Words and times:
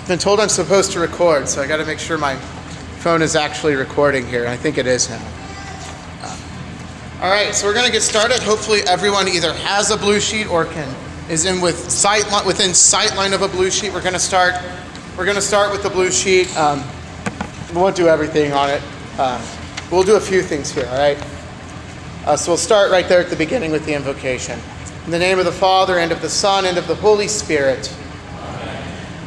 I've 0.00 0.08
been 0.08 0.18
told 0.18 0.40
I'm 0.40 0.48
supposed 0.48 0.92
to 0.92 1.00
record, 1.00 1.46
so 1.46 1.60
I 1.60 1.66
got 1.66 1.76
to 1.76 1.84
make 1.84 1.98
sure 1.98 2.16
my 2.16 2.34
phone 3.00 3.22
is 3.22 3.36
actually 3.36 3.74
recording 3.74 4.26
here. 4.26 4.46
I 4.46 4.56
think 4.56 4.78
it 4.78 4.86
is 4.86 5.08
now. 5.10 5.22
Uh, 6.22 6.36
all 7.22 7.30
right, 7.30 7.54
so 7.54 7.66
we're 7.66 7.74
going 7.74 7.86
to 7.86 7.92
get 7.92 8.02
started. 8.02 8.42
Hopefully, 8.42 8.80
everyone 8.88 9.28
either 9.28 9.52
has 9.52 9.90
a 9.90 9.96
blue 9.96 10.18
sheet 10.18 10.48
or 10.48 10.64
can 10.64 10.92
is 11.28 11.44
in 11.44 11.60
with 11.60 11.90
sight 11.90 12.24
within 12.44 12.74
sight 12.74 13.14
line 13.14 13.34
of 13.34 13.42
a 13.42 13.48
blue 13.48 13.70
sheet. 13.70 13.92
We're 13.92 14.00
going 14.00 14.14
to 14.14 14.18
start. 14.18 14.54
We're 15.18 15.26
going 15.26 15.36
to 15.36 15.42
start 15.42 15.70
with 15.70 15.82
the 15.82 15.90
blue 15.90 16.10
sheet. 16.10 16.54
Um, 16.56 16.82
we 17.68 17.76
won't 17.76 17.94
do 17.94 18.08
everything 18.08 18.52
on 18.52 18.70
it. 18.70 18.82
Uh, 19.18 19.40
we'll 19.92 20.02
do 20.02 20.16
a 20.16 20.20
few 20.20 20.42
things 20.42 20.72
here. 20.72 20.86
All 20.86 20.98
right. 20.98 21.22
Uh, 22.24 22.36
so 22.36 22.52
we'll 22.52 22.58
start 22.58 22.90
right 22.90 23.06
there 23.06 23.20
at 23.20 23.28
the 23.28 23.36
beginning 23.36 23.70
with 23.70 23.84
the 23.84 23.92
invocation. 23.92 24.58
In 25.04 25.10
the 25.10 25.18
name 25.18 25.38
of 25.38 25.44
the 25.44 25.52
Father 25.52 25.98
and 25.98 26.10
of 26.10 26.20
the 26.22 26.28
Son 26.30 26.64
and 26.64 26.78
of 26.78 26.88
the 26.88 26.96
Holy 26.96 27.28
Spirit. 27.28 27.94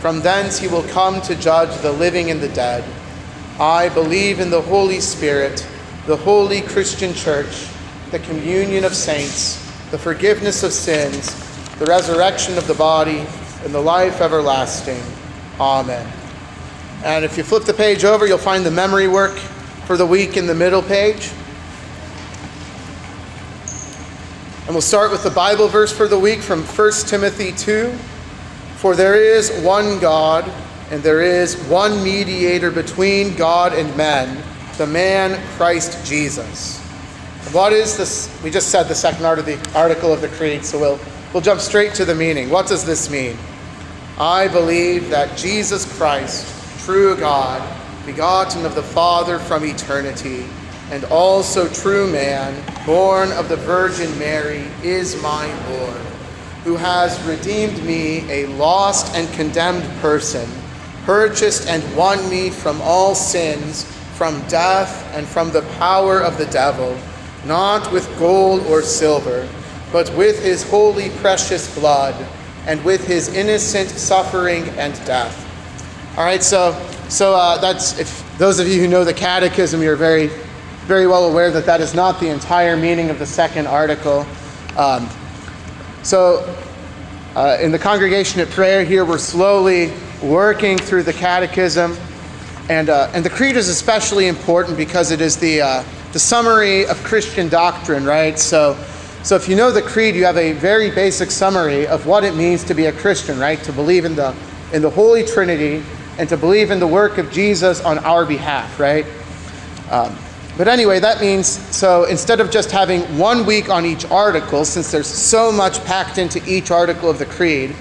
From 0.00 0.20
thence 0.20 0.58
he 0.58 0.68
will 0.68 0.84
come 0.84 1.20
to 1.22 1.34
judge 1.34 1.76
the 1.82 1.92
living 1.92 2.30
and 2.30 2.40
the 2.40 2.48
dead. 2.48 2.84
I 3.58 3.88
believe 3.88 4.38
in 4.38 4.50
the 4.50 4.62
Holy 4.62 5.00
Spirit, 5.00 5.66
the 6.06 6.16
holy 6.16 6.60
Christian 6.60 7.12
church, 7.12 7.66
the 8.12 8.20
communion 8.20 8.84
of 8.84 8.94
saints, 8.94 9.56
the 9.90 9.98
forgiveness 9.98 10.62
of 10.62 10.72
sins, 10.72 11.34
the 11.78 11.86
resurrection 11.86 12.56
of 12.56 12.66
the 12.68 12.74
body, 12.74 13.26
and 13.64 13.74
the 13.74 13.80
life 13.80 14.20
everlasting. 14.20 15.02
Amen. 15.58 16.06
And 17.04 17.24
if 17.24 17.36
you 17.36 17.42
flip 17.42 17.64
the 17.64 17.74
page 17.74 18.04
over, 18.04 18.26
you'll 18.26 18.38
find 18.38 18.64
the 18.64 18.70
memory 18.70 19.08
work 19.08 19.36
for 19.86 19.96
the 19.96 20.06
week 20.06 20.36
in 20.36 20.46
the 20.46 20.54
middle 20.54 20.82
page. 20.82 21.30
And 24.66 24.74
we'll 24.74 24.82
start 24.82 25.10
with 25.10 25.24
the 25.24 25.30
Bible 25.30 25.66
verse 25.66 25.92
for 25.92 26.06
the 26.06 26.18
week 26.18 26.40
from 26.40 26.62
1 26.62 26.92
Timothy 27.06 27.52
2. 27.52 27.92
For 28.78 28.94
there 28.94 29.16
is 29.16 29.50
one 29.64 29.98
God, 29.98 30.48
and 30.92 31.02
there 31.02 31.20
is 31.20 31.56
one 31.64 32.04
mediator 32.04 32.70
between 32.70 33.34
God 33.34 33.72
and 33.72 33.94
men, 33.96 34.40
the 34.76 34.86
man 34.86 35.36
Christ 35.56 36.06
Jesus. 36.06 36.78
What 37.50 37.72
is 37.72 37.96
this? 37.96 38.30
We 38.40 38.52
just 38.52 38.68
said 38.68 38.84
the 38.84 38.94
second 38.94 39.24
article 39.24 40.12
of 40.12 40.20
the 40.20 40.28
Creed, 40.28 40.64
so 40.64 40.78
we'll, 40.78 41.00
we'll 41.34 41.42
jump 41.42 41.60
straight 41.60 41.92
to 41.94 42.04
the 42.04 42.14
meaning. 42.14 42.50
What 42.50 42.68
does 42.68 42.84
this 42.84 43.10
mean? 43.10 43.36
I 44.16 44.46
believe 44.46 45.10
that 45.10 45.36
Jesus 45.36 45.84
Christ, 45.98 46.46
true 46.84 47.16
God, 47.16 47.60
begotten 48.06 48.64
of 48.64 48.76
the 48.76 48.82
Father 48.84 49.40
from 49.40 49.64
eternity, 49.64 50.46
and 50.92 51.02
also 51.06 51.66
true 51.66 52.08
man, 52.12 52.54
born 52.86 53.32
of 53.32 53.48
the 53.48 53.56
Virgin 53.56 54.16
Mary, 54.20 54.68
is 54.84 55.20
my 55.20 55.52
Lord 55.68 56.07
who 56.68 56.76
has 56.76 57.18
redeemed 57.22 57.82
me, 57.82 58.30
a 58.30 58.44
lost 58.58 59.16
and 59.16 59.26
condemned 59.32 59.82
person, 60.02 60.46
purchased 61.06 61.66
and 61.66 61.82
won 61.96 62.28
me 62.28 62.50
from 62.50 62.78
all 62.82 63.14
sins, 63.14 63.84
from 64.16 64.46
death, 64.48 65.10
and 65.14 65.26
from 65.26 65.50
the 65.50 65.62
power 65.78 66.20
of 66.20 66.36
the 66.36 66.44
devil, 66.46 66.94
not 67.46 67.90
with 67.90 68.06
gold 68.18 68.60
or 68.66 68.82
silver, 68.82 69.48
but 69.92 70.14
with 70.14 70.42
his 70.42 70.62
holy 70.68 71.08
precious 71.22 71.74
blood, 71.78 72.14
and 72.66 72.84
with 72.84 73.06
his 73.06 73.32
innocent 73.34 73.88
suffering 73.88 74.68
and 74.76 74.92
death. 75.06 75.46
All 76.18 76.24
right, 76.24 76.42
so 76.42 76.78
so 77.08 77.34
uh, 77.34 77.56
that's 77.56 77.98
if 77.98 78.22
those 78.36 78.58
of 78.58 78.68
you 78.68 78.78
who 78.78 78.88
know 78.88 79.04
the 79.04 79.14
Catechism, 79.14 79.80
you're 79.80 79.96
very 79.96 80.26
very 80.84 81.06
well 81.06 81.30
aware 81.30 81.50
that 81.50 81.64
that 81.64 81.80
is 81.80 81.94
not 81.94 82.20
the 82.20 82.28
entire 82.28 82.76
meaning 82.76 83.08
of 83.08 83.18
the 83.18 83.24
second 83.26 83.66
article. 83.66 84.26
Um, 84.76 85.08
so, 86.02 86.56
uh, 87.34 87.58
in 87.60 87.72
the 87.72 87.78
congregation 87.78 88.40
at 88.40 88.48
prayer 88.50 88.84
here, 88.84 89.04
we're 89.04 89.18
slowly 89.18 89.92
working 90.22 90.78
through 90.78 91.02
the 91.02 91.12
catechism. 91.12 91.96
And, 92.68 92.88
uh, 92.88 93.10
and 93.14 93.24
the 93.24 93.30
creed 93.30 93.56
is 93.56 93.68
especially 93.68 94.26
important 94.26 94.76
because 94.76 95.10
it 95.10 95.20
is 95.20 95.36
the, 95.36 95.60
uh, 95.60 95.84
the 96.12 96.18
summary 96.18 96.86
of 96.86 97.02
Christian 97.04 97.48
doctrine, 97.48 98.04
right? 98.04 98.38
So, 98.38 98.76
so 99.22 99.36
if 99.36 99.48
you 99.48 99.56
know 99.56 99.70
the 99.70 99.82
creed, 99.82 100.14
you 100.14 100.24
have 100.24 100.36
a 100.36 100.52
very 100.52 100.90
basic 100.90 101.30
summary 101.30 101.86
of 101.86 102.06
what 102.06 102.24
it 102.24 102.34
means 102.34 102.64
to 102.64 102.74
be 102.74 102.86
a 102.86 102.92
Christian, 102.92 103.38
right? 103.38 103.62
To 103.64 103.72
believe 103.72 104.04
in 104.04 104.14
the, 104.14 104.34
in 104.72 104.82
the 104.82 104.90
Holy 104.90 105.24
Trinity 105.24 105.82
and 106.18 106.28
to 106.28 106.36
believe 106.36 106.70
in 106.70 106.80
the 106.80 106.86
work 106.86 107.18
of 107.18 107.30
Jesus 107.30 107.80
on 107.82 107.98
our 107.98 108.24
behalf, 108.24 108.78
right? 108.80 109.06
Um, 109.90 110.16
but 110.58 110.68
anyway, 110.68 110.98
that 111.00 111.20
means 111.20 111.46
so 111.74 112.04
instead 112.04 112.40
of 112.40 112.50
just 112.50 112.70
having 112.70 113.00
one 113.16 113.46
week 113.46 113.70
on 113.70 113.86
each 113.86 114.04
article, 114.10 114.64
since 114.64 114.90
there's 114.90 115.06
so 115.06 115.50
much 115.50 115.82
packed 115.84 116.18
into 116.18 116.42
each 116.46 116.70
article 116.70 117.08
of 117.08 117.18
the 117.18 117.26
Creed, 117.26 117.74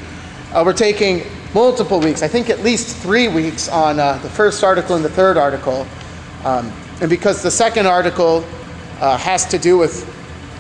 uh, 0.54 0.62
we're 0.64 0.74
taking 0.74 1.24
multiple 1.54 2.00
weeks, 2.00 2.22
I 2.22 2.28
think 2.28 2.52
at 2.52 2.62
least 2.62 2.96
three 2.98 3.28
weeks 3.28 3.68
on 3.68 4.00
uh, 4.00 4.20
the 4.20 4.30
first 4.30 4.64
article 4.64 4.96
and 4.96 5.04
the 5.04 5.10
third 5.10 5.38
article. 5.38 5.88
Um, 6.46 6.72
and 7.02 7.10
because 7.10 7.42
the 7.42 7.52
second 7.52 7.88
article 7.88 8.46
uh, 9.02 9.18
has 9.18 9.46
to 9.48 9.58
do 9.58 9.78
with 9.78 10.06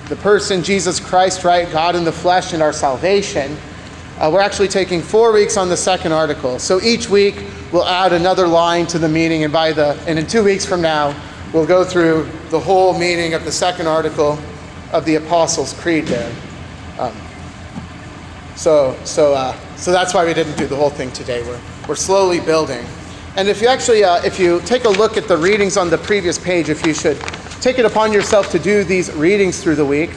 the 0.10 0.16
person 0.16 0.64
Jesus 0.64 1.00
Christ, 1.00 1.44
right? 1.44 1.72
God 1.72 1.96
in 1.96 2.04
the 2.04 2.12
flesh 2.12 2.54
and 2.54 2.64
our 2.64 2.74
salvation. 2.74 3.56
Uh, 4.20 4.32
we're 4.34 4.42
actually 4.42 4.70
taking 4.70 5.02
four 5.02 5.32
weeks 5.32 5.58
on 5.58 5.70
the 5.70 5.78
second 5.78 6.14
article. 6.14 6.58
So 6.58 6.82
each 6.82 7.10
week 7.10 7.44
we'll 7.72 7.86
add 7.86 8.14
another 8.14 8.48
line 8.48 8.88
to 8.88 8.98
the 8.98 9.10
meaning, 9.10 9.44
and 9.44 9.54
by 9.54 9.74
the 9.74 10.00
and 10.08 10.18
in 10.18 10.26
two 10.26 10.44
weeks 10.44 10.66
from 10.66 10.82
now, 10.82 11.16
we'll 11.54 11.66
go 11.66 11.84
through 11.84 12.30
the 12.50 12.60
whole 12.60 12.98
meaning 12.98 13.34
of 13.34 13.46
the 13.46 13.52
second 13.52 13.88
article 13.88 14.38
of 14.92 15.06
the 15.06 15.16
Apostles' 15.16 15.74
Creed 15.74 16.06
there. 16.06 16.34
Um, 17.00 17.16
so, 18.56 18.98
so, 19.04 19.34
uh, 19.34 19.56
so 19.76 19.92
that's 19.92 20.14
why 20.14 20.26
we 20.26 20.34
didn't 20.34 20.58
do 20.58 20.68
the 20.68 20.76
whole 20.76 20.90
thing 20.90 21.12
today. 21.12 21.44
We're, 21.44 21.60
we're 21.88 21.96
slowly 21.96 22.40
building. 22.40 22.86
And 23.36 23.48
if 23.48 23.62
you 23.62 23.68
actually, 23.68 24.04
uh, 24.04 24.24
if 24.24 24.40
you 24.40 24.62
take 24.62 24.86
a 24.86 24.90
look 24.90 25.16
at 25.16 25.28
the 25.28 25.38
readings 25.38 25.78
on 25.78 25.90
the 25.90 25.98
previous 25.98 26.40
page, 26.40 26.70
if 26.70 26.86
you 26.86 26.94
should 26.94 27.20
take 27.62 27.78
it 27.78 27.86
upon 27.86 28.12
yourself 28.12 28.52
to 28.52 28.60
do 28.60 28.84
these 28.84 29.14
readings 29.14 29.62
through 29.62 29.76
the 29.76 29.86
week. 29.86 30.12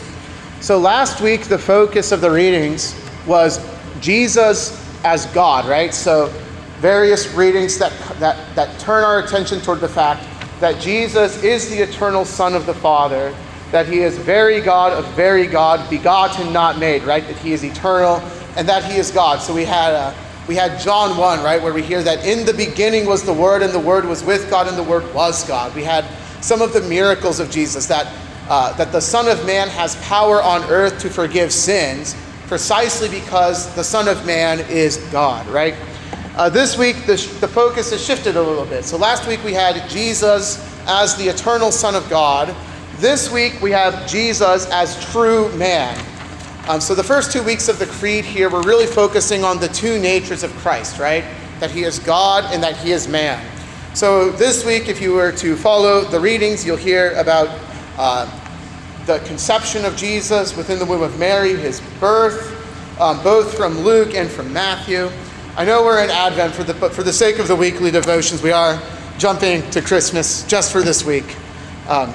So 0.60 0.78
last 0.78 1.20
week, 1.20 1.42
the 1.44 1.58
focus 1.58 2.12
of 2.12 2.20
the 2.20 2.30
readings 2.30 2.94
was 3.26 3.60
Jesus 4.00 4.78
as 5.04 5.26
God, 5.26 5.66
right? 5.66 5.92
So 5.92 6.28
various 6.78 7.32
readings 7.34 7.78
that, 7.78 7.92
that, 8.20 8.54
that 8.56 8.78
turn 8.80 9.04
our 9.04 9.18
attention 9.18 9.60
toward 9.60 9.80
the 9.80 9.88
fact 9.88 10.26
that 10.60 10.80
Jesus 10.80 11.42
is 11.42 11.68
the 11.68 11.78
eternal 11.78 12.24
Son 12.24 12.54
of 12.54 12.66
the 12.66 12.74
Father, 12.74 13.34
that 13.72 13.88
he 13.88 14.00
is 14.00 14.16
very 14.18 14.60
God 14.60 14.92
of 14.92 15.06
very 15.14 15.46
God, 15.46 15.88
begotten, 15.90 16.52
not 16.52 16.78
made, 16.78 17.02
right? 17.02 17.26
That 17.26 17.36
he 17.38 17.52
is 17.52 17.64
eternal, 17.64 18.16
and 18.56 18.68
that 18.68 18.84
he 18.84 18.98
is 18.98 19.10
God. 19.10 19.40
So 19.40 19.54
we 19.54 19.64
had 19.64 19.94
uh, 19.94 20.14
we 20.48 20.54
had 20.56 20.80
John 20.80 21.16
1, 21.16 21.44
right, 21.44 21.62
where 21.62 21.72
we 21.72 21.82
hear 21.82 22.02
that 22.02 22.26
in 22.26 22.44
the 22.44 22.52
beginning 22.52 23.06
was 23.06 23.22
the 23.22 23.32
Word, 23.32 23.62
and 23.62 23.72
the 23.72 23.78
Word 23.78 24.04
was 24.04 24.24
with 24.24 24.50
God, 24.50 24.66
and 24.66 24.76
the 24.76 24.82
Word 24.82 25.14
was 25.14 25.46
God. 25.46 25.74
We 25.74 25.84
had 25.84 26.04
some 26.42 26.60
of 26.60 26.72
the 26.72 26.80
miracles 26.82 27.40
of 27.40 27.50
Jesus 27.50 27.86
that 27.86 28.12
uh, 28.50 28.72
that 28.76 28.90
the 28.90 29.00
Son 29.00 29.28
of 29.28 29.46
Man 29.46 29.68
has 29.68 29.94
power 30.04 30.42
on 30.42 30.62
earth 30.64 30.98
to 31.00 31.08
forgive 31.08 31.52
sins, 31.52 32.16
precisely 32.48 33.08
because 33.08 33.72
the 33.76 33.84
Son 33.84 34.08
of 34.08 34.26
Man 34.26 34.58
is 34.68 34.96
God, 35.12 35.46
right? 35.46 35.74
Uh, 36.40 36.48
this 36.48 36.78
week, 36.78 36.96
the, 37.04 37.16
the 37.40 37.46
focus 37.46 37.90
has 37.90 38.02
shifted 38.02 38.34
a 38.34 38.42
little 38.42 38.64
bit. 38.64 38.82
So 38.82 38.96
last 38.96 39.28
week 39.28 39.44
we 39.44 39.52
had 39.52 39.86
Jesus 39.90 40.58
as 40.86 41.14
the 41.16 41.28
eternal 41.28 41.70
Son 41.70 41.94
of 41.94 42.08
God. 42.08 42.56
This 42.96 43.30
week 43.30 43.60
we 43.60 43.70
have 43.72 44.08
Jesus 44.08 44.66
as 44.70 44.98
true 45.12 45.54
man. 45.56 46.02
Um, 46.66 46.80
so 46.80 46.94
the 46.94 47.04
first 47.04 47.30
two 47.30 47.42
weeks 47.42 47.68
of 47.68 47.78
the 47.78 47.84
Creed 47.84 48.24
here, 48.24 48.48
we're 48.48 48.62
really 48.62 48.86
focusing 48.86 49.44
on 49.44 49.60
the 49.60 49.68
two 49.68 49.98
natures 49.98 50.42
of 50.42 50.50
Christ, 50.52 50.98
right? 50.98 51.24
That 51.58 51.70
he 51.70 51.82
is 51.82 51.98
God 51.98 52.50
and 52.54 52.62
that 52.62 52.74
he 52.74 52.92
is 52.92 53.06
man. 53.06 53.44
So 53.92 54.30
this 54.30 54.64
week, 54.64 54.88
if 54.88 54.98
you 54.98 55.12
were 55.12 55.32
to 55.32 55.56
follow 55.56 56.04
the 56.04 56.20
readings, 56.20 56.64
you'll 56.64 56.78
hear 56.78 57.12
about 57.18 57.50
uh, 57.98 58.24
the 59.04 59.18
conception 59.26 59.84
of 59.84 59.94
Jesus 59.94 60.56
within 60.56 60.78
the 60.78 60.86
womb 60.86 61.02
of 61.02 61.18
Mary, 61.18 61.54
his 61.54 61.82
birth, 62.00 62.56
um, 62.98 63.22
both 63.22 63.54
from 63.54 63.80
Luke 63.80 64.14
and 64.14 64.30
from 64.30 64.50
Matthew. 64.50 65.10
I 65.56 65.64
know 65.64 65.82
we're 65.82 66.02
in 66.04 66.10
Advent, 66.10 66.54
for 66.54 66.62
the, 66.62 66.74
but 66.74 66.92
for 66.92 67.02
the 67.02 67.12
sake 67.12 67.40
of 67.40 67.48
the 67.48 67.56
weekly 67.56 67.90
devotions, 67.90 68.40
we 68.40 68.52
are 68.52 68.80
jumping 69.18 69.68
to 69.72 69.82
Christmas 69.82 70.46
just 70.46 70.70
for 70.70 70.80
this 70.80 71.04
week. 71.04 71.36
Um, 71.88 72.14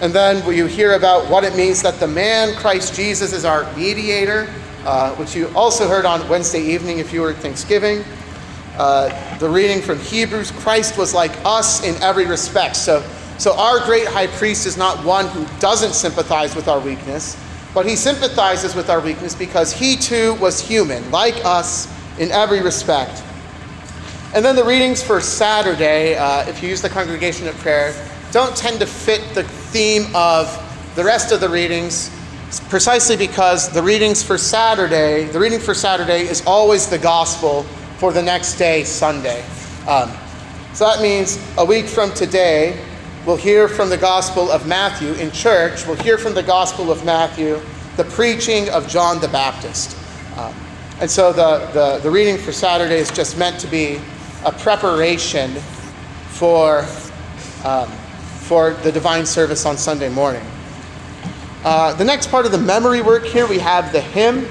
and 0.00 0.10
then 0.10 0.42
you 0.52 0.64
hear 0.64 0.94
about 0.94 1.30
what 1.30 1.44
it 1.44 1.54
means 1.54 1.82
that 1.82 2.00
the 2.00 2.08
man, 2.08 2.56
Christ 2.56 2.94
Jesus, 2.94 3.34
is 3.34 3.44
our 3.44 3.70
mediator, 3.76 4.48
uh, 4.86 5.14
which 5.16 5.36
you 5.36 5.48
also 5.54 5.86
heard 5.86 6.06
on 6.06 6.26
Wednesday 6.30 6.62
evening 6.62 6.98
if 6.98 7.12
you 7.12 7.20
were 7.20 7.30
at 7.30 7.36
Thanksgiving. 7.36 8.02
uh, 8.78 9.38
the 9.38 9.48
reading 9.48 9.82
from 9.82 9.98
Hebrews, 9.98 10.50
Christ 10.52 10.96
was 10.96 11.12
like 11.12 11.32
us 11.44 11.84
in 11.84 12.00
every 12.02 12.24
respect. 12.24 12.76
So, 12.76 13.06
so 13.36 13.54
our 13.56 13.84
great 13.84 14.06
high 14.06 14.28
priest 14.28 14.66
is 14.66 14.78
not 14.78 15.04
one 15.04 15.28
who 15.28 15.46
doesn't 15.60 15.92
sympathize 15.92 16.56
with 16.56 16.68
our 16.68 16.80
weakness, 16.80 17.36
but 17.74 17.84
he 17.84 17.96
sympathizes 17.96 18.74
with 18.74 18.88
our 18.88 19.00
weakness 19.00 19.34
because 19.34 19.72
he 19.72 19.96
too 19.96 20.34
was 20.36 20.60
human, 20.60 21.08
like 21.10 21.34
us 21.44 21.94
in 22.20 22.30
every 22.30 22.62
respect. 22.62 23.24
And 24.32 24.44
then 24.44 24.54
the 24.54 24.64
readings 24.64 25.02
for 25.02 25.20
Saturday, 25.20 26.16
uh, 26.16 26.48
if 26.48 26.62
you 26.62 26.68
use 26.68 26.80
the 26.80 26.88
congregation 26.88 27.48
of 27.48 27.56
prayer, 27.56 27.92
don't 28.30 28.56
tend 28.56 28.78
to 28.78 28.86
fit 28.86 29.34
the 29.34 29.42
theme 29.42 30.04
of 30.14 30.46
the 30.94 31.02
rest 31.02 31.32
of 31.32 31.40
the 31.40 31.48
readings, 31.48 32.10
precisely 32.68 33.16
because 33.16 33.70
the 33.70 33.82
readings 33.82 34.22
for 34.22 34.38
Saturday, 34.38 35.24
the 35.24 35.40
reading 35.40 35.58
for 35.58 35.74
Saturday 35.74 36.20
is 36.28 36.46
always 36.46 36.88
the 36.88 36.98
gospel 36.98 37.64
for 37.96 38.12
the 38.12 38.22
next 38.22 38.54
day, 38.54 38.84
Sunday. 38.84 39.42
Um, 39.88 40.12
so 40.74 40.86
that 40.86 41.02
means 41.02 41.42
a 41.58 41.64
week 41.64 41.86
from 41.86 42.12
today, 42.14 42.84
we'll 43.26 43.36
hear 43.36 43.66
from 43.66 43.88
the 43.88 43.96
Gospel 43.96 44.50
of 44.50 44.66
Matthew 44.66 45.12
in 45.14 45.32
church. 45.32 45.84
We'll 45.86 45.96
hear 45.96 46.16
from 46.16 46.34
the 46.34 46.42
Gospel 46.42 46.92
of 46.92 47.04
Matthew 47.04 47.60
the 47.96 48.04
preaching 48.04 48.68
of 48.70 48.86
John 48.88 49.20
the 49.20 49.28
Baptist. 49.28 49.99
And 51.00 51.10
so 51.10 51.32
the, 51.32 51.66
the, 51.72 51.98
the 52.02 52.10
reading 52.10 52.36
for 52.36 52.52
Saturday 52.52 52.96
is 52.98 53.10
just 53.10 53.38
meant 53.38 53.58
to 53.60 53.66
be 53.66 53.98
a 54.44 54.52
preparation 54.52 55.50
for, 56.28 56.84
um, 57.64 57.88
for 58.40 58.74
the 58.74 58.92
divine 58.92 59.24
service 59.24 59.64
on 59.64 59.78
Sunday 59.78 60.10
morning. 60.10 60.42
Uh, 61.64 61.94
the 61.94 62.04
next 62.04 62.30
part 62.30 62.44
of 62.44 62.52
the 62.52 62.58
memory 62.58 63.00
work 63.00 63.24
here, 63.24 63.46
we 63.46 63.58
have 63.58 63.92
the 63.92 64.00
hymn. 64.02 64.46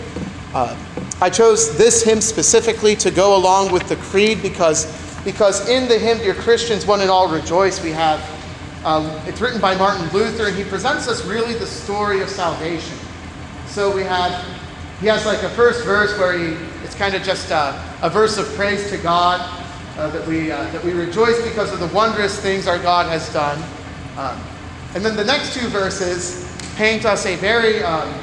Uh, 0.53 0.75
I 1.21 1.29
chose 1.29 1.77
this 1.77 2.03
hymn 2.03 2.19
specifically 2.19 2.95
to 2.95 3.11
go 3.11 3.37
along 3.37 3.71
with 3.71 3.87
the 3.87 3.97
creed 3.97 4.41
because, 4.41 4.87
because 5.23 5.69
in 5.69 5.87
the 5.87 5.99
hymn, 5.99 6.17
Dear 6.17 6.33
Christians, 6.33 6.83
one 6.83 7.01
and 7.01 7.11
all 7.11 7.31
rejoice, 7.31 7.83
we 7.83 7.91
have, 7.91 8.19
um, 8.83 9.05
it's 9.27 9.39
written 9.39 9.61
by 9.61 9.75
Martin 9.75 10.09
Luther, 10.09 10.47
and 10.47 10.57
he 10.57 10.63
presents 10.63 11.07
us 11.07 11.23
really 11.25 11.53
the 11.53 11.67
story 11.67 12.21
of 12.21 12.29
salvation. 12.29 12.97
So 13.67 13.95
we 13.95 14.01
have, 14.01 14.58
he 14.99 15.07
has 15.07 15.25
like 15.25 15.41
a 15.43 15.49
first 15.49 15.85
verse 15.85 16.17
where 16.19 16.37
he, 16.37 16.57
it's 16.83 16.95
kind 16.95 17.15
of 17.15 17.23
just 17.23 17.51
a, 17.51 17.81
a 18.01 18.09
verse 18.09 18.37
of 18.37 18.45
praise 18.55 18.89
to 18.89 18.97
God, 18.97 19.39
uh, 19.97 20.09
that, 20.09 20.27
we, 20.27 20.51
uh, 20.51 20.69
that 20.71 20.83
we 20.83 20.91
rejoice 20.91 21.41
because 21.47 21.71
of 21.71 21.79
the 21.79 21.87
wondrous 21.87 22.39
things 22.39 22.67
our 22.67 22.79
God 22.79 23.07
has 23.07 23.31
done. 23.33 23.61
Um, 24.17 24.41
and 24.95 25.05
then 25.05 25.15
the 25.15 25.23
next 25.23 25.53
two 25.53 25.67
verses 25.67 26.45
paint 26.75 27.05
us 27.05 27.25
a 27.25 27.35
very, 27.37 27.83
um, 27.83 28.13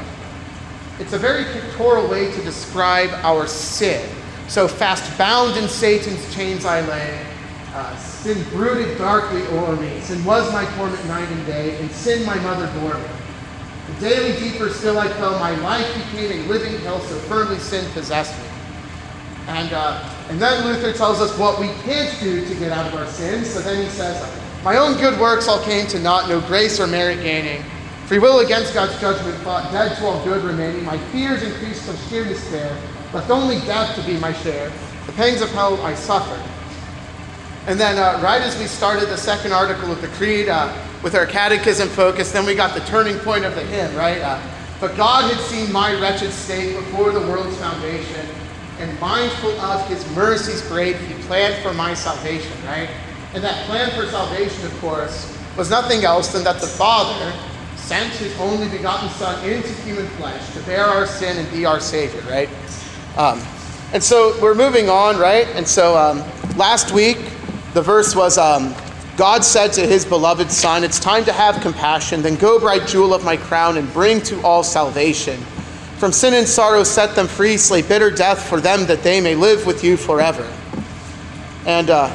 it's 0.99 1.13
a 1.13 1.19
very 1.19 1.45
pictorial 1.45 2.09
way 2.09 2.31
to 2.33 2.43
describe 2.43 3.11
our 3.23 3.47
sin. 3.47 4.09
So, 4.49 4.69
fast 4.69 5.17
bound 5.19 5.57
in 5.57 5.69
Satan's 5.69 6.35
chains 6.35 6.65
I 6.65 6.81
lay. 6.89 7.27
Uh, 7.75 7.97
sin 7.97 8.43
brooded 8.51 8.97
darkly 8.97 9.43
o'er 9.49 9.77
me. 9.77 10.01
Sin 10.01 10.25
was 10.25 10.51
my 10.53 10.65
torment 10.77 11.05
night 11.07 11.29
and 11.29 11.47
day, 11.47 11.79
and 11.79 11.91
sin 11.91 12.25
my 12.25 12.37
mother 12.37 12.67
bore 12.81 12.95
me. 12.95 13.16
Daily 14.01 14.39
deeper 14.39 14.69
still 14.71 14.99
I 14.99 15.09
fell. 15.09 15.39
My 15.39 15.55
life 15.61 15.87
became 15.95 16.31
a 16.33 16.49
living 16.49 16.79
hell, 16.81 17.01
so 17.01 17.17
firmly 17.21 17.59
sin 17.59 17.91
possessed 17.93 18.37
me. 18.39 18.49
And, 19.49 19.73
uh, 19.73 20.09
and 20.29 20.41
then 20.41 20.65
Luther 20.67 20.93
tells 20.93 21.21
us 21.21 21.37
what 21.39 21.61
we 21.61 21.69
can't 21.85 22.15
do 22.21 22.45
to 22.45 22.55
get 22.57 22.73
out 22.73 22.87
of 22.87 22.95
our 22.99 23.07
sins. 23.07 23.49
So 23.49 23.61
then 23.61 23.83
he 23.83 23.89
says, 23.91 24.21
My 24.65 24.77
own 24.77 24.99
good 24.99 25.19
works 25.21 25.47
all 25.49 25.63
came 25.63 25.87
to 25.89 25.99
naught, 26.01 26.29
no 26.29 26.41
grace 26.41 26.81
or 26.81 26.87
merit 26.87 27.23
gaining. 27.23 27.65
Free 28.07 28.19
will 28.19 28.41
against 28.41 28.75
God's 28.75 29.01
judgment 29.01 29.37
fought, 29.39 29.73
dead 29.73 29.97
to 29.99 30.05
all 30.05 30.23
good 30.25 30.45
remaining. 30.45 30.85
My 30.85 30.99
fears 31.11 31.43
increased 31.43 31.85
till 31.85 31.97
sheer 32.09 32.25
despair, 32.25 32.77
left 33.13 33.31
only 33.31 33.59
death 33.61 33.97
to 33.97 34.03
be 34.03 34.19
my 34.19 34.33
share. 34.33 34.71
The 35.07 35.13
pangs 35.13 35.41
of 35.41 35.51
hell 35.51 35.81
I 35.83 35.95
suffered. 35.95 36.43
And 37.67 37.81
then, 37.81 37.99
uh, 37.99 38.21
right 38.23 38.41
as 38.41 38.57
we 38.59 38.67
started 38.67 39.09
the 39.09 39.17
second 39.17 39.53
article 39.53 39.91
of 39.91 40.01
the 40.01 40.09
Creed 40.09 40.49
uh, 40.49 40.73
with 41.07 41.15
our 41.15 41.25
catechism 41.25 41.89
focus, 41.89 42.33
then 42.33 42.45
we 42.45 42.53
got 42.53 42.75
the 42.75 42.81
turning 42.81 43.17
point 43.21 43.45
of 43.45 43.55
the 43.55 43.63
hymn, 43.67 43.95
right? 43.95 44.21
Uh, 44.21 44.43
but 44.81 44.97
God 44.97 45.33
had 45.33 45.41
seen 45.45 45.71
my 45.71 45.93
wretched 46.01 46.33
state 46.33 46.75
before 46.75 47.13
the 47.13 47.21
world's 47.21 47.57
foundation, 47.59 48.27
and 48.81 48.99
mindful 48.99 49.53
of 49.61 49.87
his 49.87 50.05
mercies 50.17 50.63
great, 50.63 50.97
he 50.97 51.15
planned 51.23 51.63
for 51.63 51.73
my 51.73 51.95
salvation, 51.95 52.51
right? 52.65 52.91
And 53.35 53.45
that 53.45 53.67
plan 53.67 53.89
for 53.91 54.11
salvation, 54.11 54.67
of 54.67 54.77
course, 54.81 55.33
was 55.57 55.71
nothing 55.71 56.03
else 56.03 56.33
than 56.33 56.43
that 56.43 56.61
the 56.61 56.67
Father 56.67 57.33
sent 57.77 58.13
his 58.15 58.37
only 58.41 58.69
begotten 58.69 59.09
Son 59.11 59.49
into 59.49 59.69
human 59.85 60.09
flesh 60.19 60.55
to 60.55 60.61
bear 60.63 60.87
our 60.87 61.07
sin 61.07 61.39
and 61.39 61.49
be 61.53 61.65
our 61.65 61.79
Savior, 61.79 62.23
right? 62.23 62.49
Um, 63.17 63.41
and 63.93 64.03
so 64.03 64.37
we're 64.43 64.57
moving 64.57 64.91
on, 64.91 65.17
right? 65.21 65.47
And 65.55 65.69
so 65.69 65.97
um, 65.97 66.19
last 66.57 66.91
week, 66.91 67.19
the 67.75 67.83
verse 67.83 68.17
was 68.17 68.39
um, 68.39 68.75
God 69.17 69.45
said 69.45 69.73
to 69.75 69.87
his 69.87 70.05
beloved 70.05 70.51
Son, 70.51 70.85
It's 70.85 71.01
time 71.01 71.25
to 71.25 71.33
have 71.33 71.63
compassion. 71.63 72.21
Then 72.21 72.37
go, 72.37 72.61
bright 72.61 72.87
jewel 72.87 73.15
of 73.15 73.25
my 73.25 73.39
crown, 73.39 73.79
and 73.79 73.91
bring 73.95 74.21
to 74.23 74.41
all 74.43 74.63
salvation. 74.63 75.41
From 75.97 76.13
sin 76.13 76.35
and 76.35 76.47
sorrow, 76.47 76.85
set 76.85 77.17
them 77.17 77.27
free, 77.27 77.57
slay 77.57 77.81
bitter 77.81 78.11
death 78.11 78.47
for 78.47 78.61
them, 78.61 78.87
that 78.87 79.03
they 79.03 79.23
may 79.23 79.35
live 79.35 79.65
with 79.65 79.83
you 79.83 79.97
forever. 79.97 80.47
And, 81.65 81.89
uh, 81.89 82.15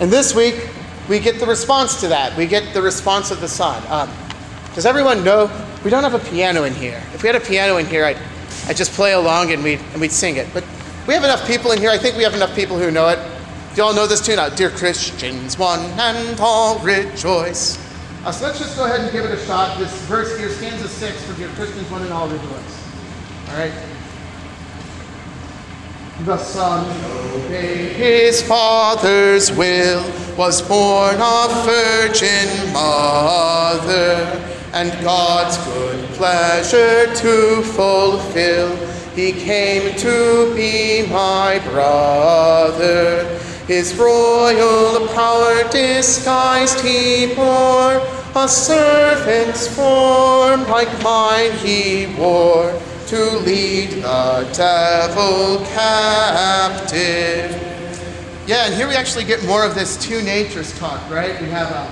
and 0.00 0.10
this 0.10 0.34
week, 0.34 0.68
we 1.08 1.18
get 1.18 1.40
the 1.40 1.46
response 1.46 1.98
to 2.02 2.08
that. 2.08 2.36
We 2.36 2.46
get 2.46 2.74
the 2.74 2.82
response 2.82 3.30
of 3.30 3.40
the 3.40 3.48
Son. 3.48 3.82
Um, 3.88 4.10
does 4.74 4.84
everyone 4.84 5.24
know? 5.24 5.50
We 5.82 5.90
don't 5.90 6.02
have 6.02 6.12
a 6.12 6.30
piano 6.30 6.64
in 6.64 6.74
here. 6.74 7.02
If 7.14 7.22
we 7.22 7.28
had 7.28 7.36
a 7.36 7.40
piano 7.40 7.78
in 7.78 7.86
here, 7.86 8.04
I'd, 8.04 8.18
I'd 8.66 8.76
just 8.76 8.92
play 8.92 9.12
along 9.12 9.50
and 9.52 9.64
we'd, 9.64 9.80
and 9.92 10.00
we'd 10.00 10.12
sing 10.12 10.36
it. 10.36 10.46
But 10.52 10.64
we 11.06 11.14
have 11.14 11.24
enough 11.24 11.46
people 11.46 11.72
in 11.72 11.78
here. 11.78 11.90
I 11.90 11.96
think 11.96 12.18
we 12.18 12.22
have 12.24 12.34
enough 12.34 12.54
people 12.54 12.78
who 12.78 12.90
know 12.90 13.08
it. 13.08 13.18
Do 13.78 13.84
you 13.84 13.88
all 13.90 13.94
know 13.94 14.08
this 14.08 14.20
tune? 14.20 14.40
Uh, 14.40 14.48
Dear 14.48 14.70
Christians, 14.70 15.56
one 15.56 15.78
and 15.78 16.40
all 16.40 16.80
rejoice. 16.80 17.78
Uh, 18.24 18.32
so 18.32 18.46
let's 18.46 18.58
just 18.58 18.76
go 18.76 18.86
ahead 18.86 19.02
and 19.02 19.12
give 19.12 19.24
it 19.24 19.30
a 19.30 19.38
shot. 19.46 19.78
This 19.78 19.92
verse 20.06 20.36
here, 20.36 20.48
stanza 20.48 20.88
six 20.88 21.22
for 21.22 21.36
Dear 21.36 21.46
Christians, 21.50 21.88
one 21.88 22.02
and 22.02 22.12
all 22.12 22.26
rejoice. 22.26 22.88
All 23.48 23.56
right? 23.56 23.72
The 26.24 26.38
Son 26.38 26.90
obeyed 27.36 27.92
his 27.92 28.42
Father's 28.42 29.52
will, 29.52 30.02
was 30.36 30.60
born 30.60 31.14
of 31.20 31.64
Virgin 31.64 32.72
Mother, 32.72 34.44
and 34.72 34.90
God's 35.04 35.56
good 35.68 36.04
pleasure 36.16 37.14
to 37.14 37.62
fulfill. 37.62 38.74
He 39.14 39.30
came 39.30 39.96
to 39.98 40.52
be 40.56 41.06
my 41.06 41.60
brother. 41.60 43.38
His 43.68 43.94
royal 43.96 45.06
power 45.08 45.68
disguised 45.70 46.80
he 46.80 47.34
bore, 47.34 48.00
a 48.34 48.48
servant's 48.48 49.68
form 49.68 50.62
like 50.68 50.88
mine 51.02 51.52
he 51.58 52.06
wore 52.18 52.80
to 53.08 53.38
lead 53.40 53.90
the 53.90 54.48
devil 54.56 55.66
captive. 55.66 57.52
Yeah, 58.46 58.64
and 58.64 58.74
here 58.74 58.88
we 58.88 58.94
actually 58.94 59.24
get 59.24 59.44
more 59.44 59.66
of 59.66 59.74
this 59.74 59.98
two 60.02 60.22
natures 60.22 60.72
talk, 60.78 60.98
right? 61.10 61.38
We 61.38 61.48
have 61.48 61.70
uh, 61.70 61.86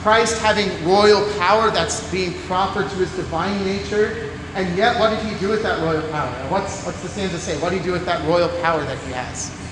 Christ 0.00 0.40
having 0.40 0.70
royal 0.86 1.30
power 1.34 1.70
that's 1.70 2.10
being 2.10 2.32
proper 2.44 2.84
to 2.84 2.94
his 2.96 3.14
divine 3.16 3.62
nature. 3.66 4.30
And 4.54 4.74
yet, 4.78 4.98
what 4.98 5.10
did 5.10 5.18
he 5.30 5.38
do 5.38 5.50
with 5.50 5.62
that 5.62 5.82
royal 5.82 6.08
power? 6.10 6.32
What's, 6.48 6.86
what's 6.86 7.02
the 7.02 7.08
stanza 7.08 7.38
say? 7.38 7.60
What 7.60 7.68
did 7.72 7.80
he 7.80 7.84
do 7.84 7.92
with 7.92 8.06
that 8.06 8.26
royal 8.26 8.48
power 8.62 8.82
that 8.82 8.96
he 9.00 9.12
has? 9.12 9.65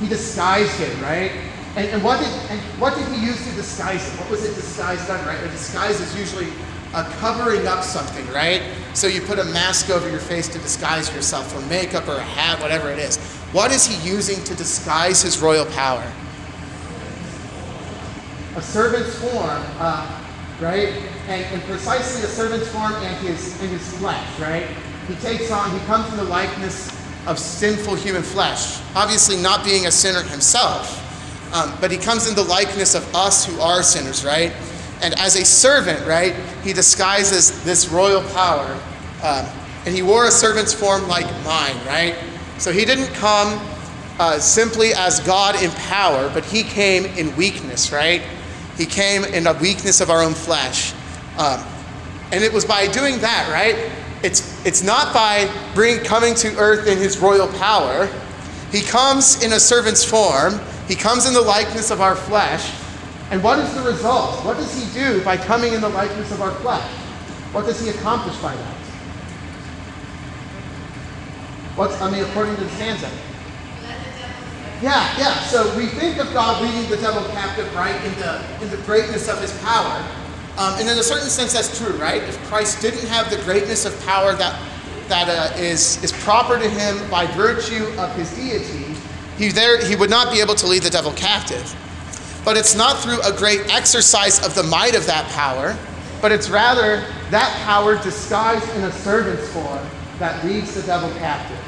He 0.00 0.08
disguised 0.08 0.80
it, 0.80 1.00
right? 1.00 1.30
And, 1.76 1.88
and, 1.88 2.04
what 2.04 2.20
did, 2.20 2.28
and 2.50 2.60
what 2.80 2.94
did 2.96 3.06
he 3.08 3.26
use 3.26 3.44
to 3.48 3.54
disguise 3.56 4.06
it? 4.06 4.20
What 4.20 4.30
was 4.30 4.44
it 4.44 4.54
disguised 4.54 5.10
on, 5.10 5.24
right? 5.26 5.42
A 5.42 5.48
disguise 5.48 6.00
is 6.00 6.16
usually 6.16 6.52
a 6.94 7.02
covering 7.18 7.66
up 7.66 7.82
something, 7.82 8.26
right? 8.32 8.62
So 8.94 9.08
you 9.08 9.20
put 9.20 9.40
a 9.40 9.44
mask 9.44 9.90
over 9.90 10.08
your 10.08 10.20
face 10.20 10.46
to 10.48 10.58
disguise 10.58 11.12
yourself, 11.14 11.54
or 11.56 11.60
makeup, 11.66 12.06
or 12.06 12.14
a 12.14 12.22
hat, 12.22 12.60
whatever 12.60 12.90
it 12.90 13.00
is. 13.00 13.16
What 13.50 13.72
is 13.72 13.86
he 13.86 14.08
using 14.08 14.42
to 14.44 14.54
disguise 14.54 15.22
his 15.22 15.40
royal 15.40 15.66
power? 15.66 16.04
A 18.56 18.62
servant's 18.62 19.18
form, 19.18 19.62
uh, 19.80 20.22
right? 20.60 20.90
And, 21.26 21.44
and, 21.46 21.62
precisely 21.64 22.22
a 22.22 22.26
servant's 22.26 22.68
form 22.68 22.92
and 22.92 23.26
his, 23.26 23.60
and 23.60 23.70
his 23.70 23.96
flesh, 23.98 24.38
right? 24.38 24.66
He 25.08 25.16
takes 25.16 25.50
on, 25.50 25.76
he 25.76 25.84
comes 25.86 26.08
in 26.10 26.16
the 26.18 26.24
likeness 26.24 26.88
of 27.26 27.38
sinful 27.38 27.94
human 27.94 28.22
flesh. 28.22 28.80
Obviously, 28.94 29.36
not 29.36 29.64
being 29.64 29.86
a 29.86 29.90
sinner 29.90 30.22
himself, 30.22 31.00
um, 31.54 31.72
but 31.80 31.90
he 31.90 31.96
comes 31.96 32.28
in 32.28 32.34
the 32.34 32.42
likeness 32.42 32.94
of 32.94 33.14
us 33.14 33.44
who 33.44 33.60
are 33.60 33.82
sinners, 33.82 34.24
right? 34.24 34.52
And 35.02 35.18
as 35.18 35.36
a 35.36 35.44
servant, 35.44 36.06
right, 36.06 36.34
he 36.62 36.72
disguises 36.72 37.62
this 37.64 37.88
royal 37.88 38.22
power. 38.30 38.72
Um, 39.22 39.46
and 39.86 39.94
he 39.94 40.02
wore 40.02 40.26
a 40.26 40.30
servant's 40.30 40.72
form 40.72 41.06
like 41.08 41.26
mine, 41.44 41.76
right? 41.86 42.16
So 42.58 42.72
he 42.72 42.84
didn't 42.84 43.12
come 43.14 43.60
uh, 44.18 44.38
simply 44.38 44.94
as 44.94 45.20
God 45.20 45.60
in 45.62 45.70
power, 45.72 46.30
but 46.32 46.44
he 46.44 46.62
came 46.62 47.04
in 47.04 47.34
weakness, 47.36 47.92
right? 47.92 48.22
He 48.76 48.86
came 48.86 49.24
in 49.24 49.46
a 49.46 49.52
weakness 49.54 50.00
of 50.00 50.10
our 50.10 50.22
own 50.22 50.34
flesh. 50.34 50.92
Um, 51.36 51.62
and 52.32 52.42
it 52.42 52.52
was 52.52 52.64
by 52.64 52.86
doing 52.86 53.18
that, 53.18 53.48
right? 53.52 53.90
It's, 54.24 54.64
it's 54.64 54.82
not 54.82 55.12
by 55.12 55.50
bring, 55.74 56.02
coming 56.02 56.34
to 56.36 56.56
earth 56.56 56.88
in 56.88 56.96
his 56.96 57.18
royal 57.18 57.46
power. 57.46 58.08
he 58.72 58.80
comes 58.80 59.44
in 59.44 59.52
a 59.52 59.60
servant's 59.60 60.02
form, 60.02 60.58
he 60.88 60.94
comes 60.94 61.26
in 61.26 61.34
the 61.34 61.42
likeness 61.42 61.90
of 61.90 62.00
our 62.00 62.16
flesh. 62.16 62.72
And 63.30 63.44
what 63.44 63.58
is 63.58 63.74
the 63.74 63.82
result? 63.82 64.42
What 64.42 64.56
does 64.56 64.72
he 64.74 64.98
do 64.98 65.22
by 65.24 65.36
coming 65.36 65.74
in 65.74 65.82
the 65.82 65.90
likeness 65.90 66.32
of 66.32 66.40
our 66.40 66.52
flesh? 66.62 66.90
What 67.52 67.66
does 67.66 67.78
he 67.78 67.90
accomplish 67.90 68.36
by 68.38 68.54
that? 68.56 68.76
What's, 71.76 72.00
I 72.00 72.10
mean, 72.10 72.24
according 72.24 72.56
to 72.56 72.64
the 72.64 72.70
stanza? 72.70 73.10
Yeah, 74.80 75.18
yeah. 75.18 75.38
So 75.44 75.76
we 75.76 75.86
think 75.86 76.18
of 76.18 76.32
God 76.32 76.62
leading 76.62 76.88
the 76.88 76.96
devil 76.96 77.22
captive, 77.32 77.72
right, 77.74 78.02
in 78.06 78.14
the, 78.14 78.42
in 78.62 78.70
the 78.70 78.78
greatness 78.86 79.28
of 79.28 79.38
his 79.40 79.52
power. 79.60 80.02
Um, 80.56 80.78
and 80.78 80.88
in 80.88 80.98
a 80.98 81.02
certain 81.02 81.28
sense, 81.28 81.52
that's 81.52 81.76
true, 81.78 81.96
right? 81.96 82.22
If 82.22 82.38
Christ 82.44 82.80
didn't 82.80 83.08
have 83.08 83.28
the 83.28 83.38
greatness 83.42 83.84
of 83.84 84.00
power 84.06 84.34
that, 84.34 84.60
that 85.08 85.28
uh, 85.28 85.56
is 85.56 86.02
is 86.04 86.12
proper 86.12 86.58
to 86.58 86.68
him 86.68 87.10
by 87.10 87.26
virtue 87.26 87.86
of 87.98 88.14
his 88.14 88.32
deity, 88.36 88.94
he, 89.36 89.48
there, 89.48 89.84
he 89.84 89.96
would 89.96 90.10
not 90.10 90.32
be 90.32 90.40
able 90.40 90.54
to 90.54 90.66
lead 90.66 90.82
the 90.82 90.90
devil 90.90 91.12
captive. 91.12 91.74
But 92.44 92.56
it's 92.56 92.76
not 92.76 92.98
through 92.98 93.20
a 93.22 93.36
great 93.36 93.62
exercise 93.74 94.46
of 94.46 94.54
the 94.54 94.62
might 94.62 94.94
of 94.94 95.06
that 95.06 95.28
power, 95.32 95.76
but 96.22 96.30
it's 96.30 96.48
rather 96.48 97.04
that 97.30 97.52
power 97.64 98.00
disguised 98.00 98.68
in 98.76 98.84
a 98.84 98.92
servant's 98.92 99.48
form 99.52 99.84
that 100.20 100.44
leads 100.44 100.74
the 100.74 100.82
devil 100.82 101.10
captive. 101.18 101.58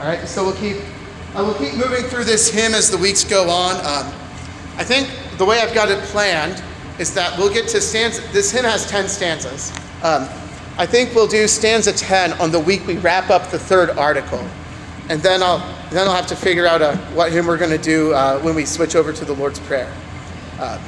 All 0.00 0.06
right, 0.06 0.26
so 0.26 0.44
we'll 0.44 0.56
keep, 0.56 0.78
uh, 1.36 1.44
we'll 1.44 1.54
keep 1.54 1.74
moving 1.74 2.04
through 2.04 2.24
this 2.24 2.50
hymn 2.50 2.74
as 2.74 2.90
the 2.90 2.98
weeks 2.98 3.22
go 3.22 3.48
on. 3.48 3.76
Um, 3.76 4.12
I 4.76 4.84
think 4.84 5.08
the 5.38 5.44
way 5.44 5.60
I've 5.60 5.74
got 5.74 5.88
it 5.88 6.02
planned 6.04 6.62
is 6.98 7.14
that 7.14 7.38
we'll 7.38 7.52
get 7.52 7.68
to 7.68 7.80
stanza. 7.80 8.22
This 8.32 8.50
hymn 8.50 8.64
has 8.64 8.88
10 8.90 9.08
stanzas. 9.08 9.70
Um, 10.02 10.28
I 10.76 10.86
think 10.86 11.14
we'll 11.14 11.28
do 11.28 11.46
stanza 11.48 11.92
10 11.92 12.34
on 12.34 12.50
the 12.50 12.60
week 12.60 12.86
we 12.86 12.98
wrap 12.98 13.30
up 13.30 13.50
the 13.50 13.58
third 13.58 13.90
article. 13.90 14.44
And 15.08 15.22
then 15.22 15.42
I'll, 15.42 15.58
then 15.90 16.06
I'll 16.06 16.14
have 16.14 16.26
to 16.28 16.36
figure 16.36 16.66
out 16.66 16.82
uh, 16.82 16.96
what 17.08 17.32
hymn 17.32 17.46
we're 17.46 17.56
going 17.56 17.70
to 17.70 17.78
do 17.78 18.12
uh, 18.12 18.40
when 18.40 18.54
we 18.54 18.64
switch 18.64 18.94
over 18.94 19.12
to 19.12 19.24
the 19.24 19.32
Lord's 19.32 19.60
Prayer. 19.60 19.92
Uh, 20.58 20.78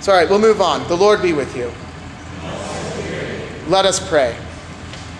so, 0.00 0.12
all 0.12 0.18
right, 0.18 0.28
we'll 0.28 0.40
move 0.40 0.60
on. 0.60 0.86
The 0.88 0.96
Lord 0.96 1.22
be 1.22 1.32
with 1.32 1.56
you. 1.56 1.70
Let 3.68 3.86
us 3.86 4.06
pray. 4.08 4.36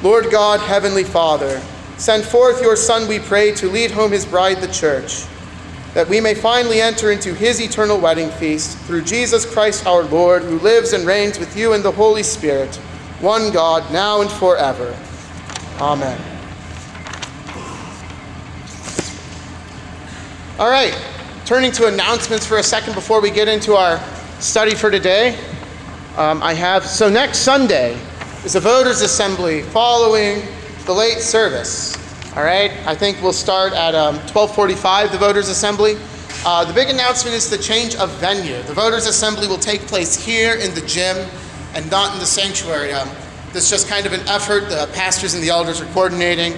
Lord 0.03 0.31
God, 0.31 0.59
Heavenly 0.61 1.05
Father, 1.05 1.61
send 1.99 2.25
forth 2.25 2.61
your 2.61 2.75
Son, 2.75 3.07
we 3.07 3.21
pray, 3.21 3.53
to 3.53 3.69
lead 3.69 3.93
home 3.93 4.11
his 4.11 4.27
bride, 4.27 4.61
the 4.61 4.73
church 4.73 5.25
that 5.95 6.09
we 6.09 6.21
may 6.21 6.35
finally 6.35 6.81
enter 6.81 7.11
into 7.11 7.35
his 7.35 7.61
eternal 7.61 7.99
wedding 7.99 8.31
feast 8.31 8.79
through 8.79 9.03
Jesus 9.03 9.45
Christ 9.45 9.87
our 9.87 10.03
Lord, 10.05 10.43
who 10.43 10.59
lives 10.61 10.93
and 10.95 11.07
reigns 11.07 11.39
with 11.39 11.57
you 11.57 11.75
in 11.75 11.83
the 11.83 11.93
Holy 11.93 12.23
Spirit, 12.23 12.75
one 13.21 13.53
God, 13.53 13.93
now 13.93 14.23
and 14.23 14.31
forever. 14.31 14.97
Amen. 15.79 16.21
All 20.59 20.71
right, 20.71 20.97
turning 21.45 21.73
to 21.73 21.89
announcements 21.89 22.47
for 22.47 22.59
a 22.59 22.63
second 22.63 22.95
before 22.95 23.21
we 23.21 23.31
get 23.31 23.49
into 23.49 23.75
our 23.75 24.01
study 24.39 24.75
for 24.75 24.91
today. 24.91 25.39
Um, 26.17 26.43
I 26.43 26.55
have, 26.55 26.85
so 26.85 27.09
next 27.09 27.39
Sunday 27.39 27.99
is 28.45 28.55
a 28.55 28.61
voters' 28.61 29.01
assembly 29.01 29.63
following 29.63 30.43
the 30.85 30.93
late 30.93 31.21
service. 31.21 32.02
All 32.35 32.43
right, 32.43 32.73
I 32.87 32.95
think 32.95 33.21
we'll 33.21 33.35
start 33.35 33.75
at 33.75 33.95
um, 33.95 34.15
1245, 34.15 35.13
the 35.13 35.19
voters' 35.19 35.51
assembly. 35.51 35.97
Uh, 36.47 36.65
the 36.65 36.73
big 36.73 36.89
announcement 36.89 37.37
is 37.37 37.51
the 37.51 37.59
change 37.59 37.95
of 37.97 38.11
venue. 38.21 38.63
The 38.63 38.73
voters' 38.73 39.05
assembly 39.05 39.47
will 39.47 39.59
take 39.59 39.83
place 39.83 40.17
here 40.17 40.55
in 40.55 40.75
the 40.75 40.81
gym 40.87 41.29
and 41.75 41.91
not 41.91 42.15
in 42.15 42.21
the 42.21 42.25
sanctuary. 42.25 42.91
Um, 42.95 43.07
this 43.53 43.65
is 43.65 43.71
just 43.71 43.87
kind 43.87 44.07
of 44.07 44.15
an 44.15 44.27
effort 44.29 44.71
the 44.71 44.89
pastors 44.95 45.35
and 45.35 45.43
the 45.43 45.51
elders 45.51 45.83
are 45.83 45.93
coordinating, 45.93 46.55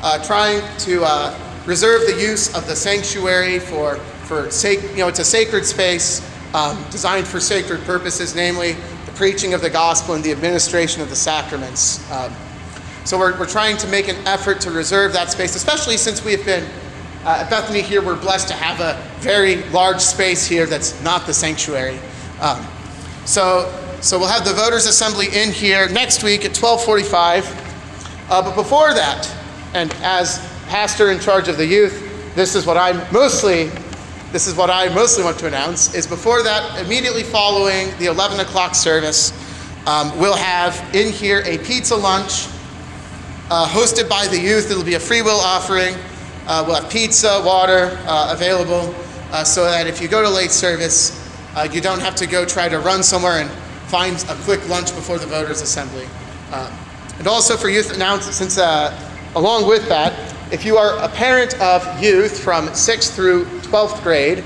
uh, 0.00 0.24
trying 0.24 0.62
to 0.82 1.02
uh, 1.02 1.36
reserve 1.66 2.02
the 2.02 2.22
use 2.22 2.54
of 2.54 2.68
the 2.68 2.76
sanctuary 2.76 3.58
for, 3.58 3.96
for 3.96 4.48
sac- 4.52 4.80
you 4.92 4.98
know, 4.98 5.08
it's 5.08 5.18
a 5.18 5.24
sacred 5.24 5.66
space 5.66 6.22
um, 6.54 6.80
designed 6.92 7.26
for 7.26 7.40
sacred 7.40 7.80
purposes, 7.80 8.36
namely 8.36 8.74
the 9.06 9.12
preaching 9.16 9.54
of 9.54 9.60
the 9.60 9.70
gospel 9.70 10.14
and 10.14 10.22
the 10.22 10.30
administration 10.30 11.02
of 11.02 11.08
the 11.08 11.16
sacraments. 11.16 12.08
Um, 12.12 12.32
so 13.06 13.16
we're, 13.16 13.38
we're 13.38 13.46
trying 13.46 13.76
to 13.76 13.86
make 13.86 14.08
an 14.08 14.16
effort 14.26 14.60
to 14.62 14.70
reserve 14.72 15.12
that 15.12 15.30
space, 15.30 15.54
especially 15.54 15.96
since 15.96 16.24
we 16.24 16.32
have 16.32 16.44
been 16.44 16.68
uh, 17.24 17.42
at 17.42 17.50
Bethany 17.50 17.82
here, 17.82 18.02
we're 18.02 18.20
blessed 18.20 18.48
to 18.48 18.54
have 18.54 18.80
a 18.80 19.00
very 19.20 19.62
large 19.70 20.00
space 20.00 20.46
here 20.46 20.66
that's 20.66 21.00
not 21.02 21.26
the 21.26 21.34
sanctuary. 21.34 21.98
Um, 22.40 22.64
so, 23.24 23.72
so 24.00 24.18
we'll 24.18 24.28
have 24.28 24.44
the 24.44 24.52
voters' 24.52 24.86
assembly 24.86 25.26
in 25.34 25.50
here 25.50 25.88
next 25.88 26.22
week 26.22 26.44
at 26.44 26.56
1245. 26.56 28.30
Uh, 28.30 28.42
but 28.42 28.54
before 28.54 28.94
that, 28.94 29.32
and 29.74 29.92
as 30.02 30.38
pastor 30.66 31.10
in 31.10 31.18
charge 31.18 31.48
of 31.48 31.56
the 31.56 31.66
youth, 31.66 32.34
this 32.34 32.54
is 32.54 32.66
what 32.66 32.76
I 32.76 32.92
mostly 33.10 33.70
this 34.32 34.46
is 34.46 34.54
what 34.54 34.70
I 34.70 34.92
mostly 34.94 35.24
want 35.24 35.38
to 35.38 35.46
announce 35.46 35.94
is 35.94 36.06
before 36.06 36.42
that, 36.42 36.84
immediately 36.84 37.22
following 37.22 37.96
the 37.98 38.06
11 38.06 38.40
o'clock 38.40 38.74
service, 38.74 39.32
um, 39.86 40.16
we'll 40.18 40.36
have 40.36 40.76
in 40.94 41.12
here 41.12 41.42
a 41.46 41.58
pizza 41.58 41.96
lunch 41.96 42.48
uh, 43.50 43.66
hosted 43.68 44.08
by 44.08 44.26
the 44.26 44.38
youth. 44.38 44.70
It'll 44.70 44.84
be 44.84 44.94
a 44.94 45.00
free 45.00 45.22
will 45.22 45.38
offering. 45.38 45.94
Uh, 46.46 46.64
we'll 46.66 46.80
have 46.80 46.90
pizza, 46.90 47.42
water 47.44 47.96
uh, 48.06 48.32
available 48.32 48.94
uh, 49.32 49.44
so 49.44 49.64
that 49.64 49.86
if 49.86 50.00
you 50.00 50.08
go 50.08 50.22
to 50.22 50.28
late 50.28 50.50
service, 50.50 51.22
uh, 51.54 51.68
you 51.72 51.80
don't 51.80 52.00
have 52.00 52.14
to 52.16 52.26
go 52.26 52.44
try 52.44 52.68
to 52.68 52.78
run 52.78 53.02
somewhere 53.02 53.40
and 53.40 53.50
find 53.88 54.24
a 54.28 54.34
quick 54.44 54.66
lunch 54.68 54.94
before 54.94 55.18
the 55.18 55.26
voters' 55.26 55.62
assembly. 55.62 56.06
Uh, 56.50 56.70
and 57.18 57.26
also 57.26 57.56
for 57.56 57.68
youth 57.68 57.94
announcements, 57.94 58.36
since 58.36 58.58
along 59.34 59.66
with 59.66 59.88
that, 59.88 60.12
if 60.52 60.64
you 60.64 60.76
are 60.76 60.96
a 60.98 61.08
parent 61.08 61.60
of 61.60 62.02
youth 62.02 62.38
from 62.38 62.68
6th 62.68 63.14
through 63.14 63.46
12th 63.62 64.02
grade, 64.02 64.44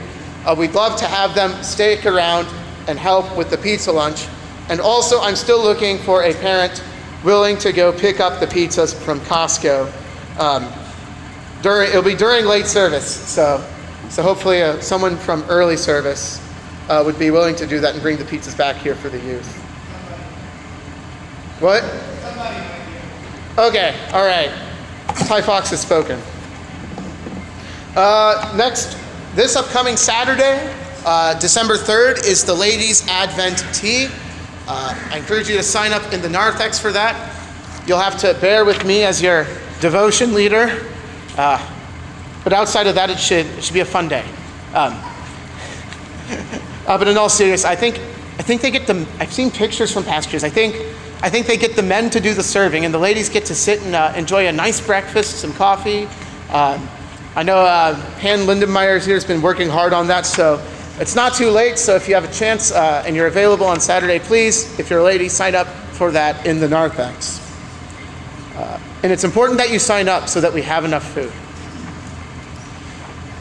we'd 0.57 0.73
love 0.73 0.99
to 0.99 1.07
have 1.07 1.35
them 1.35 1.63
stick 1.63 2.07
around 2.07 2.47
and 2.87 2.99
help 2.99 3.37
with 3.37 3.51
the 3.51 3.59
pizza 3.59 3.93
lunch. 3.93 4.27
And 4.69 4.81
also, 4.81 5.21
I'm 5.21 5.37
still 5.37 5.63
looking 5.63 5.99
for 5.99 6.23
a 6.23 6.33
parent 6.35 6.83
willing 7.25 7.57
to 7.59 7.73
go 7.73 7.93
pick 7.93 8.21
up 8.21 8.41
the 8.41 8.47
pizzas 8.47 8.95
from 8.95 9.21
Costco. 9.21 9.93
Um, 10.39 10.73
during, 11.63 11.91
it'll 11.91 12.03
be 12.03 12.15
during 12.15 12.47
late 12.47 12.67
service, 12.67 13.07
so, 13.07 13.65
so 14.09 14.23
hopefully 14.23 14.63
uh, 14.63 14.81
someone 14.81 15.17
from 15.17 15.43
early 15.45 15.77
service 15.77 16.41
uh, 16.89 17.03
would 17.05 17.19
be 17.19 17.31
willing 17.31 17.55
to 17.57 17.67
do 17.67 17.81
that 17.81 17.93
and 17.95 18.03
bring 18.03 18.17
the 18.17 18.25
pizzas 18.25 18.57
back 18.57 18.77
here 18.77 18.95
for 18.95 19.09
the 19.09 19.19
youth. 19.19 19.57
What? 21.61 21.85
Okay, 23.59 23.95
all 24.13 24.25
right. 24.25 24.51
Ty 25.27 25.43
Fox 25.43 25.71
has 25.71 25.83
spoken. 25.83 26.19
Uh, 27.95 28.55
next, 28.57 28.97
this 29.35 29.57
upcoming 29.57 29.97
Saturday, 29.97 30.75
uh, 31.05 31.39
December 31.39 31.77
3rd, 31.77 32.25
is 32.25 32.45
the 32.45 32.55
Ladies' 32.55 33.07
Advent 33.09 33.63
Tea. 33.75 34.09
Uh, 34.73 34.95
I 35.11 35.19
encourage 35.19 35.49
you 35.49 35.57
to 35.57 35.65
sign 35.65 35.93
up 35.93 36.13
in 36.13 36.23
the 36.23 36.29
narthex 36.29 36.79
for 36.79 36.93
that. 36.93 37.35
You'll 37.89 37.99
have 37.99 38.17
to 38.19 38.35
bear 38.35 38.65
with 38.65 38.85
me 38.85 39.03
as 39.03 39.21
your 39.21 39.45
devotion 39.81 40.33
leader. 40.33 40.87
Uh, 41.37 41.59
but 42.45 42.53
outside 42.53 42.87
of 42.87 42.95
that, 42.95 43.11
it 43.11 43.19
should, 43.19 43.47
it 43.47 43.65
should 43.65 43.75
be 43.75 43.81
a 43.81 43.85
fun 43.85 44.07
day. 44.07 44.25
Um, 44.73 44.95
uh, 46.87 46.97
but 46.97 47.09
in 47.09 47.19
all 47.19 47.29
seriousness, 47.29 47.65
I 47.65 47.75
think, 47.75 47.99
I 48.39 48.43
think 48.43 48.61
they 48.61 48.71
get 48.71 48.87
the, 48.87 49.05
I've 49.19 49.33
seen 49.33 49.51
pictures 49.51 49.93
from 49.93 50.05
pastors. 50.05 50.45
I 50.45 50.51
think, 50.51 50.77
I 51.21 51.29
think 51.29 51.49
they 51.49 51.57
get 51.57 51.75
the 51.75 51.83
men 51.83 52.09
to 52.11 52.21
do 52.21 52.33
the 52.33 52.45
serving, 52.45 52.85
and 52.85 52.95
the 52.95 52.99
ladies 52.99 53.29
get 53.29 53.47
to 53.47 53.57
sit 53.57 53.83
and 53.83 53.97
uh, 53.97 54.13
enjoy 54.15 54.47
a 54.47 54.53
nice 54.53 54.81
breakfast, 54.81 55.41
some 55.41 55.53
coffee. 55.53 56.05
Um, 56.53 56.89
I 57.35 57.43
know 57.43 57.57
uh, 57.57 57.97
Han 58.21 58.47
Lindenmeyer 58.47 59.05
here 59.05 59.15
has 59.15 59.25
been 59.25 59.43
working 59.43 59.69
hard 59.69 59.93
on 59.93 60.07
that, 60.07 60.27
so 60.27 60.65
it's 61.01 61.15
not 61.15 61.33
too 61.33 61.49
late, 61.49 61.79
so 61.79 61.97
if 61.97 62.07
you 62.09 62.15
have 62.15 62.25
a 62.25 62.33
chance 62.33 62.73
uh, 62.73 63.03
and 63.07 63.17
you're 63.17 63.27
available 63.27 63.65
on 63.65 63.81
Saturday, 63.81 64.19
please, 64.19 64.79
if 64.79 64.91
you're 64.91 64.99
a 64.99 65.03
lady, 65.03 65.31
sign 65.31 65.55
up 65.55 65.67
for 65.67 66.11
that 66.11 66.47
in 66.47 66.61
the 66.61 66.69
narthex. 66.69 67.41
Uh, 68.55 68.79
and 69.03 69.11
it's 69.11 69.25
important 69.25 69.57
that 69.57 69.71
you 69.71 69.79
sign 69.79 70.11
up 70.11 70.29
so 70.29 70.43
that 70.43 70.53
we 70.53 70.61
have 70.61 70.85
enough 70.85 71.11
food. 71.15 71.33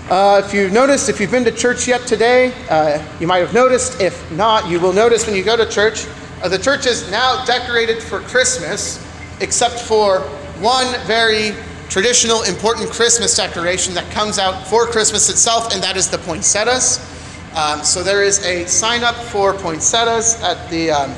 Uh, 0.10 0.42
if 0.44 0.54
you've 0.54 0.72
noticed, 0.72 1.10
if 1.10 1.20
you've 1.20 1.32
been 1.32 1.44
to 1.44 1.51
church 1.51 1.86
yet 1.86 2.08
today, 2.08 2.54
uh, 2.70 3.06
you 3.20 3.28
might 3.28 3.39
have 3.39 3.54
noticed. 3.54 4.00
If 4.00 4.32
not, 4.32 4.70
you 4.70 4.80
will 4.80 4.94
notice 4.94 5.28
when 5.28 5.36
you 5.36 5.44
go 5.44 5.58
to 5.58 5.70
church, 5.70 6.08
uh, 6.42 6.48
the 6.48 6.58
church 6.58 6.86
is 6.86 7.12
now 7.12 7.44
decorated 7.44 8.01
for 8.01 8.22
Christmas, 8.22 9.06
except 9.42 9.82
for 9.82 10.22
one 10.62 10.88
very 11.06 11.51
traditional, 11.89 12.44
important 12.44 12.89
Christmas 12.89 13.36
decoration 13.36 13.94
that 13.96 14.10
comes 14.12 14.39
out 14.39 14.66
for 14.66 14.86
Christmas 14.86 15.30
itself, 15.30 15.74
and 15.74 15.84
that 15.84 15.98
is 15.98 16.10
the 16.10 16.20
poinsettias. 16.20 17.19
Um, 17.56 17.84
so 17.84 18.03
there 18.03 18.24
is 18.24 18.46
a 18.46 18.65
sign 18.68 19.03
up 19.03 19.15
for 19.15 19.53
poinsettias 19.53 20.41
at 20.44 20.70
the, 20.70 20.91
um, 20.91 21.15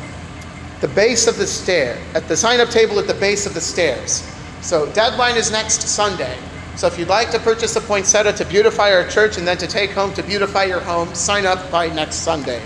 the 0.80 0.88
base 0.90 1.28
of 1.28 1.38
the 1.38 1.46
stair, 1.46 2.02
at 2.16 2.28
the 2.28 2.38
sign 2.38 2.60
up 2.60 2.70
table 2.70 2.98
at 3.00 3.08
the 3.08 3.14
base 3.16 3.46
of 3.46 3.54
the 3.54 3.62
stairs. 3.62 4.28
So 4.62 4.92
deadline 4.94 5.36
is 5.36 5.52
next 5.52 5.82
Sunday. 5.82 6.38
So 6.76 6.88
if 6.88 6.98
you'd 6.98 7.10
like 7.10 7.32
to 7.32 7.40
purchase 7.40 7.76
a 7.76 7.82
poinsettia 7.82 8.34
to 8.34 8.46
beautify 8.46 8.94
our 8.94 9.08
church 9.08 9.38
and 9.38 9.46
then 9.46 9.58
to 9.58 9.68
take 9.68 9.92
home 9.92 10.14
to 10.14 10.24
beautify 10.24 10.64
your 10.64 10.80
home, 10.80 11.14
sign 11.14 11.46
up 11.46 11.70
by 11.70 11.90
next 11.90 12.18
Sunday. 12.18 12.64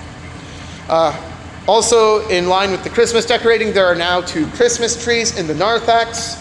Uh, 0.87 1.31
also, 1.67 2.27
in 2.29 2.47
line 2.47 2.69
with 2.69 2.83
the 2.83 2.89
Christmas 2.91 3.25
decorating, 3.25 3.73
there 3.73 3.87
are 3.87 3.95
now 3.95 4.21
two 4.21 4.45
Christmas 4.51 5.03
trees 5.03 5.39
in 5.39 5.47
the 5.47 5.55
narthex. 5.55 6.37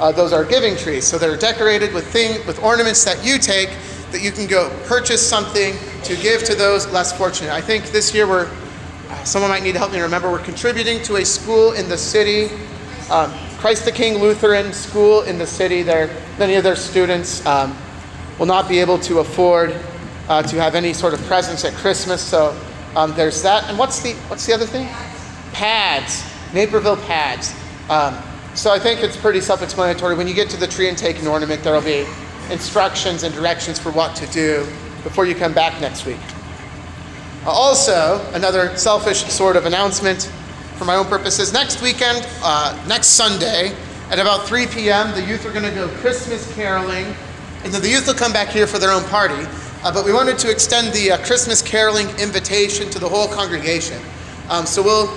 Uh, 0.00 0.10
those 0.10 0.32
are 0.32 0.44
giving 0.44 0.74
trees. 0.76 1.06
So 1.06 1.18
they're 1.18 1.36
decorated 1.36 1.92
with 1.92 2.06
thing, 2.06 2.44
with 2.46 2.58
ornaments 2.62 3.04
that 3.04 3.22
you 3.22 3.38
take 3.38 3.68
that 4.14 4.22
you 4.22 4.30
can 4.30 4.46
go 4.46 4.70
purchase 4.84 5.20
something 5.20 5.74
to 6.04 6.14
give 6.16 6.44
to 6.44 6.54
those 6.54 6.86
less 6.92 7.12
fortunate. 7.18 7.50
I 7.50 7.60
think 7.60 7.86
this 7.86 8.14
year 8.14 8.28
we're, 8.28 8.48
uh, 9.10 9.24
someone 9.24 9.50
might 9.50 9.64
need 9.64 9.72
to 9.72 9.78
help 9.78 9.90
me 9.90 10.00
remember, 10.00 10.30
we're 10.30 10.38
contributing 10.38 11.02
to 11.02 11.16
a 11.16 11.24
school 11.24 11.72
in 11.72 11.88
the 11.88 11.98
city, 11.98 12.48
um, 13.10 13.34
Christ 13.58 13.84
the 13.84 13.90
King 13.90 14.20
Lutheran 14.20 14.72
School 14.72 15.22
in 15.22 15.36
the 15.36 15.46
city. 15.46 15.82
There, 15.82 16.08
many 16.38 16.54
of 16.54 16.62
their 16.62 16.76
students 16.76 17.44
um, 17.44 17.76
will 18.38 18.46
not 18.46 18.68
be 18.68 18.78
able 18.78 18.98
to 19.00 19.18
afford 19.18 19.74
uh, 20.28 20.42
to 20.44 20.60
have 20.60 20.76
any 20.76 20.92
sort 20.92 21.12
of 21.12 21.20
presents 21.22 21.64
at 21.64 21.72
Christmas. 21.72 22.22
So 22.22 22.56
um, 22.94 23.14
there's 23.16 23.42
that. 23.42 23.68
And 23.68 23.76
what's 23.76 24.00
the 24.00 24.12
what's 24.28 24.46
the 24.46 24.52
other 24.52 24.66
thing? 24.66 24.86
Pads, 25.52 26.22
Naperville 26.52 26.98
pads. 26.98 27.52
Um, 27.90 28.16
so 28.54 28.72
I 28.72 28.78
think 28.78 29.02
it's 29.02 29.16
pretty 29.16 29.40
self-explanatory. 29.40 30.14
When 30.14 30.28
you 30.28 30.34
get 30.34 30.48
to 30.50 30.56
the 30.56 30.68
tree 30.68 30.88
and 30.88 30.96
take 30.96 31.20
an 31.20 31.26
ornament, 31.26 31.64
there 31.64 31.74
will 31.74 31.82
be 31.82 32.06
instructions 32.50 33.22
and 33.22 33.34
directions 33.34 33.78
for 33.78 33.90
what 33.92 34.14
to 34.16 34.26
do 34.28 34.66
before 35.02 35.26
you 35.26 35.34
come 35.34 35.52
back 35.52 35.80
next 35.80 36.06
week. 36.06 36.20
Also, 37.46 38.26
another 38.32 38.74
selfish 38.76 39.24
sort 39.24 39.56
of 39.56 39.66
announcement 39.66 40.32
for 40.76 40.84
my 40.84 40.96
own 40.96 41.06
purposes. 41.06 41.52
Next 41.52 41.82
weekend, 41.82 42.26
uh, 42.42 42.82
next 42.88 43.08
Sunday, 43.08 43.76
at 44.10 44.18
about 44.18 44.46
3 44.46 44.66
p.m., 44.66 45.12
the 45.12 45.22
youth 45.22 45.46
are 45.46 45.52
going 45.52 45.64
to 45.64 45.74
go 45.74 45.88
Christmas 45.96 46.52
caroling, 46.54 47.06
and 47.64 47.72
then 47.72 47.82
the 47.82 47.88
youth 47.88 48.06
will 48.06 48.14
come 48.14 48.32
back 48.32 48.48
here 48.48 48.66
for 48.66 48.78
their 48.78 48.90
own 48.90 49.04
party. 49.04 49.46
Uh, 49.82 49.92
but 49.92 50.04
we 50.04 50.12
wanted 50.12 50.38
to 50.38 50.50
extend 50.50 50.92
the 50.94 51.12
uh, 51.12 51.18
Christmas 51.24 51.60
caroling 51.60 52.08
invitation 52.18 52.88
to 52.90 52.98
the 52.98 53.08
whole 53.08 53.28
congregation. 53.28 54.00
Um, 54.48 54.64
so 54.66 54.82
we'll 54.82 55.08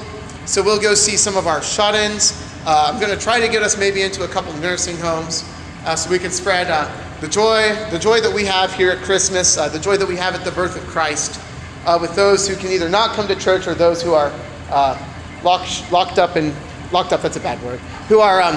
so 0.45 0.63
we'll 0.63 0.79
go 0.79 0.93
see 0.93 1.17
some 1.17 1.35
of 1.35 1.45
our 1.45 1.61
shut-ins. 1.61 2.31
Uh, 2.65 2.89
I'm 2.89 3.01
going 3.01 3.13
to 3.13 3.21
try 3.21 3.39
to 3.39 3.49
get 3.49 3.63
us 3.63 3.77
maybe 3.77 4.01
into 4.01 4.23
a 4.23 4.27
couple 4.29 4.53
nursing 4.53 4.97
homes 4.97 5.43
uh, 5.83 5.95
so 5.95 6.09
we 6.09 6.19
can 6.19 6.31
spread 6.31 6.71
uh, 6.71 6.89
the 7.21 7.27
joy, 7.27 7.73
the 7.91 7.99
joy 7.99 8.21
that 8.21 8.33
we 8.33 8.45
have 8.45 8.73
here 8.73 8.91
at 8.91 8.99
Christmas, 8.99 9.57
uh, 9.57 9.69
the 9.69 9.79
joy 9.79 9.97
that 9.97 10.07
we 10.07 10.15
have 10.15 10.35
at 10.35 10.43
the 10.43 10.51
birth 10.51 10.75
of 10.75 10.83
Christ, 10.87 11.41
uh, 11.85 11.97
with 11.99 12.15
those 12.15 12.47
who 12.47 12.55
can 12.55 12.71
either 12.71 12.89
not 12.89 13.15
come 13.15 13.27
to 13.27 13.35
church 13.35 13.67
or 13.67 13.73
those 13.73 14.01
who 14.01 14.13
are 14.13 14.31
uh, 14.69 14.97
locked, 15.43 15.91
locked 15.91 16.19
up 16.19 16.35
and 16.35 16.53
locked 16.91 17.13
up. 17.13 17.21
That's 17.21 17.37
a 17.37 17.39
bad 17.39 17.61
word. 17.63 17.79
Who 18.09 18.19
are, 18.19 18.41
um, 18.41 18.55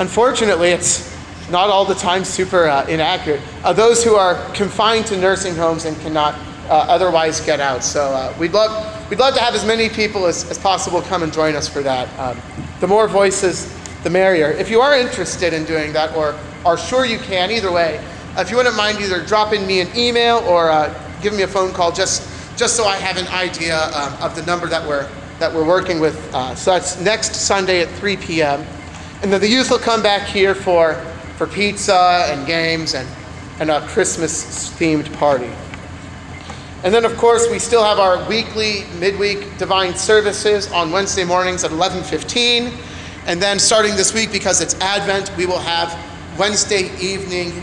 unfortunately, 0.00 0.70
it's 0.70 1.14
not 1.50 1.70
all 1.70 1.84
the 1.84 1.94
time 1.94 2.24
super 2.24 2.66
inaccurate. 2.88 3.40
those 3.74 4.02
who 4.02 4.14
are 4.16 4.34
confined 4.52 5.06
to 5.06 5.16
nursing 5.16 5.54
homes 5.54 5.84
and 5.84 5.98
cannot 6.00 6.34
otherwise 6.68 7.40
get 7.40 7.60
out. 7.60 7.84
So 7.84 8.34
we'd 8.38 8.52
love 8.52 8.96
We'd 9.08 9.20
love 9.20 9.34
to 9.34 9.40
have 9.40 9.54
as 9.54 9.64
many 9.64 9.88
people 9.88 10.26
as, 10.26 10.50
as 10.50 10.58
possible 10.58 11.00
come 11.00 11.22
and 11.22 11.32
join 11.32 11.54
us 11.54 11.68
for 11.68 11.80
that. 11.80 12.08
Um, 12.18 12.36
the 12.80 12.88
more 12.88 13.06
voices, 13.06 13.72
the 14.06 14.10
merrier. 14.10 14.52
If 14.52 14.70
you 14.70 14.80
are 14.80 14.96
interested 14.96 15.52
in 15.52 15.64
doing 15.64 15.92
that 15.94 16.14
or 16.14 16.38
are 16.64 16.78
sure 16.78 17.04
you 17.04 17.18
can, 17.18 17.50
either 17.50 17.72
way, 17.72 17.98
uh, 18.36 18.40
if 18.40 18.52
you 18.52 18.56
wouldn't 18.56 18.76
mind 18.76 19.00
either 19.00 19.20
dropping 19.24 19.66
me 19.66 19.80
an 19.80 19.88
email 19.96 20.38
or 20.46 20.70
uh, 20.70 20.94
giving 21.20 21.36
me 21.36 21.42
a 21.42 21.48
phone 21.48 21.72
call 21.72 21.90
just, 21.90 22.22
just 22.56 22.76
so 22.76 22.84
I 22.84 22.94
have 22.98 23.16
an 23.16 23.26
idea 23.34 23.76
um, 23.76 24.12
of 24.22 24.36
the 24.36 24.46
number 24.46 24.68
that 24.68 24.86
we're, 24.86 25.10
that 25.40 25.52
we're 25.52 25.66
working 25.66 25.98
with. 25.98 26.16
Uh, 26.32 26.54
so 26.54 26.70
that's 26.70 27.00
next 27.00 27.34
Sunday 27.34 27.80
at 27.80 27.88
3 27.98 28.16
p.m. 28.18 28.64
And 29.22 29.32
then 29.32 29.40
the 29.40 29.48
youth 29.48 29.72
will 29.72 29.80
come 29.80 30.04
back 30.04 30.28
here 30.28 30.54
for, 30.54 30.94
for 31.36 31.48
pizza 31.48 32.26
and 32.28 32.46
games 32.46 32.94
and, 32.94 33.08
and 33.58 33.72
a 33.72 33.84
Christmas 33.88 34.70
themed 34.78 35.12
party. 35.14 35.50
And 36.84 36.94
then, 36.94 37.04
of 37.04 37.16
course, 37.16 37.50
we 37.50 37.58
still 37.58 37.82
have 37.82 37.98
our 37.98 38.24
weekly 38.28 38.84
midweek 39.00 39.58
divine 39.58 39.96
services 39.96 40.70
on 40.70 40.92
Wednesday 40.92 41.24
mornings 41.24 41.64
at 41.64 41.72
11:15. 41.72 42.70
And 43.26 43.42
then, 43.42 43.58
starting 43.58 43.96
this 43.96 44.14
week, 44.14 44.30
because 44.30 44.60
it's 44.60 44.74
Advent, 44.80 45.36
we 45.36 45.46
will 45.46 45.58
have 45.58 45.98
Wednesday 46.38 46.90
evening 47.00 47.62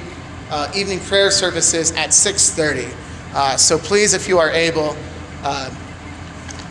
uh, 0.53 0.71
evening 0.75 0.99
prayer 0.99 1.31
services 1.31 1.91
at 1.93 2.09
6:30. 2.09 2.93
Uh, 3.33 3.57
so 3.57 3.79
please, 3.79 4.13
if 4.13 4.27
you 4.27 4.37
are 4.37 4.51
able, 4.51 4.95
uh, 5.43 5.73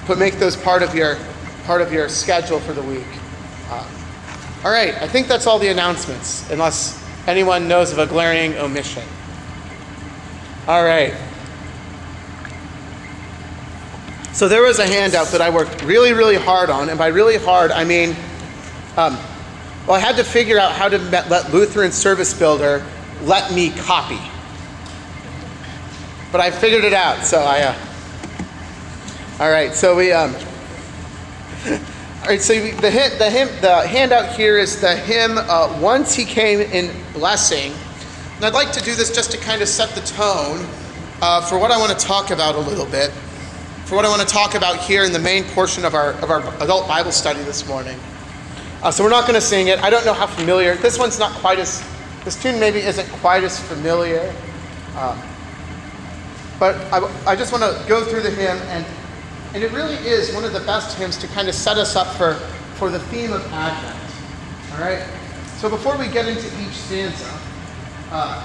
put 0.04 0.18
make 0.18 0.34
those 0.34 0.56
part 0.56 0.82
of 0.82 0.94
your 0.94 1.18
part 1.64 1.80
of 1.80 1.92
your 1.92 2.08
schedule 2.08 2.60
for 2.60 2.72
the 2.72 2.82
week. 2.82 3.06
Uh, 3.68 3.88
all 4.64 4.70
right, 4.70 4.94
I 5.02 5.08
think 5.08 5.26
that's 5.26 5.46
all 5.46 5.58
the 5.58 5.68
announcements, 5.68 6.48
unless 6.50 7.02
anyone 7.26 7.66
knows 7.66 7.92
of 7.92 7.98
a 7.98 8.06
glaring 8.06 8.54
omission. 8.58 9.02
All 10.68 10.84
right. 10.84 11.14
So 14.32 14.48
there 14.48 14.62
was 14.62 14.78
a 14.78 14.86
handout 14.86 15.26
that 15.28 15.40
I 15.40 15.50
worked 15.50 15.82
really, 15.82 16.12
really 16.12 16.36
hard 16.36 16.70
on, 16.70 16.88
and 16.88 16.98
by 16.98 17.08
really 17.08 17.36
hard, 17.36 17.70
I 17.70 17.84
mean, 17.84 18.16
um, 18.96 19.18
well, 19.86 19.96
I 19.96 19.98
had 19.98 20.16
to 20.16 20.24
figure 20.24 20.58
out 20.58 20.72
how 20.72 20.88
to 20.88 20.98
let 20.98 21.52
Lutheran 21.52 21.92
Service 21.92 22.34
Builder 22.34 22.84
let 23.22 23.52
me 23.52 23.70
copy. 23.70 24.20
But 26.30 26.40
I 26.40 26.50
figured 26.50 26.84
it 26.84 26.92
out, 26.92 27.24
so 27.24 27.40
I. 27.40 27.60
Uh, 27.60 27.74
all 29.40 29.50
right, 29.50 29.72
so 29.74 29.96
we. 29.96 30.12
Um, 30.12 30.34
all 31.66 32.28
right, 32.28 32.40
so 32.40 32.54
the 32.54 32.90
hymn, 32.90 33.18
the 33.18 33.30
hymn, 33.30 33.48
the 33.60 33.86
handout 33.86 34.34
here 34.36 34.58
is 34.58 34.80
the 34.80 34.96
hymn 34.96 35.36
uh, 35.38 35.78
"Once 35.80 36.14
He 36.14 36.24
Came 36.24 36.60
in 36.60 36.94
Blessing," 37.12 37.72
and 38.36 38.44
I'd 38.44 38.54
like 38.54 38.72
to 38.72 38.80
do 38.80 38.94
this 38.94 39.14
just 39.14 39.30
to 39.32 39.38
kind 39.38 39.62
of 39.62 39.68
set 39.68 39.90
the 39.90 40.00
tone 40.02 40.66
uh, 41.20 41.40
for 41.42 41.58
what 41.58 41.70
I 41.70 41.78
want 41.78 41.98
to 41.98 42.06
talk 42.06 42.30
about 42.30 42.54
a 42.54 42.60
little 42.60 42.86
bit 42.86 43.10
for 43.92 43.96
what 43.96 44.06
I 44.06 44.08
want 44.08 44.26
to 44.26 44.26
talk 44.26 44.54
about 44.54 44.78
here 44.78 45.04
in 45.04 45.12
the 45.12 45.18
main 45.18 45.44
portion 45.44 45.84
of 45.84 45.94
our, 45.94 46.12
of 46.14 46.30
our 46.30 46.40
adult 46.62 46.88
Bible 46.88 47.12
study 47.12 47.42
this 47.42 47.68
morning. 47.68 47.98
Uh, 48.82 48.90
so 48.90 49.04
we're 49.04 49.10
not 49.10 49.22
going 49.22 49.34
to 49.34 49.40
sing 49.40 49.68
it. 49.68 49.78
I 49.78 49.90
don't 49.90 50.04
know 50.04 50.12
how 50.12 50.26
familiar. 50.26 50.74
This 50.74 50.98
one's 50.98 51.16
not 51.16 51.30
quite 51.38 51.60
as, 51.60 51.84
this 52.24 52.40
tune 52.42 52.58
maybe 52.58 52.80
isn't 52.80 53.08
quite 53.20 53.44
as 53.44 53.60
familiar. 53.68 54.34
Uh, 54.96 55.16
but 56.58 56.74
I, 56.92 57.32
I 57.32 57.36
just 57.36 57.52
want 57.52 57.62
to 57.62 57.88
go 57.88 58.04
through 58.04 58.22
the 58.22 58.30
hymn, 58.30 58.58
and, 58.68 58.84
and 59.54 59.62
it 59.62 59.70
really 59.70 59.94
is 59.96 60.34
one 60.34 60.44
of 60.44 60.52
the 60.52 60.60
best 60.60 60.98
hymns 60.98 61.16
to 61.18 61.28
kind 61.28 61.48
of 61.48 61.54
set 61.54 61.78
us 61.78 61.94
up 61.94 62.08
for, 62.16 62.34
for 62.74 62.90
the 62.90 62.98
theme 62.98 63.32
of 63.32 63.44
Advent. 63.52 63.98
All 64.72 64.80
right? 64.80 65.06
So 65.58 65.70
before 65.70 65.96
we 65.96 66.08
get 66.08 66.26
into 66.26 66.46
each 66.60 66.72
stanza, 66.72 67.38
uh, 68.10 68.44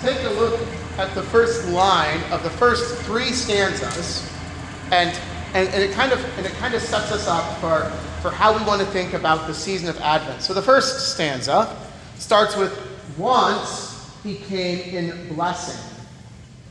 take 0.00 0.22
a 0.22 0.30
look 0.30 0.60
at 0.98 1.12
the 1.16 1.22
first 1.22 1.68
line 1.68 2.20
of 2.30 2.44
the 2.44 2.50
first 2.50 3.02
three 3.02 3.32
stanzas 3.32 4.30
and, 4.92 5.10
and, 5.54 5.68
and, 5.70 5.82
it 5.82 5.92
kind 5.92 6.12
of, 6.12 6.22
and 6.38 6.46
it 6.46 6.52
kind 6.52 6.74
of 6.74 6.82
sets 6.82 7.10
us 7.10 7.26
up 7.26 7.58
for, 7.58 7.90
for 8.22 8.30
how 8.30 8.56
we 8.56 8.64
want 8.64 8.80
to 8.80 8.86
think 8.86 9.14
about 9.14 9.48
the 9.48 9.52
season 9.52 9.88
of 9.88 10.00
Advent. 10.00 10.42
So 10.42 10.54
the 10.54 10.62
first 10.62 11.12
stanza 11.12 11.76
starts 12.18 12.56
with, 12.56 12.72
Once 13.18 14.16
he 14.22 14.36
came 14.36 14.94
in 14.94 15.34
blessing. 15.34 15.98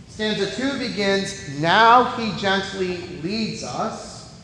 Stanza 0.07 0.49
2 0.55 0.79
begins, 0.79 1.59
Now 1.59 2.05
he 2.15 2.31
gently 2.39 2.97
leads 3.21 3.63
us. 3.63 4.41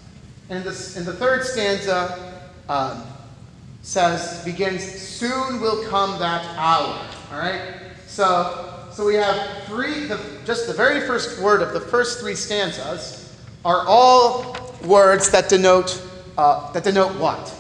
And 0.50 0.65
the, 0.65 0.93
and 0.98 1.06
the 1.06 1.13
third 1.13 1.46
stanza 1.46 2.43
um, 2.67 3.04
says, 3.84 4.43
begins, 4.43 4.84
Soon 4.84 5.62
will 5.62 5.88
come 5.88 6.20
that 6.20 6.46
hour. 6.58 7.08
All 7.32 7.39
right? 7.39 7.62
So, 8.06 8.84
so 8.91 9.06
we 9.06 9.15
have 9.15 9.63
three, 9.63 10.08
the, 10.08 10.20
just 10.43 10.67
the 10.67 10.74
very 10.74 11.08
first 11.08 11.39
word 11.41 11.62
of 11.62 11.72
the 11.72 11.80
first 11.80 12.20
three 12.20 12.36
stanzas 12.36 13.34
are 13.63 13.86
all 13.88 14.58
words 14.84 15.30
that 15.32 15.48
denote 15.48 16.02
uh, 16.38 16.71
that 16.71 16.84
denote 16.84 17.15
what? 17.19 17.54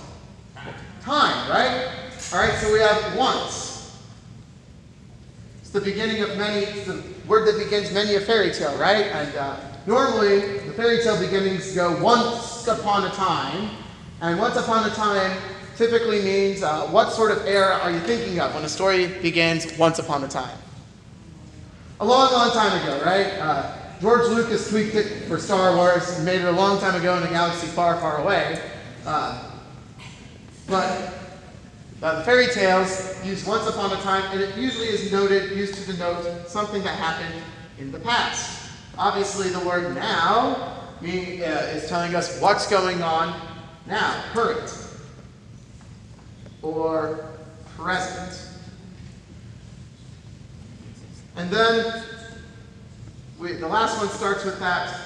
Time, 1.01 1.49
right? 1.49 1.89
All 2.33 2.39
right. 2.39 2.53
So 2.59 2.71
we 2.71 2.79
have 2.79 3.15
once. 3.17 3.97
It's 5.61 5.69
the 5.69 5.81
beginning 5.81 6.21
of 6.21 6.37
many. 6.37 6.65
It's 6.65 6.85
the 6.85 7.01
word 7.27 7.47
that 7.47 7.63
begins 7.63 7.91
many 7.91 8.15
a 8.15 8.21
fairy 8.21 8.51
tale, 8.51 8.77
right? 8.77 9.05
And 9.05 9.35
uh, 9.35 9.57
normally 9.85 10.59
the 10.59 10.73
fairy 10.73 11.01
tale 11.01 11.19
beginnings 11.19 11.73
go 11.73 12.01
once 12.01 12.67
upon 12.67 13.05
a 13.05 13.09
time, 13.11 13.69
and 14.21 14.39
once 14.39 14.55
upon 14.57 14.89
a 14.89 14.93
time 14.93 15.37
typically 15.75 16.21
means 16.23 16.63
uh, 16.63 16.87
what 16.87 17.11
sort 17.11 17.31
of 17.31 17.45
era 17.45 17.79
are 17.81 17.91
you 17.91 17.99
thinking 17.99 18.39
of 18.39 18.53
when 18.53 18.63
a 18.63 18.69
story 18.69 19.07
begins 19.21 19.77
once 19.77 19.99
upon 19.99 20.23
a 20.23 20.27
time? 20.27 20.57
A 21.99 22.05
long, 22.05 22.31
long 22.31 22.51
time 22.51 22.81
ago, 22.81 23.03
right? 23.05 23.27
Uh, 23.39 23.86
George 23.99 24.27
Lucas 24.27 24.69
tweaked 24.69 24.93
it 24.93 25.23
for 25.27 25.39
Star 25.39 25.75
Wars 25.75 26.17
and 26.17 26.25
made 26.25 26.41
it 26.41 26.47
a 26.47 26.51
long 26.51 26.79
time 26.79 26.93
ago 26.99 27.17
in 27.17 27.23
a 27.23 27.29
galaxy 27.29 27.65
far, 27.65 27.99
far 27.99 28.19
away. 28.21 28.61
Uh, 29.05 29.51
but 30.67 31.13
uh, 32.03 32.19
the 32.19 32.23
fairy 32.23 32.45
tales 32.47 33.15
use 33.25 33.43
once 33.47 33.67
upon 33.67 33.91
a 33.91 34.01
time, 34.01 34.23
and 34.31 34.41
it 34.41 34.55
usually 34.55 34.87
is 34.87 35.11
noted, 35.11 35.57
used 35.57 35.73
to 35.73 35.91
denote 35.91 36.47
something 36.47 36.83
that 36.83 36.95
happened 36.95 37.41
in 37.79 37.91
the 37.91 37.99
past. 37.99 38.69
Obviously, 38.99 39.49
the 39.49 39.59
word 39.61 39.95
now 39.95 40.77
mean, 41.01 41.41
uh, 41.41 41.71
is 41.73 41.89
telling 41.89 42.13
us 42.13 42.39
what's 42.39 42.67
going 42.67 43.01
on 43.01 43.39
now, 43.87 44.23
current, 44.33 44.77
or 46.61 47.31
present. 47.75 48.47
And 51.35 51.49
then 51.49 52.03
we, 53.39 53.53
the 53.53 53.67
last 53.67 53.97
one 53.99 54.09
starts 54.09 54.43
with 54.43 54.59
that, 54.59 54.97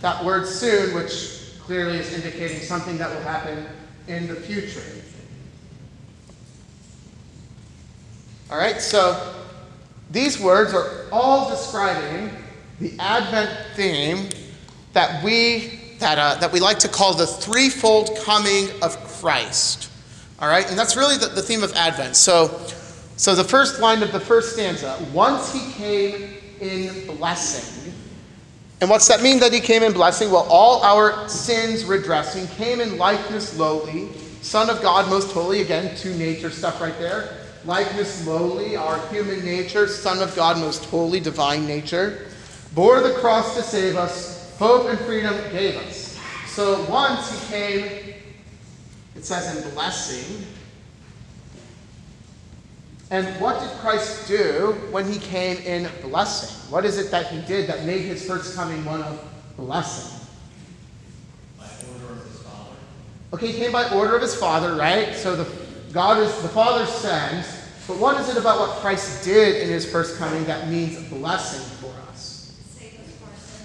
that 0.00 0.24
word 0.24 0.46
soon, 0.46 0.94
which 0.94 1.52
clearly 1.60 1.98
is 1.98 2.12
indicating 2.12 2.60
something 2.60 2.98
that 2.98 3.10
will 3.10 3.22
happen 3.22 3.66
in 4.08 4.26
the 4.26 4.34
future. 4.34 4.82
All 8.50 8.58
right, 8.58 8.80
so 8.80 9.34
these 10.10 10.40
words 10.40 10.72
are 10.72 11.06
all 11.10 11.50
describing 11.50 12.30
the 12.78 12.94
Advent 12.98 13.50
theme 13.74 14.28
that 14.92 15.22
we 15.24 15.80
that, 15.98 16.18
uh, 16.18 16.34
that 16.36 16.52
we 16.52 16.60
like 16.60 16.78
to 16.80 16.88
call 16.88 17.14
the 17.14 17.26
threefold 17.26 18.18
coming 18.22 18.68
of 18.82 19.02
Christ. 19.18 19.90
All 20.38 20.48
right, 20.48 20.68
and 20.68 20.78
that's 20.78 20.94
really 20.94 21.16
the, 21.16 21.28
the 21.28 21.40
theme 21.40 21.62
of 21.62 21.72
Advent. 21.72 22.16
So, 22.16 22.60
so 23.16 23.34
the 23.34 23.42
first 23.42 23.80
line 23.80 24.02
of 24.02 24.12
the 24.12 24.20
first 24.20 24.52
stanza: 24.52 24.98
Once 25.12 25.52
he 25.52 25.72
came 25.72 26.36
in 26.60 27.16
blessing. 27.16 27.92
And 28.80 28.90
what's 28.90 29.08
that 29.08 29.22
mean 29.22 29.38
that 29.40 29.52
he 29.52 29.60
came 29.60 29.82
in 29.82 29.92
blessing? 29.92 30.30
Well, 30.30 30.46
all 30.50 30.82
our 30.82 31.28
sins 31.28 31.84
redressing, 31.84 32.46
came 32.48 32.80
in 32.80 32.98
likeness 32.98 33.58
lowly, 33.58 34.10
Son 34.42 34.70
of 34.70 34.80
God 34.80 35.08
most 35.10 35.32
holy, 35.32 35.62
again, 35.62 35.96
two 35.96 36.14
nature 36.14 36.50
stuff 36.50 36.80
right 36.80 36.96
there. 36.98 37.36
Likeness 37.64 38.24
lowly, 38.26 38.76
our 38.76 39.04
human 39.08 39.44
nature, 39.44 39.88
Son 39.88 40.22
of 40.22 40.36
God 40.36 40.58
most 40.58 40.84
holy, 40.84 41.18
divine 41.18 41.66
nature. 41.66 42.26
Bore 42.74 43.00
the 43.00 43.14
cross 43.14 43.56
to 43.56 43.62
save 43.62 43.96
us, 43.96 44.56
hope 44.58 44.88
and 44.88 44.98
freedom 45.00 45.34
gave 45.50 45.76
us. 45.78 46.16
So 46.46 46.84
once 46.88 47.32
he 47.32 47.48
came, 47.48 48.14
it 49.16 49.24
says 49.24 49.56
in 49.56 49.74
blessing, 49.74 50.46
and 53.10 53.26
what 53.40 53.60
did 53.60 53.70
Christ 53.78 54.26
do 54.26 54.76
when 54.90 55.10
he 55.10 55.18
came 55.18 55.58
in 55.58 55.88
blessing? 56.02 56.72
What 56.72 56.84
is 56.84 56.98
it 56.98 57.10
that 57.12 57.26
he 57.26 57.40
did 57.42 57.68
that 57.68 57.84
made 57.84 58.00
his 58.00 58.26
first 58.26 58.56
coming 58.56 58.84
one 58.84 59.02
of 59.02 59.24
blessing? 59.56 60.26
By 61.56 61.66
order 61.92 62.12
of 62.14 62.26
his 62.26 62.42
Father. 62.42 62.76
Okay, 63.32 63.52
he 63.52 63.58
came 63.58 63.70
by 63.70 63.88
order 63.90 64.16
of 64.16 64.22
his 64.22 64.34
Father, 64.34 64.74
right? 64.74 65.14
So 65.14 65.36
the 65.36 65.48
God 65.92 66.20
is 66.20 66.42
the 66.42 66.48
Father 66.48 66.84
sends. 66.84 67.46
But 67.86 67.98
what 67.98 68.20
is 68.20 68.28
it 68.28 68.36
about 68.36 68.58
what 68.58 68.70
Christ 68.78 69.24
did 69.24 69.62
in 69.62 69.68
his 69.68 69.88
first 69.88 70.18
coming 70.18 70.44
that 70.46 70.68
means 70.68 71.00
blessing 71.08 71.60
for 71.78 71.94
us? 72.08 72.56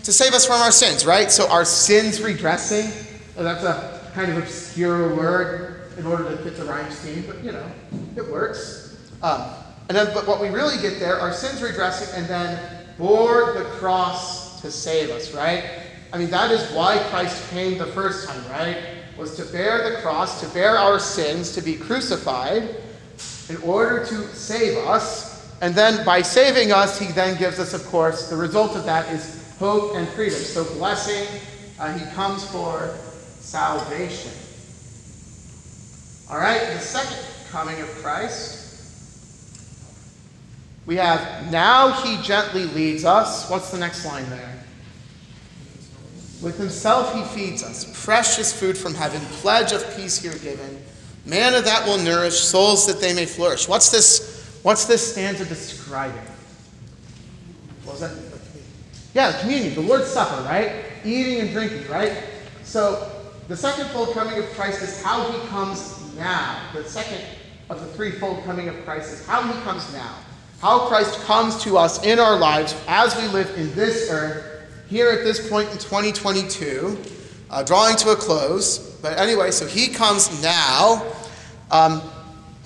To 0.03 0.13
save 0.13 0.33
us 0.33 0.45
from 0.45 0.61
our 0.61 0.71
sins, 0.71 1.03
right? 1.03 1.31
So 1.31 1.49
our 1.49 1.65
sins 1.65 2.21
redressing. 2.21 2.91
Oh, 3.37 3.43
that's 3.43 3.63
a 3.63 4.11
kind 4.13 4.31
of 4.31 4.37
obscure 4.37 5.15
word 5.15 5.93
in 5.97 6.05
order 6.05 6.29
to 6.29 6.37
fit 6.37 6.57
the 6.57 6.65
rhyme 6.65 6.91
scheme, 6.91 7.23
but 7.25 7.43
you 7.43 7.51
know, 7.51 7.65
it 8.15 8.29
works. 8.29 8.80
Um, 9.23 9.49
and 9.89 9.97
then, 9.97 10.13
but 10.13 10.25
what 10.27 10.39
we 10.39 10.49
really 10.49 10.81
get 10.81 10.99
there 10.99 11.19
are 11.19 11.33
sins 11.33 11.61
redressing 11.61 12.17
and 12.17 12.25
then 12.27 12.85
bore 12.97 13.53
the 13.53 13.65
cross 13.71 14.61
to 14.61 14.71
save 14.71 15.09
us, 15.09 15.33
right? 15.33 15.65
I 16.13 16.17
mean, 16.17 16.29
that 16.29 16.51
is 16.51 16.69
why 16.71 16.97
Christ 17.09 17.49
came 17.51 17.77
the 17.77 17.87
first 17.87 18.27
time, 18.27 18.49
right? 18.49 18.77
Was 19.17 19.35
to 19.35 19.45
bear 19.51 19.89
the 19.89 20.01
cross, 20.01 20.41
to 20.41 20.53
bear 20.53 20.77
our 20.77 20.99
sins, 20.99 21.53
to 21.55 21.61
be 21.61 21.75
crucified 21.75 22.63
in 23.49 23.57
order 23.63 24.05
to 24.05 24.27
save 24.33 24.77
us. 24.77 25.51
And 25.61 25.75
then 25.75 26.05
by 26.05 26.21
saving 26.21 26.71
us, 26.71 26.97
he 26.97 27.07
then 27.07 27.37
gives 27.37 27.59
us, 27.59 27.73
of 27.73 27.85
course, 27.87 28.29
the 28.29 28.35
result 28.35 28.75
of 28.75 28.85
that 28.85 29.11
is 29.13 29.55
hope 29.59 29.95
and 29.95 30.07
freedom. 30.09 30.39
So, 30.39 30.63
blessing, 30.75 31.27
uh, 31.79 31.97
he 31.97 32.05
comes 32.15 32.49
for 32.49 32.97
salvation. 33.39 34.31
All 36.29 36.39
right, 36.39 36.61
the 36.73 36.79
second 36.79 37.19
coming 37.51 37.79
of 37.81 37.89
Christ 37.95 38.60
we 40.85 40.95
have, 40.95 41.51
now 41.51 41.91
he 42.03 42.21
gently 42.23 42.65
leads 42.65 43.05
us. 43.05 43.49
What's 43.49 43.71
the 43.71 43.77
next 43.77 44.05
line 44.05 44.27
there? 44.29 44.63
With 46.41 46.57
himself 46.57 47.13
he 47.13 47.23
feeds 47.23 47.63
us. 47.63 48.03
Precious 48.03 48.51
food 48.57 48.75
from 48.75 48.95
heaven, 48.95 49.21
pledge 49.33 49.73
of 49.73 49.95
peace 49.95 50.19
here 50.19 50.33
given. 50.33 50.81
Manna 51.25 51.61
that 51.61 51.85
will 51.85 51.99
nourish 51.99 52.39
souls 52.39 52.87
that 52.87 52.99
they 52.99 53.13
may 53.13 53.27
flourish. 53.27 53.67
What's 53.67 53.91
this, 53.91 54.59
what's 54.63 54.85
this 54.85 55.11
stanza 55.11 55.45
describing? 55.45 56.19
What 57.83 57.99
was 57.99 58.01
that? 58.01 58.11
Yeah, 59.13 59.39
communion, 59.41 59.75
the 59.75 59.81
Lord's 59.81 60.07
Supper, 60.07 60.41
right? 60.43 60.85
Eating 61.03 61.41
and 61.41 61.51
drinking, 61.51 61.87
right? 61.89 62.23
So 62.63 63.11
the 63.49 63.57
second 63.57 63.87
fold 63.87 64.13
coming 64.13 64.39
of 64.39 64.49
Christ 64.51 64.81
is 64.81 65.03
how 65.03 65.29
he 65.31 65.47
comes 65.49 66.15
now. 66.15 66.69
The 66.73 66.85
second 66.85 67.21
of 67.69 67.81
the 67.81 67.87
threefold 67.87 68.43
coming 68.45 68.67
of 68.67 68.83
Christ 68.83 69.13
is 69.13 69.25
how 69.27 69.43
he 69.43 69.61
comes 69.61 69.93
now 69.93 70.15
how 70.61 70.85
Christ 70.85 71.19
comes 71.23 71.61
to 71.63 71.75
us 71.75 72.03
in 72.05 72.19
our 72.19 72.37
lives 72.37 72.75
as 72.87 73.15
we 73.15 73.27
live 73.29 73.49
in 73.57 73.73
this 73.73 74.11
earth 74.11 74.45
here 74.87 75.09
at 75.09 75.23
this 75.23 75.49
point 75.49 75.67
in 75.71 75.77
2022, 75.79 76.99
uh, 77.49 77.63
drawing 77.63 77.95
to 77.95 78.11
a 78.11 78.15
close. 78.15 78.77
But 79.01 79.17
anyway, 79.17 79.49
so 79.49 79.65
he 79.65 79.87
comes 79.87 80.43
now 80.43 81.03
um, 81.71 82.03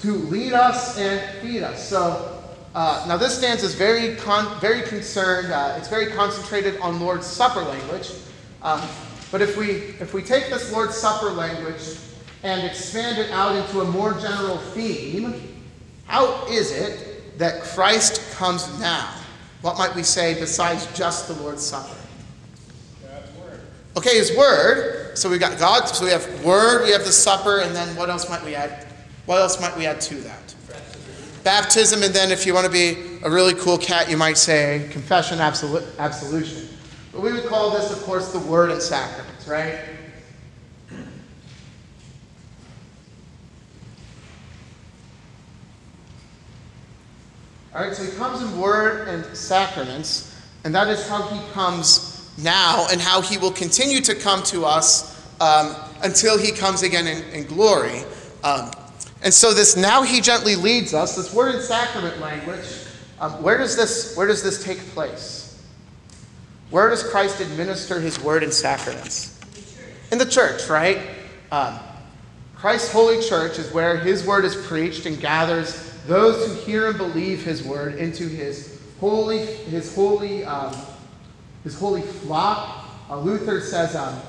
to 0.02 0.12
lead 0.12 0.52
us 0.52 0.98
and 0.98 1.40
feed 1.40 1.64
us. 1.64 1.88
So 1.88 2.44
uh, 2.74 3.06
now 3.08 3.16
this 3.16 3.38
stance 3.38 3.64
is 3.64 3.76
very, 3.76 4.18
con- 4.18 4.60
very 4.60 4.82
concerned. 4.82 5.54
Uh, 5.54 5.76
it's 5.78 5.88
very 5.88 6.08
concentrated 6.08 6.78
on 6.82 7.00
Lord's 7.00 7.26
Supper 7.26 7.62
language. 7.62 8.12
Um, 8.62 8.82
but 9.32 9.42
if 9.42 9.56
we 9.56 9.70
if 10.02 10.14
we 10.14 10.22
take 10.22 10.50
this 10.50 10.72
Lord's 10.74 10.96
Supper 10.96 11.30
language 11.30 11.98
and 12.44 12.66
expand 12.68 13.20
it 13.20 13.32
out 13.32 13.56
into 13.56 13.80
a 13.80 13.86
more 13.86 14.14
general 14.14 14.58
theme, 14.58 15.64
how 16.08 16.46
is 16.48 16.72
it 16.72 17.15
that 17.38 17.64
Christ 17.64 18.22
comes 18.36 18.80
now, 18.80 19.14
what 19.62 19.78
might 19.78 19.96
we 19.96 20.04
say 20.04 20.34
besides 20.40 20.88
just 20.98 21.28
the 21.28 21.34
Lord's 21.42 21.66
Supper? 21.66 21.96
Okay, 23.98 24.18
His 24.18 24.36
Word. 24.36 25.18
So 25.18 25.30
we 25.30 25.38
got 25.38 25.58
God. 25.58 25.86
So 25.86 26.04
we 26.04 26.12
have 26.12 26.44
Word. 26.44 26.84
We 26.84 26.92
have 26.92 27.06
the 27.06 27.12
Supper, 27.12 27.62
and 27.62 27.76
then 27.76 27.96
what 27.96 28.10
else 28.10 28.30
might 28.30 28.44
we 28.44 28.54
add? 28.54 28.86
What 29.26 29.40
else 29.40 29.60
might 29.60 29.76
we 29.78 29.86
add 29.86 30.02
to 30.02 30.16
that? 30.16 30.54
Baptism. 30.68 31.44
Baptism, 31.44 32.04
and 32.04 32.14
then 32.14 32.32
if 32.32 32.46
you 32.46 32.54
want 32.54 32.66
to 32.66 32.72
be 32.72 33.20
a 33.24 33.30
really 33.30 33.54
cool 33.54 33.78
cat, 33.78 34.10
you 34.10 34.18
might 34.18 34.38
say 34.38 34.88
confession, 34.92 35.40
absolu- 35.40 35.86
absolution. 35.98 36.68
But 37.12 37.22
we 37.22 37.32
would 37.32 37.46
call 37.46 37.72
this, 37.72 37.92
of 37.92 38.04
course, 38.04 38.34
the 38.34 38.40
Word 38.40 38.70
and 38.72 38.82
Sacraments, 38.82 39.48
right? 39.48 39.80
All 47.76 47.82
right, 47.82 47.94
so 47.94 48.06
he 48.06 48.12
comes 48.12 48.42
in 48.42 48.58
word 48.58 49.10
and 49.10 49.26
sacraments, 49.36 50.34
and 50.64 50.74
that 50.74 50.88
is 50.88 51.10
how 51.10 51.24
he 51.24 51.42
comes 51.52 52.32
now 52.42 52.88
and 52.90 53.02
how 53.02 53.20
he 53.20 53.38
will 53.38 53.52
continue 53.52 54.00
to 54.00 54.16
come 54.16 54.44
to 54.44 54.64
us 54.64 55.22
um, 55.42 55.76
until 56.02 56.38
he 56.38 56.54
comes 56.54 56.84
again 56.84 57.06
in, 57.06 57.22
in 57.34 57.44
glory. 57.44 58.04
Um, 58.46 58.72
and 59.24 59.34
so 59.34 59.54
this 59.54 59.76
now 59.76 60.04
he 60.04 60.22
gently 60.22 60.56
leads 60.56 60.94
us, 60.94 61.18
this 61.18 61.34
word 61.34 61.56
and 61.56 61.62
sacrament 61.62 62.18
language, 62.22 62.66
um, 63.20 63.44
where, 63.44 63.58
does 63.58 63.76
this, 63.76 64.16
where 64.16 64.28
does 64.28 64.42
this 64.42 64.64
take 64.64 64.80
place? 64.94 65.62
Where 66.70 66.90
does 66.90 67.04
Christ 67.04 67.42
administer 67.42 68.00
his 68.00 68.22
word 68.22 68.42
and 68.42 68.54
sacraments? 68.54 69.38
In 70.14 70.18
the 70.18 70.26
church, 70.26 70.70
right? 70.70 71.02
Um, 71.52 71.78
Christ's 72.56 72.94
holy 72.94 73.22
church 73.22 73.60
is 73.60 73.70
where 73.74 73.98
his 73.98 74.26
word 74.26 74.46
is 74.46 74.56
preached 74.56 75.06
and 75.06 75.20
gathers 75.20 75.85
those 76.08 76.46
who 76.46 76.54
hear 76.62 76.88
and 76.88 76.98
believe 76.98 77.44
his 77.44 77.64
word 77.64 77.96
into 77.96 78.28
his 78.28 78.82
holy, 79.00 79.40
his 79.46 79.94
holy, 79.96 80.46
um, 80.46 80.76
his 81.64 81.78
holy 81.78 82.02
flock. 82.02 82.86
Uh, 83.10 83.20
Luther 83.20 83.62
says, 83.62 83.96
um, 83.96 84.20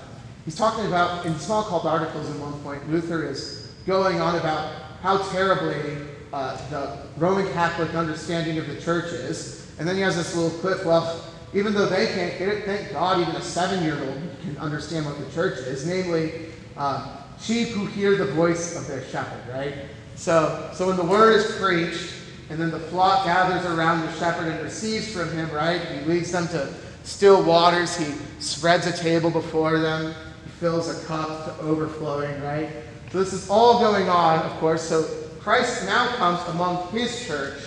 he's 0.45 0.57
talking 0.57 0.87
about, 0.87 1.27
in 1.27 1.35
Smalcald 1.35 1.85
Articles 1.85 2.29
at 2.31 2.37
one 2.41 2.53
point, 2.61 2.91
Luther 2.91 3.27
is 3.27 3.73
going 3.87 4.21
on 4.21 4.37
about 4.37 4.73
how 5.03 5.19
terribly 5.31 6.07
uh, 6.33 6.57
the 6.71 6.99
Roman 7.19 7.51
Catholic 7.53 7.95
understanding 7.95 8.59
of 8.59 8.67
the 8.67 8.81
church 8.81 9.13
is. 9.13 9.71
And 9.79 9.89
then 9.89 9.97
he 9.97 10.03
has 10.03 10.17
this 10.17 10.35
little 10.35 10.59
clip, 10.59 10.85
well, 10.85 11.23
even 11.55 11.73
though 11.73 11.87
they 11.87 12.07
can't 12.07 12.39
get 12.39 12.49
it, 12.49 12.65
thank 12.65 12.93
God 12.93 13.21
even 13.21 13.37
a 13.37 13.43
seven 13.43 13.85
year 13.85 13.99
old 13.99 14.21
can 14.43 14.57
understand 14.59 15.07
what 15.07 15.19
the 15.19 15.31
church 15.33 15.59
is, 15.59 15.87
namely, 15.87 16.47
uh, 16.77 17.23
sheep 17.41 17.69
who 17.69 17.87
hear 17.87 18.17
the 18.17 18.27
voice 18.33 18.77
of 18.77 18.87
their 18.87 19.05
shepherd, 19.05 19.41
right? 19.53 19.75
So, 20.17 20.71
so 20.75 20.89
when 20.89 20.97
the 20.97 21.05
word 21.05 21.37
is 21.37 21.57
preached, 21.57 22.15
and 22.49 22.61
then 22.61 22.71
the 22.71 22.79
flock 22.79 23.25
gathers 23.25 23.65
around 23.67 24.01
the 24.01 24.13
shepherd 24.19 24.49
and 24.49 24.63
receives 24.63 25.13
from 25.13 25.31
him, 25.33 25.51
right? 25.51 25.81
He 25.81 26.01
leads 26.01 26.33
them 26.33 26.47
to 26.49 26.73
still 27.03 27.43
waters. 27.43 27.97
He 27.97 28.13
spreads 28.41 28.87
a 28.87 28.97
table 28.97 29.31
before 29.31 29.79
them. 29.79 30.15
He 30.45 30.51
fills 30.51 30.89
a 30.89 31.07
cup 31.07 31.45
to 31.45 31.65
overflowing, 31.65 32.41
right? 32.43 32.69
So 33.11 33.19
this 33.19 33.33
is 33.33 33.49
all 33.51 33.81
going 33.81 34.09
on, 34.09 34.41
of 34.41 34.53
course. 34.59 34.83
So 34.83 35.05
Christ 35.41 35.87
now 35.87 36.09
comes 36.17 36.41
among 36.49 36.89
his 36.89 37.27
church 37.27 37.59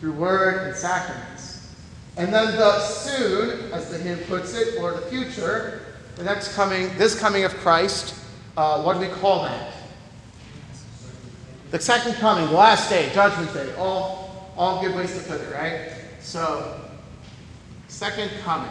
through 0.00 0.12
word 0.12 0.66
and 0.66 0.76
sacraments. 0.76 1.74
And 2.16 2.32
then 2.32 2.56
the 2.56 2.80
soon, 2.80 3.72
as 3.72 3.90
the 3.90 3.98
hymn 3.98 4.18
puts 4.26 4.54
it, 4.54 4.78
or 4.80 4.92
the 4.92 5.02
future, 5.02 5.82
the 6.16 6.24
next 6.24 6.54
coming, 6.54 6.90
this 6.98 7.18
coming 7.18 7.44
of 7.44 7.54
Christ, 7.58 8.14
uh, 8.56 8.82
what 8.82 8.94
do 8.94 9.00
we 9.00 9.08
call 9.08 9.44
that? 9.44 9.72
The 11.72 11.80
second 11.80 12.14
coming, 12.16 12.46
the 12.46 12.52
last 12.52 12.90
day, 12.90 13.10
judgment 13.14 13.52
day, 13.54 13.74
all, 13.76 14.52
all 14.58 14.82
good 14.82 14.94
ways 14.94 15.16
to 15.16 15.28
put 15.28 15.40
it, 15.40 15.52
right? 15.54 15.90
So, 16.20 16.78
second 17.88 18.30
coming. 18.44 18.70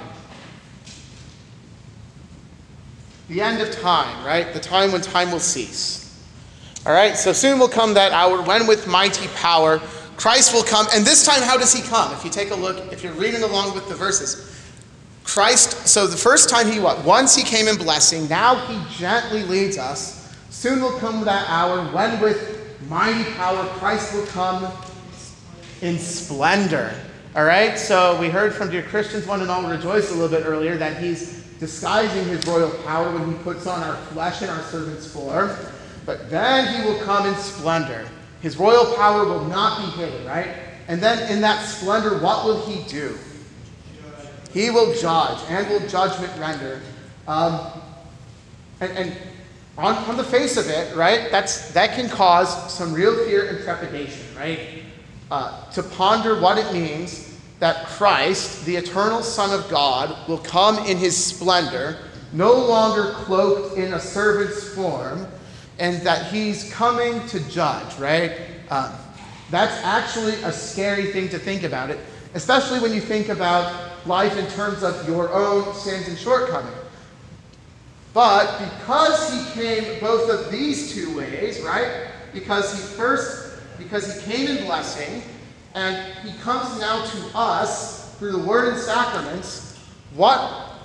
The 3.27 3.41
end 3.41 3.59
of 3.59 3.71
time, 3.71 4.23
right? 4.23 4.53
The 4.53 4.59
time 4.59 4.91
when 4.91 5.01
time 5.01 5.31
will 5.31 5.39
cease. 5.39 6.23
All 6.85 6.93
right, 6.93 7.17
so 7.17 7.33
soon 7.33 7.57
will 7.57 7.67
come 7.67 7.95
that 7.95 8.11
hour 8.11 8.39
when 8.43 8.67
with 8.67 8.87
mighty 8.87 9.27
power 9.29 9.81
Christ 10.15 10.53
will 10.53 10.61
come, 10.61 10.85
and 10.93 11.03
this 11.03 11.25
time, 11.25 11.41
how 11.41 11.57
does 11.57 11.73
he 11.73 11.81
come? 11.81 12.13
If 12.13 12.23
you 12.23 12.29
take 12.29 12.51
a 12.51 12.55
look, 12.55 12.93
if 12.93 13.03
you're 13.03 13.13
reading 13.13 13.41
along 13.41 13.73
with 13.73 13.89
the 13.89 13.95
verses, 13.95 14.55
Christ, 15.23 15.87
so 15.87 16.05
the 16.05 16.15
first 16.15 16.47
time 16.47 16.71
he 16.71 16.79
what? 16.79 17.03
Once 17.03 17.35
he 17.35 17.41
came 17.41 17.67
in 17.67 17.75
blessing, 17.75 18.29
now 18.29 18.55
he 18.67 18.79
gently 18.95 19.41
leads 19.41 19.79
us. 19.79 20.31
Soon 20.51 20.79
will 20.79 20.99
come 20.99 21.25
that 21.25 21.49
hour 21.49 21.81
when 21.91 22.19
with 22.19 22.60
mighty 22.91 23.23
power 23.35 23.65
Christ 23.79 24.13
will 24.13 24.25
come 24.25 24.69
in 25.81 25.97
splendor. 25.97 26.93
All 27.37 27.45
right, 27.45 27.79
so 27.79 28.19
we 28.19 28.27
heard 28.27 28.53
from 28.53 28.69
dear 28.69 28.83
Christians, 28.83 29.25
one 29.25 29.39
and 29.39 29.49
all 29.49 29.63
rejoice 29.63 30.11
a 30.11 30.13
little 30.13 30.27
bit 30.27 30.45
earlier 30.45 30.75
that 30.75 31.01
he's 31.01 31.41
disguising 31.57 32.25
his 32.25 32.45
royal 32.45 32.69
power 32.83 33.09
when 33.17 33.31
he 33.31 33.37
puts 33.43 33.65
on 33.65 33.81
our 33.81 33.95
flesh 34.07 34.41
and 34.41 34.51
our 34.51 34.61
servant's 34.63 35.07
form. 35.09 35.55
But 36.05 36.29
then 36.29 36.75
he 36.75 36.85
will 36.85 36.99
come 37.05 37.25
in 37.27 37.35
splendor. 37.35 38.05
His 38.41 38.57
royal 38.57 38.93
power 38.95 39.23
will 39.23 39.45
not 39.45 39.77
be 39.79 40.01
hidden, 40.01 40.27
right? 40.27 40.53
And 40.89 41.01
then 41.01 41.31
in 41.31 41.39
that 41.39 41.63
splendor, 41.63 42.17
what 42.21 42.43
will 42.43 42.65
he 42.65 42.83
do? 42.89 43.17
He 44.51 44.69
will 44.69 44.93
judge 44.95 45.39
and 45.47 45.65
will 45.69 45.87
judgment 45.87 46.37
render. 46.37 46.81
Um, 47.25 47.71
and, 48.81 48.91
and 48.97 49.17
on, 49.81 49.95
on 50.09 50.15
the 50.15 50.23
face 50.23 50.57
of 50.57 50.69
it, 50.69 50.95
right, 50.95 51.31
that's, 51.31 51.71
that 51.71 51.95
can 51.95 52.07
cause 52.07 52.71
some 52.71 52.93
real 52.93 53.15
fear 53.25 53.49
and 53.49 53.63
trepidation, 53.63 54.23
right? 54.37 54.59
Uh, 55.31 55.69
to 55.71 55.81
ponder 55.81 56.39
what 56.39 56.59
it 56.59 56.71
means 56.71 57.39
that 57.59 57.87
Christ, 57.87 58.63
the 58.65 58.75
eternal 58.75 59.23
Son 59.23 59.57
of 59.57 59.69
God, 59.71 60.27
will 60.27 60.37
come 60.37 60.77
in 60.85 60.97
his 60.97 61.17
splendor, 61.17 61.97
no 62.31 62.53
longer 62.53 63.13
cloaked 63.13 63.77
in 63.77 63.93
a 63.93 63.99
servant's 63.99 64.73
form, 64.73 65.25
and 65.79 65.99
that 66.03 66.31
he's 66.31 66.71
coming 66.71 67.25
to 67.27 67.39
judge, 67.49 67.97
right? 67.97 68.33
Um, 68.69 68.91
that's 69.49 69.83
actually 69.83 70.35
a 70.43 70.51
scary 70.51 71.11
thing 71.11 71.27
to 71.29 71.39
think 71.39 71.63
about 71.63 71.89
it, 71.89 71.99
especially 72.35 72.79
when 72.79 72.93
you 72.93 73.01
think 73.01 73.29
about 73.29 74.07
life 74.07 74.37
in 74.37 74.45
terms 74.51 74.83
of 74.83 75.07
your 75.07 75.33
own 75.33 75.73
sins 75.73 76.07
and 76.07 76.17
shortcomings. 76.17 76.80
But 78.13 78.59
because 78.59 79.31
he 79.31 79.61
came 79.61 79.99
both 79.99 80.29
of 80.29 80.51
these 80.51 80.93
two 80.93 81.17
ways, 81.17 81.61
right? 81.61 82.07
Because 82.33 82.73
he 82.73 82.79
first, 82.95 83.59
because 83.77 84.13
he 84.13 84.31
came 84.31 84.47
in 84.47 84.65
blessing, 84.65 85.23
and 85.73 86.13
he 86.19 86.37
comes 86.39 86.79
now 86.79 87.05
to 87.05 87.31
us 87.33 88.15
through 88.17 88.33
the 88.33 88.39
word 88.39 88.73
and 88.73 88.77
sacraments, 88.77 89.77
what, 90.15 90.39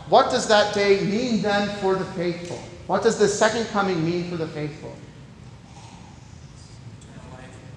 what 0.09 0.31
does 0.31 0.47
that 0.49 0.75
day 0.75 1.01
mean 1.01 1.43
then 1.43 1.69
for 1.79 1.97
the 1.97 2.05
faithful? 2.05 2.61
What 2.87 3.03
does 3.03 3.19
the 3.19 3.27
second 3.27 3.67
coming 3.67 4.05
mean 4.05 4.31
for 4.31 4.37
the 4.37 4.47
faithful? 4.47 4.95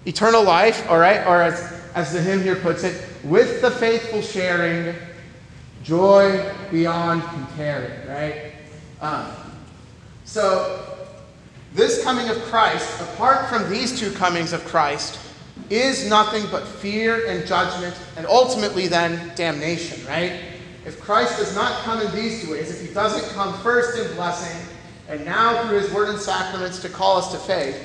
Eternal 0.06 0.44
life, 0.44 0.88
all 0.90 1.00
right? 1.00 1.26
Or 1.26 1.42
as, 1.42 1.60
as 1.96 2.14
the 2.14 2.22
hymn 2.22 2.44
here 2.44 2.56
puts 2.56 2.84
it, 2.84 3.04
with 3.24 3.62
the 3.62 3.72
faithful 3.72 4.22
sharing 4.22 4.96
joy 5.84 6.54
beyond 6.70 7.24
comparing, 7.24 8.08
right? 8.08 8.49
Um, 9.02 9.28
so, 10.26 10.86
this 11.74 12.04
coming 12.04 12.30
of 12.30 12.38
Christ, 12.44 13.02
apart 13.02 13.48
from 13.48 13.70
these 13.70 14.00
two 14.00 14.12
comings 14.12 14.54
of 14.54 14.64
Christ, 14.66 15.20
is 15.70 16.10
nothing 16.10 16.44
but 16.52 16.68
fear 16.68 17.28
and 17.28 17.48
judgment, 17.48 17.96
and 18.18 18.26
ultimately 18.26 18.88
then 18.88 19.32
damnation, 19.36 20.06
right? 20.08 20.42
If 20.86 21.00
Christ 21.00 21.38
does 21.38 21.56
not 21.56 21.82
come 21.84 22.02
in 22.02 22.14
these 22.16 22.44
two 22.44 22.52
ways, 22.52 22.72
if 22.72 22.88
he 22.88 22.94
doesn't 22.94 23.34
come 23.34 23.54
first 23.62 23.98
in 24.00 24.16
blessing, 24.16 24.58
and 25.08 25.24
now 25.26 25.64
through 25.64 25.80
his 25.80 25.92
word 25.94 26.10
and 26.10 26.20
sacraments 26.20 26.80
to 26.82 26.90
call 26.90 27.18
us 27.18 27.32
to 27.32 27.38
faith, 27.40 27.78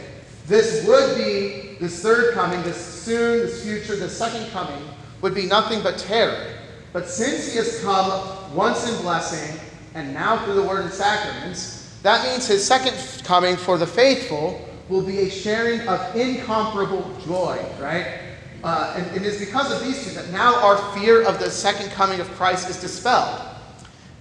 this 0.47 0.87
would 0.87 1.17
be, 1.17 1.77
this 1.81 2.03
third 2.03 2.35
coming, 2.35 2.63
this 2.63 2.77
soon, 2.77 3.39
this 3.41 3.63
future, 3.65 3.97
this 3.97 4.17
second 4.17 4.51
coming, 4.51 4.83
would 5.21 5.35
be 5.35 5.47
nothing 5.47 5.83
but 5.83 5.99
terror. 5.99 6.53
But 6.93 7.09
since 7.09 7.51
he 7.51 7.59
has 7.59 7.83
come 7.83 8.55
once 8.55 8.89
in 8.89 9.01
blessing, 9.03 9.59
and 9.95 10.13
now 10.13 10.45
through 10.45 10.55
the 10.55 10.63
word 10.63 10.85
and 10.85 10.93
sacraments, 10.93 11.99
that 12.03 12.25
means 12.27 12.47
his 12.47 12.65
second 12.65 12.95
coming 13.25 13.57
for 13.57 13.79
the 13.79 13.87
faithful 13.87 14.61
will 14.89 15.03
be 15.03 15.21
a 15.21 15.31
sharing 15.31 15.81
of 15.89 16.15
incomparable 16.15 17.11
joy, 17.25 17.65
right? 17.81 18.21
Uh, 18.63 18.95
and, 18.97 19.07
and 19.17 19.25
it 19.25 19.27
is 19.27 19.39
because 19.39 19.73
of 19.73 19.87
these 19.87 20.05
two 20.05 20.15
that 20.15 20.31
now 20.31 20.55
our 20.63 20.77
fear 20.99 21.23
of 21.23 21.39
the 21.39 21.51
second 21.51 21.91
coming 21.91 22.21
of 22.21 22.29
Christ 22.33 22.69
is 22.69 22.81
dispelled. 22.81 23.41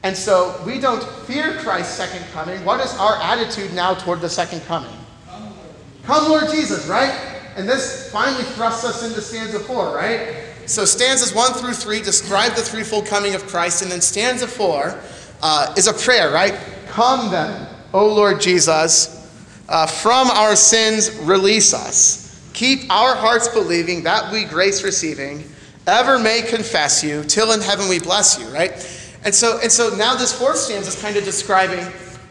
And 0.04 0.16
so 0.16 0.62
we 0.66 0.80
don't 0.80 1.04
fear 1.26 1.58
Christ's 1.60 1.96
second 1.96 2.26
coming. 2.34 2.64
What 2.66 2.80
is 2.82 2.94
our 2.96 3.16
attitude 3.22 3.74
now 3.74 3.94
toward 3.94 4.22
the 4.22 4.30
second 4.30 4.62
coming? 4.62 4.92
Come, 6.04 6.30
Lord 6.30 6.50
Jesus, 6.52 6.88
right? 6.88 7.12
And 7.56 7.68
this 7.68 8.12
finally 8.12 8.44
thrusts 8.44 8.84
us 8.84 9.04
into 9.08 9.22
stanza 9.22 9.60
four, 9.60 9.96
right? 9.96 10.44
So 10.66 10.86
stanzas 10.86 11.34
one 11.34 11.54
through 11.54 11.74
three 11.74 12.02
describe 12.02 12.54
the 12.54 12.62
threefold 12.62 13.06
coming 13.06 13.36
of 13.36 13.48
Christ, 13.48 13.82
and 13.82 13.92
then 13.92 14.02
stanza 14.02 14.48
four 14.48 15.00
uh, 15.44 15.74
is 15.78 15.88
a 15.88 15.94
prayer, 15.94 16.32
right? 16.32 16.58
Come 16.88 17.30
then, 17.30 17.68
O 17.94 18.08
Lord 18.08 18.40
Jesus, 18.40 19.20
uh, 19.68 19.86
from 19.86 20.32
our 20.32 20.56
sins 20.56 21.16
release 21.20 21.74
us. 21.74 22.50
Keep 22.54 22.90
our 22.90 23.14
hearts 23.14 23.50
believing 23.50 24.04
that 24.04 24.32
we 24.32 24.46
grace 24.46 24.84
receiving 24.84 25.44
ever 25.86 26.18
may 26.18 26.42
confess 26.42 27.04
you 27.04 27.24
till 27.24 27.52
in 27.52 27.60
heaven 27.60 27.90
we 27.90 28.00
bless 28.00 28.40
you, 28.40 28.48
right? 28.48 28.72
And 29.26 29.36
so, 29.36 29.60
and 29.62 29.72
so 29.72 29.96
now 29.98 30.16
this 30.16 30.38
fourth 30.38 30.58
stanza 30.58 30.90
is 30.90 31.02
kind 31.02 31.18
of 31.18 31.26
describing 31.26 31.84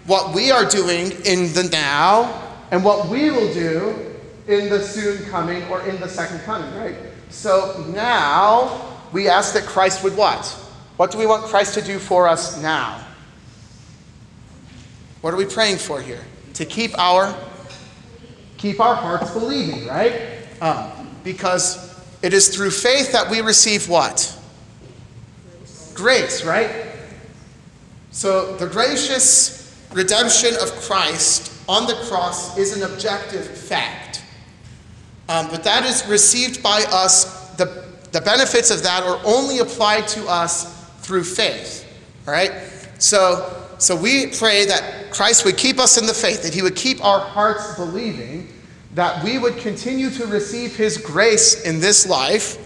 what 0.06 0.34
we 0.34 0.50
are 0.50 0.64
doing 0.64 1.12
in 1.24 1.52
the 1.52 1.68
now 1.70 2.56
and 2.70 2.82
what 2.82 3.08
we 3.08 3.30
will 3.30 3.52
do 3.52 4.14
in 4.48 4.70
the 4.70 4.82
soon 4.82 5.24
coming 5.26 5.62
or 5.64 5.86
in 5.86 6.00
the 6.00 6.08
second 6.08 6.40
coming, 6.40 6.74
right? 6.76 6.96
So 7.28 7.84
now 7.94 8.96
we 9.12 9.28
ask 9.28 9.52
that 9.52 9.64
Christ 9.64 10.02
would 10.02 10.16
what? 10.16 10.58
What 10.96 11.10
do 11.10 11.18
we 11.18 11.26
want 11.26 11.44
Christ 11.44 11.74
to 11.74 11.82
do 11.82 11.98
for 11.98 12.28
us 12.28 12.60
now? 12.62 13.04
What 15.20 15.32
are 15.32 15.36
we 15.36 15.46
praying 15.46 15.78
for 15.78 16.00
here? 16.00 16.20
To 16.54 16.64
keep 16.64 16.98
our 16.98 17.34
keep 18.58 18.80
our 18.80 18.94
hearts 18.94 19.30
believing, 19.32 19.86
right? 19.88 20.38
Um, 20.60 21.10
because 21.24 22.00
it 22.22 22.32
is 22.32 22.54
through 22.54 22.70
faith 22.70 23.12
that 23.12 23.28
we 23.28 23.40
receive 23.40 23.88
what? 23.88 24.38
Grace, 25.94 26.44
right? 26.44 26.70
So 28.12 28.56
the 28.56 28.66
gracious 28.66 29.88
redemption 29.92 30.54
of 30.60 30.70
Christ 30.82 31.52
on 31.68 31.86
the 31.86 31.94
cross 32.06 32.56
is 32.56 32.76
an 32.76 32.90
objective 32.92 33.46
fact. 33.46 34.22
Um, 35.28 35.48
but 35.50 35.64
that 35.64 35.84
is 35.84 36.06
received 36.06 36.62
by 36.62 36.84
us, 36.90 37.50
the, 37.56 37.84
the 38.12 38.20
benefits 38.20 38.70
of 38.70 38.82
that 38.82 39.02
are 39.04 39.20
only 39.24 39.58
applied 39.58 40.06
to 40.08 40.26
us 40.28 40.81
through 41.02 41.24
faith. 41.24 41.86
All 42.26 42.32
right? 42.32 42.52
So, 42.98 43.66
so 43.78 43.96
we 43.96 44.28
pray 44.28 44.64
that 44.66 45.10
Christ 45.10 45.44
would 45.44 45.56
keep 45.56 45.78
us 45.78 45.98
in 45.98 46.06
the 46.06 46.14
faith, 46.14 46.42
that 46.42 46.54
he 46.54 46.62
would 46.62 46.76
keep 46.76 47.04
our 47.04 47.20
hearts 47.20 47.74
believing, 47.74 48.48
that 48.94 49.22
we 49.24 49.38
would 49.38 49.58
continue 49.58 50.10
to 50.10 50.26
receive 50.26 50.76
his 50.76 50.98
grace 50.98 51.64
in 51.64 51.80
this 51.80 52.08
life, 52.08 52.58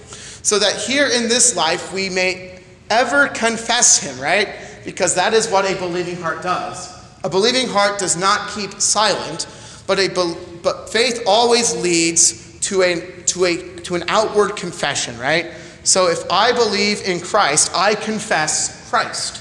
so 0.45 0.59
that 0.59 0.77
here 0.77 1.07
in 1.07 1.29
this 1.29 1.57
life 1.57 1.93
we 1.93 2.09
may 2.09 2.61
ever 2.91 3.29
confess 3.29 3.99
him, 3.99 4.21
right? 4.21 4.49
Because 4.85 5.15
that 5.15 5.35
is 5.35 5.49
what 5.51 5.65
a 5.65 5.75
believing 5.77 6.17
heart 6.17 6.43
does. 6.43 6.95
A 7.25 7.31
believing 7.31 7.67
heart 7.67 7.99
does 7.99 8.17
not 8.17 8.51
keep 8.51 8.81
silent, 8.81 9.47
but, 9.87 9.99
a, 9.99 10.37
but 10.63 10.91
faith 10.91 11.23
always 11.27 11.75
leads 11.77 12.59
to, 12.61 12.83
a, 12.83 13.01
to, 13.23 13.45
a, 13.45 13.57
to 13.81 13.95
an 13.95 14.05
outward 14.09 14.55
confession, 14.57 15.19
right? 15.19 15.53
So 15.87 16.09
if 16.09 16.29
I 16.33 16.51
believe 16.51 17.03
in 17.03 17.21
Christ, 17.21 17.71
I 17.73 17.95
confess 17.95 18.91
Christ. 18.91 19.41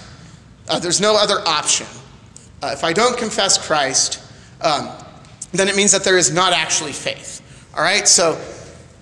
Uh, 0.69 0.77
there's 0.77 1.01
no 1.01 1.17
other 1.17 1.39
option. 1.47 1.87
Uh, 2.61 2.69
if 2.71 2.83
I 2.83 2.93
don't 2.93 3.17
confess 3.17 3.57
Christ, 3.57 4.21
um, 4.61 4.91
then 5.53 5.67
it 5.67 5.75
means 5.75 5.91
that 5.91 6.03
there 6.03 6.19
is 6.19 6.31
not 6.31 6.53
actually 6.53 6.91
faith. 6.91 7.41
All 7.75 7.81
right? 7.81 8.07
So, 8.07 8.39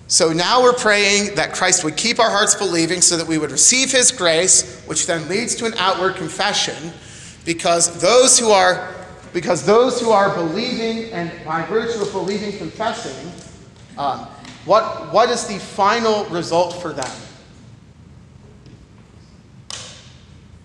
so 0.06 0.32
now 0.32 0.62
we're 0.62 0.72
praying 0.72 1.34
that 1.34 1.52
Christ 1.52 1.84
would 1.84 1.98
keep 1.98 2.18
our 2.18 2.30
hearts 2.30 2.54
believing 2.54 3.02
so 3.02 3.18
that 3.18 3.26
we 3.26 3.36
would 3.36 3.50
receive 3.50 3.92
his 3.92 4.10
grace, 4.10 4.82
which 4.86 5.06
then 5.06 5.28
leads 5.28 5.54
to 5.56 5.66
an 5.66 5.74
outward 5.76 6.16
confession, 6.16 6.94
because 7.44 8.00
those 8.00 8.38
who 8.38 8.52
are 8.52 8.94
because 9.34 9.66
those 9.66 10.00
who 10.00 10.12
are 10.12 10.34
believing 10.34 11.12
and 11.12 11.30
by 11.44 11.60
virtue 11.66 12.00
of 12.00 12.10
believing 12.12 12.56
confessing 12.56 13.30
um, 13.98 14.20
what, 14.64 15.12
what 15.12 15.28
is 15.28 15.46
the 15.46 15.58
final 15.58 16.24
result 16.26 16.80
for 16.80 16.92
them 16.92 17.10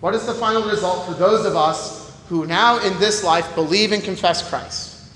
what 0.00 0.14
is 0.14 0.26
the 0.26 0.34
final 0.34 0.62
result 0.68 1.06
for 1.06 1.14
those 1.14 1.46
of 1.46 1.56
us 1.56 2.16
who 2.28 2.46
now 2.46 2.78
in 2.78 2.98
this 2.98 3.24
life 3.24 3.54
believe 3.54 3.92
and 3.92 4.02
confess 4.02 4.48
christ 4.48 5.12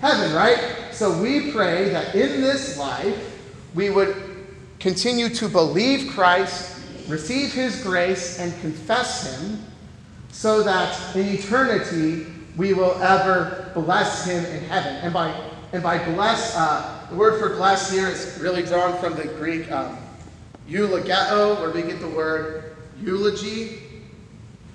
heaven 0.00 0.32
right 0.34 0.74
so 0.92 1.20
we 1.20 1.52
pray 1.52 1.88
that 1.90 2.14
in 2.14 2.40
this 2.40 2.78
life 2.78 3.38
we 3.74 3.90
would 3.90 4.16
continue 4.78 5.28
to 5.28 5.48
believe 5.48 6.12
christ 6.12 6.80
receive 7.08 7.52
his 7.52 7.82
grace 7.82 8.38
and 8.38 8.52
confess 8.60 9.38
him 9.40 9.58
so 10.30 10.62
that 10.62 11.16
in 11.16 11.28
eternity 11.28 12.26
we 12.56 12.72
will 12.72 12.94
ever 13.02 13.70
bless 13.74 14.26
him 14.26 14.44
in 14.44 14.64
heaven. 14.64 14.96
And 14.96 15.12
by, 15.12 15.34
and 15.72 15.82
by 15.82 16.02
bless, 16.04 16.54
uh, 16.56 17.06
the 17.10 17.16
word 17.16 17.38
for 17.38 17.56
bless 17.56 17.90
here 17.90 18.08
is 18.08 18.38
really 18.40 18.62
drawn 18.62 18.98
from 18.98 19.14
the 19.14 19.24
Greek 19.34 19.70
um, 19.70 19.98
eulogeo, 20.68 21.60
where 21.60 21.70
we 21.70 21.82
get 21.82 22.00
the 22.00 22.08
word 22.08 22.75
eulogy. 23.06 23.78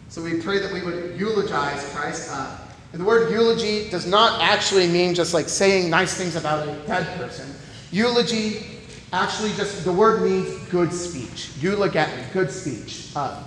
So 0.07 0.23
we 0.23 0.41
pray 0.41 0.59
that 0.59 0.73
we 0.73 0.81
would 0.81 1.19
eulogize 1.19 1.87
Christ. 1.93 2.29
Uh, 2.31 2.57
and 2.93 3.01
the 3.01 3.05
word 3.05 3.31
eulogy 3.31 3.89
does 3.89 4.07
not 4.07 4.41
actually 4.41 4.87
mean 4.87 5.13
just 5.13 5.33
like 5.33 5.47
saying 5.47 5.89
nice 5.89 6.15
things 6.15 6.35
about 6.35 6.67
a 6.67 6.73
dead 6.87 7.17
person. 7.17 7.53
Eulogy 7.91 8.65
actually 9.13 9.51
just, 9.53 9.83
the 9.83 9.91
word 9.91 10.21
means 10.23 10.49
good 10.69 10.91
speech. 10.91 11.51
Eulogeton, 11.59 12.31
good 12.33 12.49
speech. 12.49 13.11
Uh, 13.15 13.43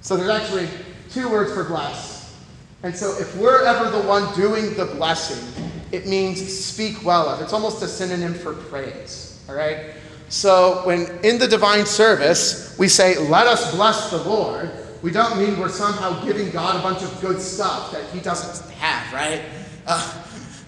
so 0.00 0.16
there's 0.16 0.30
actually 0.30 0.68
two 1.10 1.28
words 1.28 1.52
for 1.52 1.64
bless. 1.64 2.36
And 2.82 2.94
so 2.94 3.16
if 3.18 3.34
we're 3.36 3.64
ever 3.64 3.88
the 3.90 4.06
one 4.06 4.32
doing 4.34 4.74
the 4.74 4.84
blessing, 4.84 5.64
it 5.90 6.06
means 6.06 6.40
speak 6.46 7.04
well 7.04 7.28
of. 7.28 7.40
It's 7.40 7.52
almost 7.52 7.82
a 7.82 7.88
synonym 7.88 8.34
for 8.34 8.52
praise. 8.52 9.42
All 9.48 9.54
right? 9.54 9.94
So 10.28 10.82
when 10.84 11.06
in 11.24 11.38
the 11.38 11.46
divine 11.46 11.86
service 11.86 12.76
we 12.78 12.88
say, 12.88 13.18
let 13.28 13.46
us 13.46 13.74
bless 13.74 14.10
the 14.10 14.18
Lord, 14.18 14.70
we 15.02 15.10
don't 15.10 15.38
mean 15.38 15.58
we're 15.58 15.68
somehow 15.68 16.24
giving 16.24 16.50
God 16.50 16.76
a 16.76 16.82
bunch 16.82 17.02
of 17.02 17.20
good 17.20 17.40
stuff 17.40 17.92
that 17.92 18.08
he 18.10 18.20
doesn't 18.20 18.70
have, 18.76 19.12
right? 19.12 19.42
Uh, 19.86 20.24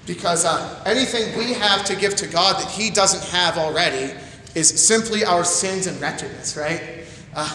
because 0.06 0.44
uh, 0.44 0.82
anything 0.84 1.36
we 1.38 1.54
have 1.54 1.84
to 1.86 1.96
give 1.96 2.14
to 2.16 2.26
God 2.26 2.60
that 2.60 2.70
he 2.70 2.90
doesn't 2.90 3.24
have 3.30 3.58
already 3.58 4.12
is 4.54 4.68
simply 4.68 5.24
our 5.24 5.42
sins 5.42 5.86
and 5.86 6.00
wretchedness, 6.00 6.56
right? 6.56 7.04
Uh, 7.34 7.48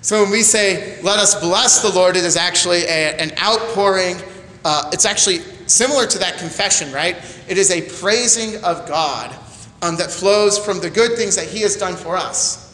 so 0.00 0.22
when 0.22 0.32
we 0.32 0.42
say, 0.42 1.00
let 1.02 1.18
us 1.18 1.38
bless 1.40 1.82
the 1.82 1.90
Lord, 1.90 2.16
it 2.16 2.24
is 2.24 2.36
actually 2.36 2.82
a, 2.84 3.16
an 3.18 3.32
outpouring. 3.38 4.16
Uh, 4.64 4.90
it's 4.92 5.04
actually 5.04 5.40
similar 5.66 6.06
to 6.06 6.18
that 6.18 6.38
confession, 6.38 6.92
right? 6.92 7.16
It 7.48 7.58
is 7.58 7.70
a 7.70 7.82
praising 8.00 8.62
of 8.64 8.86
God 8.88 9.36
um, 9.82 9.96
that 9.96 10.10
flows 10.10 10.58
from 10.58 10.80
the 10.80 10.90
good 10.90 11.16
things 11.16 11.36
that 11.36 11.46
He 11.46 11.60
has 11.60 11.76
done 11.76 11.96
for 11.96 12.16
us 12.16 12.66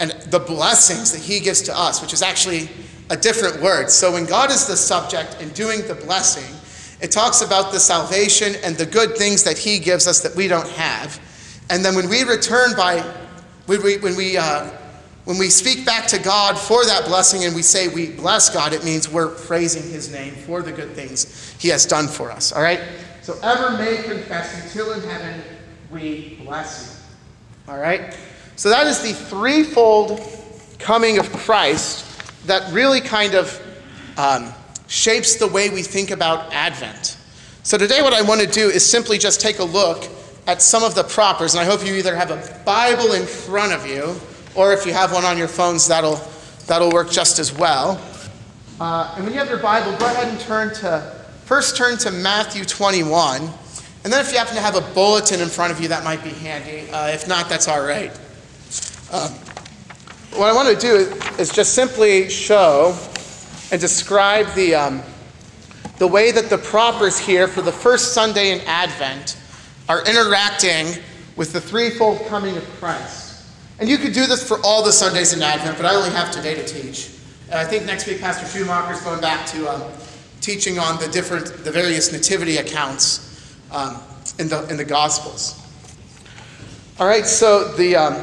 and 0.00 0.12
the 0.30 0.38
blessings 0.38 1.12
that 1.12 1.20
He 1.20 1.40
gives 1.40 1.62
to 1.62 1.78
us, 1.78 2.00
which 2.00 2.12
is 2.12 2.22
actually 2.22 2.68
a 3.10 3.16
different 3.16 3.60
word. 3.62 3.90
So 3.90 4.12
when 4.12 4.26
God 4.26 4.50
is 4.50 4.66
the 4.66 4.76
subject 4.76 5.40
in 5.40 5.48
doing 5.50 5.86
the 5.86 5.94
blessing, 5.94 6.54
it 7.00 7.10
talks 7.10 7.42
about 7.42 7.72
the 7.72 7.80
salvation 7.80 8.54
and 8.64 8.76
the 8.76 8.86
good 8.86 9.16
things 9.16 9.44
that 9.44 9.58
He 9.58 9.78
gives 9.78 10.06
us 10.06 10.20
that 10.20 10.34
we 10.34 10.48
don't 10.48 10.68
have. 10.70 11.20
And 11.70 11.84
then 11.84 11.94
when 11.94 12.08
we 12.08 12.22
return 12.22 12.74
by, 12.76 13.00
when 13.66 13.82
we, 13.82 13.98
when 13.98 14.16
we, 14.16 14.36
uh, 14.36 14.70
when 15.24 15.38
we 15.38 15.50
speak 15.50 15.84
back 15.84 16.06
to 16.08 16.18
God 16.18 16.58
for 16.58 16.84
that 16.86 17.04
blessing 17.04 17.44
and 17.44 17.54
we 17.54 17.62
say 17.62 17.88
we 17.88 18.12
bless 18.12 18.48
God, 18.48 18.72
it 18.72 18.84
means 18.84 19.08
we're 19.08 19.34
praising 19.34 19.82
His 19.82 20.10
name 20.10 20.34
for 20.34 20.62
the 20.62 20.72
good 20.72 20.92
things 20.92 21.54
He 21.58 21.68
has 21.68 21.84
done 21.84 22.08
for 22.08 22.30
us. 22.30 22.52
All 22.52 22.62
right? 22.62 22.80
So 23.22 23.38
ever 23.42 23.76
may 23.76 24.02
confess 24.02 24.64
until 24.64 24.92
in 24.92 25.02
heaven 25.02 25.42
we 25.90 26.38
bless 26.44 27.06
you. 27.66 27.72
All 27.72 27.78
right? 27.78 28.16
So 28.56 28.70
that 28.70 28.86
is 28.86 29.02
the 29.02 29.12
threefold 29.12 30.20
coming 30.78 31.18
of 31.18 31.32
Christ 31.32 32.46
that 32.46 32.72
really 32.72 33.00
kind 33.00 33.34
of 33.34 33.60
um, 34.16 34.52
shapes 34.88 35.36
the 35.36 35.46
way 35.46 35.70
we 35.70 35.82
think 35.82 36.10
about 36.10 36.52
Advent. 36.52 37.16
So 37.62 37.76
today, 37.76 38.00
what 38.02 38.14
I 38.14 38.22
want 38.22 38.40
to 38.40 38.46
do 38.46 38.68
is 38.68 38.84
simply 38.84 39.18
just 39.18 39.40
take 39.40 39.58
a 39.58 39.64
look 39.64 40.04
at 40.46 40.62
some 40.62 40.82
of 40.82 40.94
the 40.94 41.04
propers, 41.04 41.54
and 41.54 41.60
I 41.60 41.64
hope 41.64 41.86
you 41.86 41.94
either 41.94 42.16
have 42.16 42.30
a 42.30 42.64
Bible 42.64 43.12
in 43.12 43.26
front 43.26 43.72
of 43.72 43.86
you, 43.86 44.18
or 44.54 44.72
if 44.72 44.86
you 44.86 44.94
have 44.94 45.12
one 45.12 45.24
on 45.24 45.36
your 45.36 45.48
phones, 45.48 45.86
that'll, 45.86 46.18
that'll 46.66 46.90
work 46.90 47.10
just 47.10 47.38
as 47.38 47.52
well. 47.52 48.00
Uh, 48.80 49.12
and 49.16 49.24
when 49.24 49.34
you 49.34 49.38
have 49.38 49.50
your 49.50 49.58
Bible, 49.58 49.96
go 49.98 50.06
ahead 50.06 50.28
and 50.28 50.40
turn 50.40 50.74
to, 50.76 51.00
first 51.44 51.76
turn 51.76 51.98
to 51.98 52.10
Matthew 52.10 52.64
21. 52.64 53.50
And 54.08 54.12
then 54.14 54.24
if 54.24 54.32
you 54.32 54.38
happen 54.38 54.54
to 54.54 54.62
have 54.62 54.74
a 54.74 54.94
bulletin 54.94 55.42
in 55.42 55.48
front 55.48 55.70
of 55.70 55.82
you, 55.82 55.88
that 55.88 56.02
might 56.02 56.24
be 56.24 56.30
handy. 56.30 56.90
Uh, 56.90 57.08
if 57.08 57.28
not, 57.28 57.50
that's 57.50 57.68
all 57.68 57.82
right. 57.82 58.10
Um, 59.12 59.30
what 60.32 60.48
I 60.48 60.54
want 60.54 60.74
to 60.74 60.80
do 60.80 61.14
is 61.38 61.52
just 61.52 61.74
simply 61.74 62.30
show 62.30 62.96
and 63.70 63.78
describe 63.78 64.46
the, 64.54 64.74
um, 64.74 65.02
the 65.98 66.06
way 66.06 66.32
that 66.32 66.48
the 66.48 66.56
propers 66.56 67.18
here 67.18 67.46
for 67.46 67.60
the 67.60 67.70
first 67.70 68.14
Sunday 68.14 68.52
in 68.52 68.62
Advent 68.66 69.36
are 69.90 70.02
interacting 70.06 70.86
with 71.36 71.52
the 71.52 71.60
threefold 71.60 72.24
coming 72.28 72.56
of 72.56 72.64
Christ. 72.80 73.44
And 73.78 73.90
you 73.90 73.98
could 73.98 74.14
do 74.14 74.24
this 74.24 74.42
for 74.42 74.56
all 74.64 74.82
the 74.82 74.90
Sundays 74.90 75.34
in 75.34 75.42
Advent, 75.42 75.76
but 75.76 75.84
I 75.84 75.94
only 75.94 76.12
have 76.12 76.30
today 76.30 76.54
to 76.54 76.64
teach. 76.64 77.10
And 77.50 77.56
I 77.58 77.64
think 77.66 77.84
next 77.84 78.06
week 78.06 78.22
Pastor 78.22 78.46
Schumacher 78.46 78.94
is 78.94 79.02
going 79.02 79.20
back 79.20 79.44
to 79.48 79.68
um, 79.68 79.82
teaching 80.40 80.78
on 80.78 80.98
the 80.98 81.08
different, 81.08 81.62
the 81.62 81.70
various 81.70 82.10
nativity 82.10 82.56
accounts 82.56 83.27
um, 83.70 84.00
in 84.38 84.48
the 84.48 84.66
in 84.68 84.76
the 84.76 84.84
Gospels. 84.84 85.64
All 86.98 87.06
right, 87.06 87.26
so 87.26 87.72
the 87.72 87.96
um, 87.96 88.14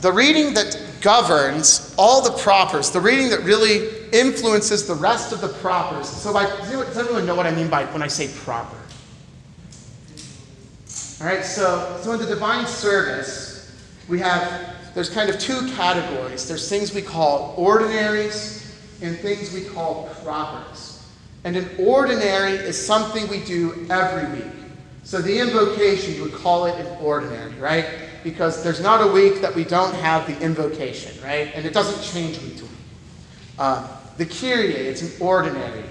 the 0.00 0.12
reading 0.12 0.54
that 0.54 0.80
governs 1.00 1.94
all 1.98 2.22
the 2.22 2.36
propers, 2.38 2.90
the 2.90 3.00
reading 3.00 3.30
that 3.30 3.40
really 3.40 3.88
influences 4.12 4.86
the 4.86 4.94
rest 4.94 5.32
of 5.32 5.40
the 5.40 5.48
propers. 5.48 6.08
So, 6.08 6.32
by, 6.32 6.44
does 6.44 6.98
everyone 6.98 7.26
know 7.26 7.34
what 7.34 7.46
I 7.46 7.50
mean 7.50 7.68
by 7.68 7.84
when 7.86 8.02
I 8.02 8.06
say 8.06 8.28
proper? 8.44 8.76
All 11.20 11.26
right, 11.26 11.44
so, 11.44 11.98
so 12.02 12.12
in 12.12 12.20
the 12.20 12.26
divine 12.26 12.66
service, 12.66 13.70
we 14.08 14.18
have, 14.20 14.74
there's 14.94 15.10
kind 15.10 15.28
of 15.28 15.38
two 15.38 15.68
categories. 15.72 16.48
There's 16.48 16.68
things 16.68 16.94
we 16.94 17.02
call 17.02 17.54
ordinaries 17.56 18.74
and 19.02 19.18
things 19.18 19.52
we 19.52 19.64
call 19.64 20.08
propers. 20.22 21.06
And 21.44 21.56
an 21.56 21.68
ordinary 21.78 22.52
is 22.52 22.82
something 22.84 23.28
we 23.28 23.40
do 23.44 23.86
every 23.90 24.40
week. 24.40 24.59
So 25.10 25.20
the 25.20 25.40
invocation, 25.40 26.14
you 26.14 26.22
would 26.22 26.34
call 26.34 26.66
it 26.66 26.86
an 26.86 26.86
ordinary, 27.02 27.52
right? 27.54 27.84
Because 28.22 28.62
there's 28.62 28.80
not 28.80 29.02
a 29.02 29.10
week 29.10 29.40
that 29.40 29.52
we 29.52 29.64
don't 29.64 29.92
have 29.96 30.24
the 30.28 30.40
invocation, 30.40 31.20
right? 31.20 31.50
And 31.52 31.66
it 31.66 31.72
doesn't 31.72 32.00
change 32.00 32.40
week 32.42 32.58
to 32.58 32.62
week. 32.62 32.72
Uh, 33.58 33.88
the 34.18 34.24
Kyrie, 34.24 34.72
it's 34.72 35.02
an 35.02 35.10
ordinary. 35.20 35.82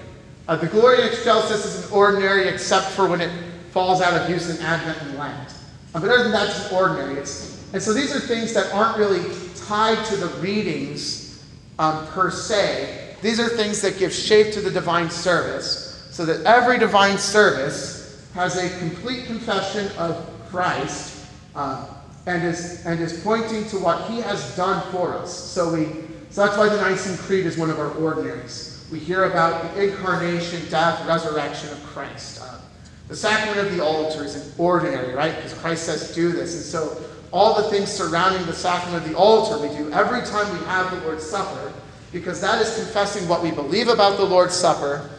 Uh, 0.48 0.56
the 0.56 0.68
Gloria 0.68 1.04
Excelsis 1.04 1.66
is 1.66 1.84
an 1.84 1.92
ordinary 1.92 2.48
except 2.48 2.86
for 2.92 3.06
when 3.06 3.20
it 3.20 3.30
falls 3.72 4.00
out 4.00 4.18
of 4.18 4.30
use 4.30 4.48
in 4.48 4.64
Advent 4.64 5.02
and 5.02 5.18
Lent. 5.18 5.50
Uh, 5.94 6.00
but 6.00 6.04
other 6.04 6.22
than 6.22 6.32
that, 6.32 6.48
it's 6.48 6.70
an 6.70 6.74
ordinary. 6.74 7.16
It's, 7.16 7.62
and 7.74 7.82
so 7.82 7.92
these 7.92 8.16
are 8.16 8.20
things 8.20 8.54
that 8.54 8.72
aren't 8.72 8.96
really 8.96 9.22
tied 9.54 10.02
to 10.06 10.16
the 10.16 10.28
readings 10.40 11.44
um, 11.78 12.06
per 12.06 12.30
se. 12.30 13.16
These 13.20 13.38
are 13.38 13.50
things 13.50 13.82
that 13.82 13.98
give 13.98 14.14
shape 14.14 14.54
to 14.54 14.62
the 14.62 14.70
divine 14.70 15.10
service, 15.10 16.08
so 16.10 16.24
that 16.24 16.46
every 16.46 16.78
divine 16.78 17.18
service 17.18 17.99
has 18.40 18.56
a 18.56 18.78
complete 18.78 19.26
confession 19.26 19.86
of 19.98 20.16
Christ 20.48 21.26
uh, 21.54 21.86
and, 22.24 22.42
is, 22.42 22.86
and 22.86 22.98
is 22.98 23.22
pointing 23.22 23.66
to 23.66 23.76
what 23.76 24.08
he 24.08 24.22
has 24.22 24.56
done 24.56 24.80
for 24.90 25.14
us. 25.14 25.30
So, 25.30 25.74
we, 25.74 25.84
so 26.30 26.46
that's 26.46 26.56
why 26.56 26.70
the 26.70 26.78
Nicene 26.78 27.18
Creed 27.18 27.44
is 27.44 27.58
one 27.58 27.68
of 27.68 27.78
our 27.78 27.90
ordinaries. 27.96 28.88
We 28.90 28.98
hear 28.98 29.24
about 29.24 29.74
the 29.74 29.90
incarnation, 29.90 30.62
death, 30.70 31.06
resurrection 31.06 31.68
of 31.68 31.84
Christ. 31.84 32.40
Uh, 32.40 32.60
the 33.08 33.14
sacrament 33.14 33.58
of 33.68 33.76
the 33.76 33.84
altar 33.84 34.24
is 34.24 34.34
an 34.36 34.54
ordinary, 34.56 35.12
right? 35.12 35.36
Because 35.36 35.52
Christ 35.52 35.84
says, 35.84 36.14
do 36.14 36.32
this. 36.32 36.54
And 36.54 36.64
so 36.64 36.98
all 37.32 37.62
the 37.62 37.68
things 37.68 37.90
surrounding 37.90 38.46
the 38.46 38.54
sacrament 38.54 39.04
of 39.04 39.10
the 39.10 39.18
altar 39.18 39.60
we 39.60 39.68
do 39.76 39.92
every 39.92 40.22
time 40.22 40.50
we 40.58 40.64
have 40.64 40.90
the 40.90 41.06
Lord's 41.06 41.28
Supper, 41.28 41.74
because 42.10 42.40
that 42.40 42.62
is 42.62 42.74
confessing 42.74 43.28
what 43.28 43.42
we 43.42 43.50
believe 43.50 43.88
about 43.88 44.16
the 44.16 44.24
Lord's 44.24 44.54
Supper. 44.54 45.10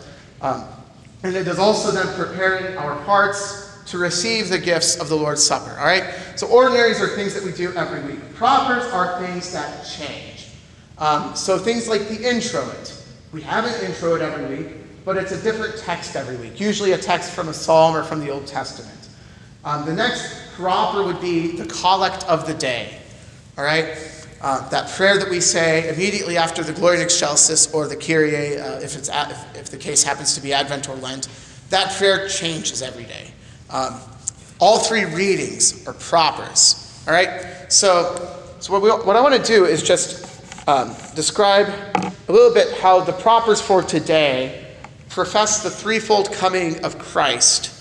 Um, 0.41 0.65
and 1.23 1.35
it 1.35 1.47
is 1.47 1.59
also 1.59 1.91
then 1.91 2.07
preparing 2.15 2.77
our 2.77 2.95
hearts 2.95 3.79
to 3.87 3.97
receive 3.97 4.49
the 4.49 4.59
gifts 4.59 4.99
of 4.99 5.09
the 5.09 5.15
Lord's 5.15 5.43
Supper. 5.43 5.71
All 5.79 5.85
right? 5.85 6.13
So 6.35 6.47
ordinaries 6.47 7.01
are 7.01 7.07
things 7.07 7.33
that 7.33 7.43
we 7.43 7.51
do 7.51 7.73
every 7.73 8.01
week. 8.03 8.33
Propers 8.35 8.85
are 8.91 9.19
things 9.19 9.51
that 9.53 9.85
change. 9.85 10.49
Um, 10.97 11.35
so 11.35 11.57
things 11.57 11.87
like 11.87 12.07
the 12.07 12.29
introit. 12.29 13.03
We 13.33 13.41
have 13.41 13.65
an 13.65 13.85
introit 13.85 14.21
every 14.21 14.57
week 14.57 14.81
but 15.03 15.17
it's 15.17 15.31
a 15.31 15.41
different 15.41 15.77
text 15.77 16.15
every 16.15 16.37
week, 16.37 16.59
usually 16.59 16.91
a 16.91 16.97
text 16.97 17.31
from 17.31 17.49
a 17.49 17.53
psalm 17.53 17.95
or 17.95 18.03
from 18.03 18.19
the 18.19 18.29
Old 18.29 18.45
Testament. 18.45 19.09
Um, 19.63 19.85
the 19.85 19.93
next 19.93 20.53
proper 20.53 21.03
would 21.03 21.21
be 21.21 21.55
the 21.55 21.65
collect 21.65 22.23
of 22.27 22.45
the 22.45 22.53
day. 22.53 22.97
All 23.57 23.63
right? 23.63 23.97
Uh, 24.41 24.67
that 24.69 24.89
prayer 24.89 25.19
that 25.19 25.29
we 25.29 25.39
say 25.39 25.87
immediately 25.93 26.35
after 26.35 26.63
the 26.63 26.73
Gloria 26.73 27.01
in 27.01 27.05
Excelsis 27.05 27.71
or 27.75 27.87
the 27.87 27.95
Kyrie, 27.95 28.57
uh, 28.57 28.79
if, 28.79 28.97
it's 28.97 29.07
at, 29.07 29.29
if, 29.29 29.55
if, 29.55 29.69
the 29.69 29.77
case 29.77 30.03
happens 30.03 30.33
to 30.33 30.41
be 30.41 30.51
Advent 30.51 30.89
or 30.89 30.95
Lent, 30.95 31.27
that 31.69 31.93
prayer 31.93 32.27
changes 32.27 32.81
every 32.81 33.03
day. 33.03 33.27
Um, 33.69 33.99
all 34.59 34.79
three 34.79 35.05
readings 35.05 35.87
are 35.87 35.93
propers. 35.93 37.03
All 37.07 37.13
right? 37.13 37.71
So, 37.71 38.35
so 38.59 38.73
what, 38.73 38.81
we, 38.81 38.89
what 38.89 39.15
I 39.15 39.21
want 39.21 39.35
to 39.35 39.43
do 39.43 39.65
is 39.65 39.83
just 39.83 40.67
um, 40.67 40.95
describe 41.15 41.67
a 42.27 42.31
little 42.31 42.53
bit 42.53 42.79
how 42.79 42.99
the 42.99 43.13
propers 43.13 43.61
for 43.61 43.83
today 43.83 44.65
profess 45.09 45.61
the 45.61 45.69
threefold 45.69 46.31
coming 46.31 46.83
of 46.83 46.97
Christ. 46.97 47.71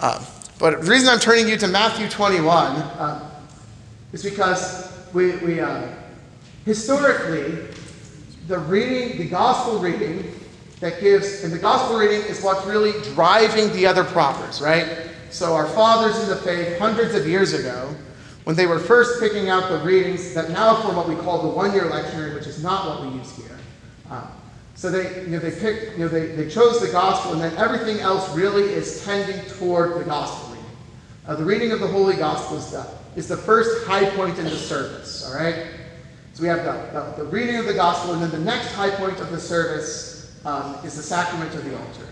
Um, 0.00 0.22
but 0.60 0.80
the 0.82 0.90
reason 0.90 1.08
I'm 1.08 1.18
turning 1.18 1.48
you 1.48 1.56
to 1.56 1.66
Matthew 1.66 2.08
21 2.08 2.52
uh, 2.52 3.30
is 4.12 4.22
because 4.22 4.92
we, 5.12 5.36
we 5.38 5.60
uh, 5.60 5.88
historically, 6.64 7.66
the 8.46 8.58
reading, 8.58 9.18
the 9.18 9.28
gospel 9.28 9.78
reading 9.78 10.30
that 10.80 11.00
gives, 11.00 11.44
and 11.44 11.52
the 11.52 11.58
gospel 11.58 11.98
reading 11.98 12.20
is 12.22 12.42
what's 12.42 12.66
really 12.66 12.92
driving 13.14 13.72
the 13.72 13.86
other 13.86 14.04
propers, 14.04 14.60
right? 14.60 15.10
so 15.34 15.54
our 15.54 15.66
fathers 15.66 16.22
in 16.22 16.28
the 16.28 16.36
faith, 16.36 16.78
hundreds 16.78 17.14
of 17.14 17.26
years 17.26 17.54
ago, 17.54 17.92
when 18.44 18.54
they 18.54 18.66
were 18.66 18.78
first 18.78 19.20
picking 19.20 19.48
out 19.48 19.68
the 19.68 19.78
readings 19.84 20.32
that 20.32 20.50
now 20.50 20.80
form 20.80 20.94
what 20.94 21.08
we 21.08 21.16
call 21.16 21.42
the 21.42 21.48
one-year 21.48 21.84
lectionary, 21.84 22.34
which 22.34 22.46
is 22.46 22.62
not 22.62 22.86
what 22.86 23.10
we 23.10 23.18
use 23.18 23.36
here. 23.36 23.58
Um, 24.10 24.28
so 24.76 24.90
they, 24.90 25.22
you 25.22 25.30
know, 25.30 25.40
they 25.40 25.50
picked, 25.50 25.98
you 25.98 26.04
know, 26.04 26.08
they, 26.08 26.26
they 26.26 26.48
chose 26.48 26.80
the 26.80 26.92
gospel, 26.92 27.32
and 27.32 27.40
then 27.40 27.56
everything 27.56 27.98
else 27.98 28.32
really 28.36 28.62
is 28.62 29.04
tending 29.04 29.44
toward 29.56 29.98
the 29.98 30.04
gospel 30.04 30.50
reading. 30.50 30.70
Uh, 31.26 31.34
the 31.34 31.44
reading 31.44 31.72
of 31.72 31.80
the 31.80 31.88
Holy 31.88 32.16
Gospel 32.16 32.58
is 32.58 32.70
the, 32.70 32.86
is 33.16 33.26
the 33.26 33.36
first 33.36 33.86
high 33.86 34.08
point 34.10 34.38
in 34.38 34.44
the 34.44 34.50
service, 34.50 35.26
all 35.26 35.34
right? 35.34 35.66
So 36.34 36.42
we 36.42 36.48
have 36.48 36.64
the, 36.64 36.72
the, 36.92 37.22
the 37.22 37.30
reading 37.30 37.56
of 37.56 37.66
the 37.66 37.74
gospel, 37.74 38.12
and 38.12 38.22
then 38.22 38.30
the 38.30 38.38
next 38.38 38.72
high 38.72 38.90
point 38.90 39.20
of 39.20 39.30
the 39.30 39.38
service 39.38 40.36
um, 40.44 40.74
is 40.84 40.96
the 40.96 41.02
sacrament 41.02 41.54
of 41.54 41.64
the 41.64 41.78
altar. 41.78 42.08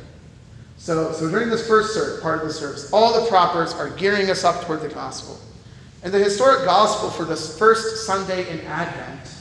So, 0.79 1.13
so 1.13 1.29
during 1.29 1.51
this 1.51 1.67
first 1.67 2.23
part 2.23 2.41
of 2.41 2.47
the 2.47 2.53
service, 2.55 2.93
all 2.93 3.21
the 3.21 3.29
propers 3.29 3.73
are 3.73 3.91
gearing 3.91 4.31
us 4.31 4.45
up 4.45 4.65
toward 4.65 4.81
the 4.81 4.89
gospel. 4.89 5.41
And 6.05 6.13
the 6.13 6.19
historic 6.19 6.65
gospel 6.65 7.11
for 7.11 7.25
this 7.25 7.59
first 7.59 8.07
Sunday 8.07 8.49
in 8.49 8.61
Advent 8.67 9.35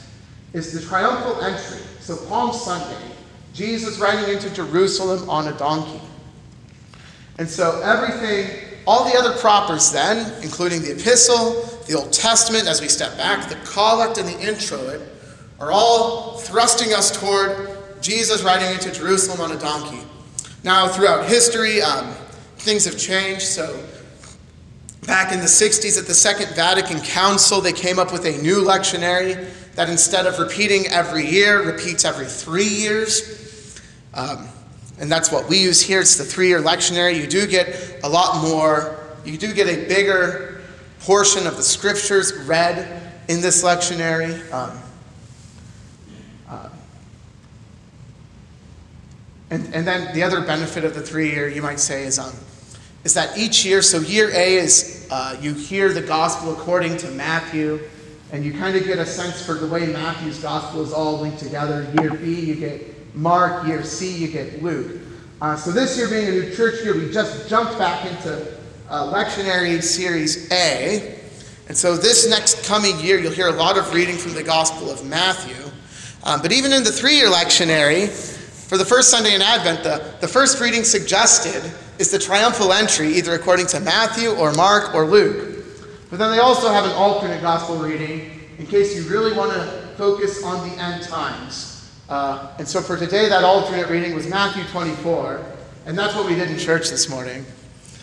is 0.52 0.72
the 0.72 0.80
triumphal 0.80 1.40
entry. 1.42 1.80
So, 2.00 2.16
Palm 2.26 2.52
Sunday, 2.52 3.14
Jesus 3.54 3.98
riding 3.98 4.34
into 4.34 4.50
Jerusalem 4.50 5.30
on 5.30 5.46
a 5.46 5.56
donkey. 5.58 6.00
And 7.38 7.48
so, 7.48 7.80
everything, 7.82 8.78
all 8.86 9.04
the 9.04 9.16
other 9.16 9.36
propers 9.38 9.92
then, 9.92 10.32
including 10.42 10.82
the 10.82 10.92
epistle, 10.92 11.71
the 11.86 11.94
Old 11.94 12.12
Testament, 12.12 12.68
as 12.68 12.80
we 12.80 12.88
step 12.88 13.16
back, 13.16 13.48
the 13.48 13.56
collect 13.64 14.18
and 14.18 14.28
the 14.28 14.38
introit, 14.40 15.00
are 15.58 15.72
all 15.72 16.38
thrusting 16.38 16.92
us 16.92 17.10
toward 17.18 17.76
Jesus 18.00 18.42
riding 18.42 18.72
into 18.72 18.90
Jerusalem 18.92 19.40
on 19.40 19.56
a 19.56 19.60
donkey. 19.60 20.00
Now, 20.64 20.88
throughout 20.88 21.28
history, 21.28 21.82
um, 21.82 22.12
things 22.56 22.84
have 22.84 22.98
changed. 22.98 23.42
So, 23.42 23.84
back 25.06 25.32
in 25.32 25.40
the 25.40 25.46
60s 25.46 25.98
at 25.98 26.06
the 26.06 26.14
Second 26.14 26.54
Vatican 26.54 27.00
Council, 27.00 27.60
they 27.60 27.72
came 27.72 27.98
up 27.98 28.12
with 28.12 28.24
a 28.26 28.40
new 28.42 28.62
lectionary 28.62 29.48
that 29.74 29.88
instead 29.88 30.26
of 30.26 30.38
repeating 30.38 30.86
every 30.88 31.26
year, 31.26 31.62
repeats 31.64 32.04
every 32.04 32.26
three 32.26 32.68
years. 32.68 33.80
Um, 34.14 34.48
and 34.98 35.10
that's 35.10 35.32
what 35.32 35.48
we 35.48 35.58
use 35.58 35.80
here. 35.80 36.00
It's 36.00 36.16
the 36.16 36.24
three 36.24 36.48
year 36.48 36.60
lectionary. 36.60 37.20
You 37.20 37.26
do 37.26 37.46
get 37.46 38.00
a 38.04 38.08
lot 38.08 38.42
more, 38.42 39.00
you 39.24 39.38
do 39.38 39.52
get 39.52 39.66
a 39.66 39.88
bigger 39.88 40.51
portion 41.02 41.46
of 41.46 41.56
the 41.56 41.62
scriptures 41.62 42.32
read 42.46 43.02
in 43.28 43.40
this 43.40 43.64
lectionary. 43.64 44.52
Um, 44.52 44.78
uh, 46.48 46.68
and, 49.50 49.74
and 49.74 49.86
then 49.86 50.14
the 50.14 50.22
other 50.22 50.40
benefit 50.42 50.84
of 50.84 50.94
the 50.94 51.02
three 51.02 51.30
year, 51.30 51.48
you 51.48 51.60
might 51.60 51.80
say, 51.80 52.04
is, 52.04 52.18
um, 52.18 52.32
is 53.04 53.14
that 53.14 53.36
each 53.36 53.64
year, 53.64 53.82
so 53.82 53.98
year 53.98 54.30
A 54.30 54.56
is 54.56 55.08
uh, 55.10 55.36
you 55.40 55.54
hear 55.54 55.92
the 55.92 56.00
gospel 56.00 56.52
according 56.52 56.96
to 56.98 57.10
Matthew, 57.10 57.80
and 58.30 58.44
you 58.44 58.52
kind 58.52 58.76
of 58.76 58.84
get 58.84 58.98
a 58.98 59.04
sense 59.04 59.44
for 59.44 59.54
the 59.54 59.66
way 59.66 59.86
Matthew's 59.86 60.40
gospel 60.40 60.82
is 60.82 60.92
all 60.92 61.18
linked 61.18 61.40
together. 61.40 61.86
Year 62.00 62.14
B, 62.14 62.40
you 62.40 62.54
get 62.54 63.14
Mark. 63.14 63.66
Year 63.66 63.82
C, 63.82 64.16
you 64.16 64.28
get 64.28 64.62
Luke. 64.62 65.00
Uh, 65.40 65.56
so 65.56 65.72
this 65.72 65.98
year 65.98 66.08
being 66.08 66.28
a 66.28 66.30
new 66.30 66.54
church 66.54 66.82
year, 66.84 66.94
we 66.94 67.10
just 67.10 67.48
jumped 67.48 67.76
back 67.76 68.06
into 68.06 68.56
uh, 68.92 69.10
lectionary 69.10 69.82
series 69.82 70.52
A. 70.52 71.18
And 71.66 71.76
so 71.76 71.96
this 71.96 72.28
next 72.28 72.66
coming 72.66 73.00
year, 73.00 73.18
you'll 73.18 73.32
hear 73.32 73.48
a 73.48 73.52
lot 73.52 73.78
of 73.78 73.92
reading 73.94 74.16
from 74.16 74.34
the 74.34 74.42
Gospel 74.42 74.90
of 74.90 75.04
Matthew. 75.06 75.56
Um, 76.24 76.42
but 76.42 76.52
even 76.52 76.72
in 76.72 76.84
the 76.84 76.92
three 76.92 77.16
year 77.16 77.28
lectionary, 77.28 78.08
for 78.68 78.76
the 78.76 78.84
first 78.84 79.10
Sunday 79.10 79.34
in 79.34 79.40
Advent, 79.40 79.82
the, 79.82 80.14
the 80.20 80.28
first 80.28 80.60
reading 80.60 80.84
suggested 80.84 81.72
is 81.98 82.10
the 82.10 82.18
triumphal 82.18 82.72
entry, 82.72 83.08
either 83.14 83.32
according 83.32 83.66
to 83.68 83.80
Matthew 83.80 84.30
or 84.30 84.52
Mark 84.52 84.94
or 84.94 85.06
Luke. 85.06 85.64
But 86.10 86.18
then 86.18 86.30
they 86.30 86.40
also 86.40 86.68
have 86.68 86.84
an 86.84 86.92
alternate 86.92 87.40
gospel 87.40 87.76
reading 87.76 88.30
in 88.58 88.66
case 88.66 88.94
you 88.94 89.10
really 89.10 89.34
want 89.34 89.52
to 89.52 89.94
focus 89.96 90.44
on 90.44 90.68
the 90.68 90.74
end 90.76 91.02
times. 91.02 91.90
Uh, 92.10 92.54
and 92.58 92.68
so 92.68 92.82
for 92.82 92.98
today, 92.98 93.30
that 93.30 93.42
alternate 93.42 93.88
reading 93.88 94.14
was 94.14 94.26
Matthew 94.26 94.64
24, 94.64 95.42
and 95.86 95.96
that's 95.96 96.14
what 96.14 96.26
we 96.26 96.34
did 96.34 96.50
in 96.50 96.58
church 96.58 96.90
this 96.90 97.08
morning. 97.08 97.46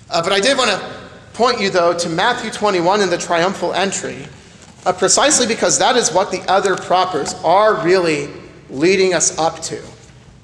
Uh, 0.10 0.22
but 0.22 0.32
I 0.32 0.40
did 0.40 0.58
want 0.58 0.72
to 0.72 0.94
point 1.34 1.62
you, 1.62 1.70
though, 1.70 1.98
to 1.98 2.10
Matthew 2.10 2.52
21 2.52 3.02
in 3.02 3.10
the 3.10 3.18
triumphal 3.18 3.74
entry, 3.74 4.28
uh, 4.86 4.94
precisely 4.94 5.46
because 5.48 5.78
that 5.80 5.96
is 5.96 6.12
what 6.12 6.32
the 6.32 6.42
other 6.52 6.76
propers 6.76 7.34
are 7.44 7.84
really 7.84 8.30
leading 8.70 9.14
us 9.14 9.38
up 9.38 9.60
to. 9.62 9.82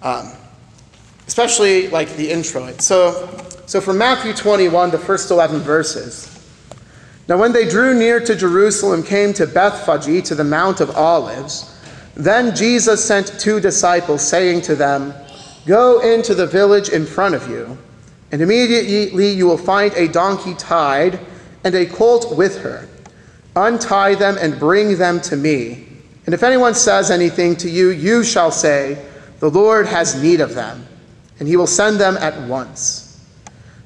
Um, 0.02 0.32
especially 1.28 1.88
like 1.88 2.16
the 2.16 2.30
introit. 2.30 2.82
So, 2.82 3.30
so 3.66 3.82
from 3.82 3.98
Matthew 3.98 4.34
21, 4.34 4.92
the 4.92 4.98
first 4.98 5.32
11 5.32 5.62
verses. 5.62 6.32
Now, 7.28 7.38
when 7.38 7.52
they 7.52 7.68
drew 7.68 7.98
near 7.98 8.20
to 8.20 8.36
Jerusalem, 8.36 9.02
came 9.02 9.34
to 9.34 9.48
Bethphage, 9.48 10.24
to 10.28 10.36
the 10.36 10.44
Mount 10.44 10.80
of 10.80 10.96
Olives, 10.96 11.72
then 12.14 12.56
Jesus 12.56 13.04
sent 13.04 13.40
two 13.40 13.60
disciples, 13.60 14.26
saying 14.26 14.62
to 14.62 14.76
them, 14.76 15.14
Go 15.66 16.00
into 16.02 16.36
the 16.36 16.46
village 16.46 16.90
in 16.90 17.06
front 17.06 17.34
of 17.34 17.50
you, 17.50 17.78
and 18.36 18.42
immediately 18.42 19.30
you 19.30 19.48
will 19.48 19.58
find 19.58 19.94
a 19.94 20.10
donkey 20.10 20.54
tied 20.56 21.18
and 21.64 21.74
a 21.74 21.86
colt 21.86 22.36
with 22.36 22.62
her. 22.62 22.86
Untie 23.56 24.16
them 24.16 24.36
and 24.38 24.60
bring 24.60 24.98
them 24.98 25.22
to 25.22 25.38
me. 25.38 25.88
And 26.26 26.36
if 26.36 26.44
anyone 26.44 26.74
says 26.74 27.10
anything 27.10 27.56
to 27.56 27.70
you, 27.70 27.92
you 27.92 28.26
shall 28.26 28.52
say, 28.52 29.02
the 29.40 29.50
Lord 29.50 29.88
has 29.88 30.22
need 30.22 30.42
of 30.42 30.54
them, 30.54 30.86
and 31.40 31.48
he 31.48 31.56
will 31.56 31.66
send 31.66 31.98
them 31.98 32.18
at 32.18 32.38
once. 32.46 33.26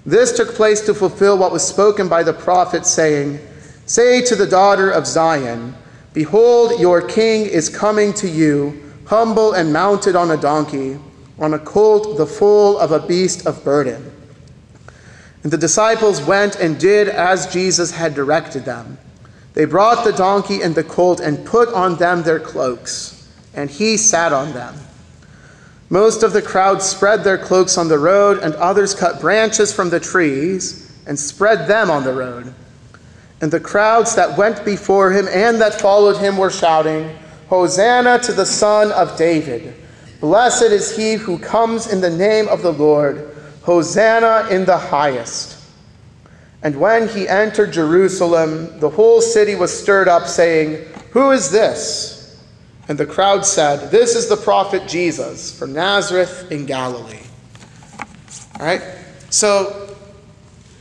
This 0.04 0.36
took 0.36 0.56
place 0.56 0.82
to 0.88 0.96
fulfill 0.96 1.38
what 1.38 1.52
was 1.52 1.64
spoken 1.64 2.10
by 2.10 2.24
the 2.24 2.34
prophet, 2.34 2.88
saying, 2.88 3.40
Say 3.86 4.20
to 4.24 4.36
the 4.36 4.48
daughter 4.48 4.90
of 4.90 5.06
Zion, 5.06 5.76
Behold, 6.14 6.80
your 6.80 7.04
king 7.04 7.46
is 7.46 7.70
coming 7.70 8.14
to 8.14 8.28
you, 8.28 8.82
humble 9.06 9.54
and 9.54 9.72
mounted 9.72 10.16
on 10.16 10.32
a 10.32 10.38
donkey, 10.38 10.98
on 11.38 11.54
a 11.54 11.60
colt, 11.60 12.18
the 12.18 12.26
foal 12.26 12.80
of 12.80 12.92
a 12.92 13.06
beast 13.06 13.46
of 13.46 13.64
burden. 13.64 14.16
And 15.44 15.52
the 15.52 15.58
disciples 15.58 16.22
went 16.22 16.56
and 16.56 16.80
did 16.80 17.08
as 17.08 17.52
Jesus 17.52 17.92
had 17.92 18.14
directed 18.14 18.66
them. 18.66 18.98
They 19.54 19.66
brought 19.66 20.04
the 20.04 20.14
donkey 20.14 20.62
and 20.62 20.76
the 20.76 20.84
colt 20.84 21.20
and 21.20 21.46
put 21.46 21.70
on 21.70 21.96
them 21.96 22.24
their 22.24 22.40
cloaks, 22.40 23.28
and 23.54 23.70
he 23.70 23.98
sat 23.98 24.32
on 24.34 24.54
them. 24.54 24.76
Most 25.90 26.22
of 26.22 26.34
the 26.34 26.42
crowd 26.42 26.84
spread 26.84 27.24
their 27.24 27.38
cloaks 27.38 27.78
on 27.78 27.88
the 27.88 27.98
road, 27.98 28.40
and 28.44 28.54
others 28.56 28.94
cut 28.94 29.20
branches 29.20 29.74
from 29.74 29.90
the 29.90 30.00
trees 30.00 30.92
and 31.08 31.18
spread 31.18 31.68
them 31.68 31.90
on 31.90 32.04
the 32.04 32.14
road. 32.14 32.54
And 33.42 33.52
the 33.52 33.60
crowds 33.60 34.16
that 34.16 34.38
went 34.38 34.64
before 34.64 35.12
him 35.12 35.28
and 35.30 35.60
that 35.62 35.82
followed 35.82 36.18
him 36.18 36.38
were 36.38 36.52
shouting, 36.52 37.18
Hosanna 37.48 38.20
to 38.20 38.34
the 38.34 38.46
Son 38.46 38.92
of 38.92 39.18
David! 39.18 39.74
Blessed 40.20 40.64
is 40.64 40.96
he 40.96 41.14
who 41.14 41.40
comes 41.40 41.92
in 41.92 42.02
the 42.02 42.10
name 42.10 42.48
of 42.50 42.62
the 42.62 42.74
Lord! 42.74 43.29
Hosanna 43.70 44.48
in 44.50 44.66
the 44.66 44.80
highest! 44.80 45.64
And 46.64 46.80
when 46.80 47.08
he 47.08 47.28
entered 47.28 47.72
Jerusalem, 47.72 48.80
the 48.80 48.90
whole 48.90 49.22
city 49.22 49.54
was 49.54 49.72
stirred 49.72 50.08
up, 50.08 50.26
saying, 50.26 50.88
Who 51.12 51.30
is 51.30 51.52
this? 51.52 52.44
And 52.88 52.98
the 52.98 53.06
crowd 53.06 53.46
said, 53.46 53.92
This 53.92 54.16
is 54.16 54.28
the 54.28 54.38
prophet 54.38 54.88
Jesus 54.88 55.56
from 55.56 55.72
Nazareth 55.74 56.52
in 56.52 56.66
Galilee. 56.66 57.22
All 58.60 58.66
right? 58.66 58.82
So, 59.30 59.96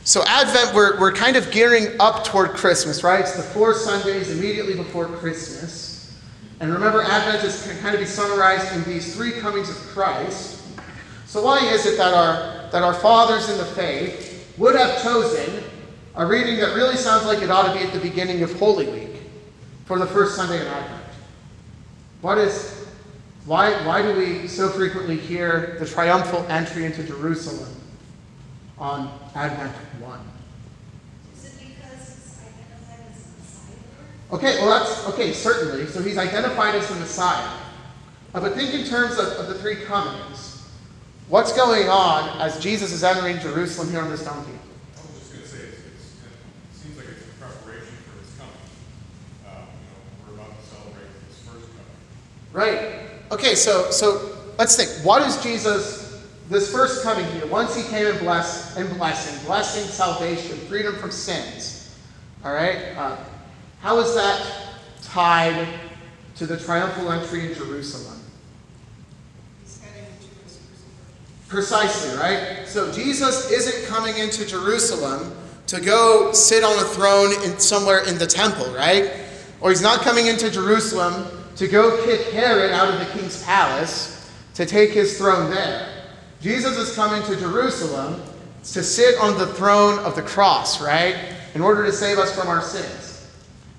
so 0.03 0.23
Advent, 0.25 0.73
we're, 0.73 0.99
we're 0.99 1.13
kind 1.13 1.35
of 1.35 1.51
gearing 1.51 1.89
up 1.99 2.23
toward 2.23 2.55
Christmas, 2.55 3.03
right? 3.03 3.19
It's 3.19 3.35
the 3.35 3.43
four 3.43 3.75
Sundays 3.75 4.31
immediately 4.31 4.73
before 4.73 5.05
Christmas. 5.05 6.17
And 6.59 6.73
remember, 6.73 7.03
Advent 7.03 7.43
is, 7.43 7.67
can 7.67 7.77
kind 7.81 7.93
of 7.93 8.01
be 8.01 8.07
summarized 8.07 8.75
in 8.75 8.83
these 8.91 9.15
three 9.15 9.33
comings 9.33 9.69
of 9.69 9.75
Christ. 9.75 10.63
So 11.27 11.43
why 11.43 11.59
is 11.59 11.85
it 11.85 11.95
that 11.97 12.15
our, 12.15 12.58
that 12.71 12.83
our 12.83 12.93
fathers 12.93 13.49
in 13.49 13.57
the 13.57 13.65
faith 13.65 14.53
would 14.57 14.75
have 14.75 15.01
chosen 15.01 15.63
a 16.15 16.25
reading 16.25 16.57
that 16.57 16.75
really 16.75 16.95
sounds 16.95 17.25
like 17.25 17.41
it 17.41 17.49
ought 17.49 17.71
to 17.71 17.79
be 17.79 17.85
at 17.85 17.93
the 17.93 17.99
beginning 17.99 18.43
of 18.43 18.51
Holy 18.59 18.87
Week 18.89 19.21
for 19.85 19.97
the 19.97 20.05
first 20.05 20.35
Sunday 20.35 20.59
in 20.61 20.67
Advent? 20.67 21.03
What 22.21 22.37
is, 22.37 22.85
why, 23.45 23.71
why 23.85 24.01
do 24.01 24.17
we 24.17 24.47
so 24.47 24.69
frequently 24.69 25.17
hear 25.17 25.77
the 25.79 25.85
triumphal 25.85 26.45
entry 26.49 26.85
into 26.85 27.03
Jerusalem 27.03 27.73
on 28.77 29.17
Advent 29.33 29.71
1? 29.71 30.19
Is 31.33 31.45
it 31.45 31.53
because 31.59 32.17
it's 32.17 32.41
identified 32.41 33.05
as 33.09 33.23
the 33.23 33.39
Messiah? 33.39 34.33
Okay, 34.33 34.61
well, 34.61 34.79
that's 34.79 35.07
okay, 35.07 35.31
certainly. 35.31 35.85
So 35.87 36.01
he's 36.01 36.17
identified 36.17 36.75
as 36.75 36.89
the 36.89 36.95
Messiah. 36.95 37.57
Uh, 38.33 38.41
but 38.41 38.53
think 38.53 38.73
in 38.73 38.85
terms 38.85 39.17
of, 39.17 39.27
of 39.27 39.47
the 39.47 39.55
three 39.55 39.77
comings. 39.77 40.58
What's 41.29 41.53
going 41.53 41.87
on 41.87 42.41
as 42.41 42.59
Jesus 42.59 42.91
is 42.91 43.03
entering 43.03 43.39
Jerusalem 43.39 43.89
here 43.91 44.01
on 44.01 44.09
this 44.09 44.25
donkey? 44.25 44.51
I 44.51 45.01
was 45.01 45.19
just 45.19 45.33
gonna 45.33 45.45
say, 45.45 45.57
it's, 45.59 45.77
it's, 45.77 46.15
it 46.15 46.81
seems 46.81 46.97
like 46.97 47.07
it's 47.07 47.23
preparation 47.39 47.93
for 48.03 48.19
his 48.19 48.35
coming. 48.35 48.53
You 49.45 49.51
know, 49.51 49.63
we're 50.27 50.33
about 50.33 50.59
to 50.59 50.67
celebrate 50.67 51.07
his 51.27 51.37
first 51.39 51.67
coming. 51.69 52.51
Right. 52.51 53.01
Okay, 53.31 53.55
so 53.55 53.91
so 53.91 54.35
let's 54.57 54.75
think. 54.75 55.05
What 55.05 55.21
is 55.21 55.41
Jesus 55.43 55.99
this 56.49 56.71
first 56.71 57.03
coming 57.03 57.25
here, 57.33 57.45
once 57.45 57.75
he 57.75 57.83
came 57.83 58.07
and 58.07 58.19
bless 58.19 58.75
and 58.75 58.89
blessing, 58.97 59.45
blessing, 59.45 59.83
salvation, 59.83 60.57
freedom 60.67 60.95
from 60.95 61.11
sins. 61.11 61.95
All 62.43 62.53
right? 62.53 62.97
Uh, 62.97 63.17
how 63.81 63.99
is 63.99 64.15
that 64.15 64.43
tied 65.03 65.67
to 66.37 66.47
the 66.47 66.57
triumphal 66.57 67.11
entry 67.11 67.51
in 67.51 67.53
Jerusalem? 67.53 68.19
He's 69.61 69.79
heading 69.79 70.05
to 70.05 70.43
his 70.43 70.57
crucifixion. 70.57 70.89
Precisely, 71.49 72.15
right? 72.17 72.67
So 72.67 72.91
Jesus 72.91 73.51
isn't 73.51 73.87
coming 73.87 74.17
into 74.17 74.45
Jerusalem 74.45 75.35
to 75.65 75.81
go 75.81 76.31
sit 76.31 76.63
on 76.63 76.77
a 76.77 76.87
throne 76.87 77.33
in 77.43 77.59
somewhere 77.59 78.07
in 78.07 78.17
the 78.17 78.27
temple, 78.27 78.71
right? 78.71 79.11
Or 79.59 79.71
he's 79.71 79.81
not 79.81 80.01
coming 80.01 80.27
into 80.27 80.49
Jerusalem 80.49 81.25
to 81.55 81.67
go 81.67 82.05
kick 82.05 82.27
Herod 82.31 82.71
out 82.71 82.93
of 82.93 82.99
the 82.99 83.05
king's 83.17 83.43
palace 83.43 84.31
to 84.53 84.65
take 84.65 84.91
his 84.91 85.17
throne 85.17 85.49
there. 85.49 85.87
Jesus 86.39 86.77
is 86.77 86.95
coming 86.95 87.21
to 87.23 87.35
Jerusalem 87.35 88.21
to 88.63 88.83
sit 88.83 89.19
on 89.19 89.37
the 89.37 89.47
throne 89.47 89.99
of 89.99 90.15
the 90.15 90.21
cross, 90.21 90.81
right? 90.81 91.15
In 91.55 91.61
order 91.61 91.83
to 91.85 91.91
save 91.91 92.17
us 92.19 92.33
from 92.37 92.47
our 92.47 92.61
sins. 92.61 93.27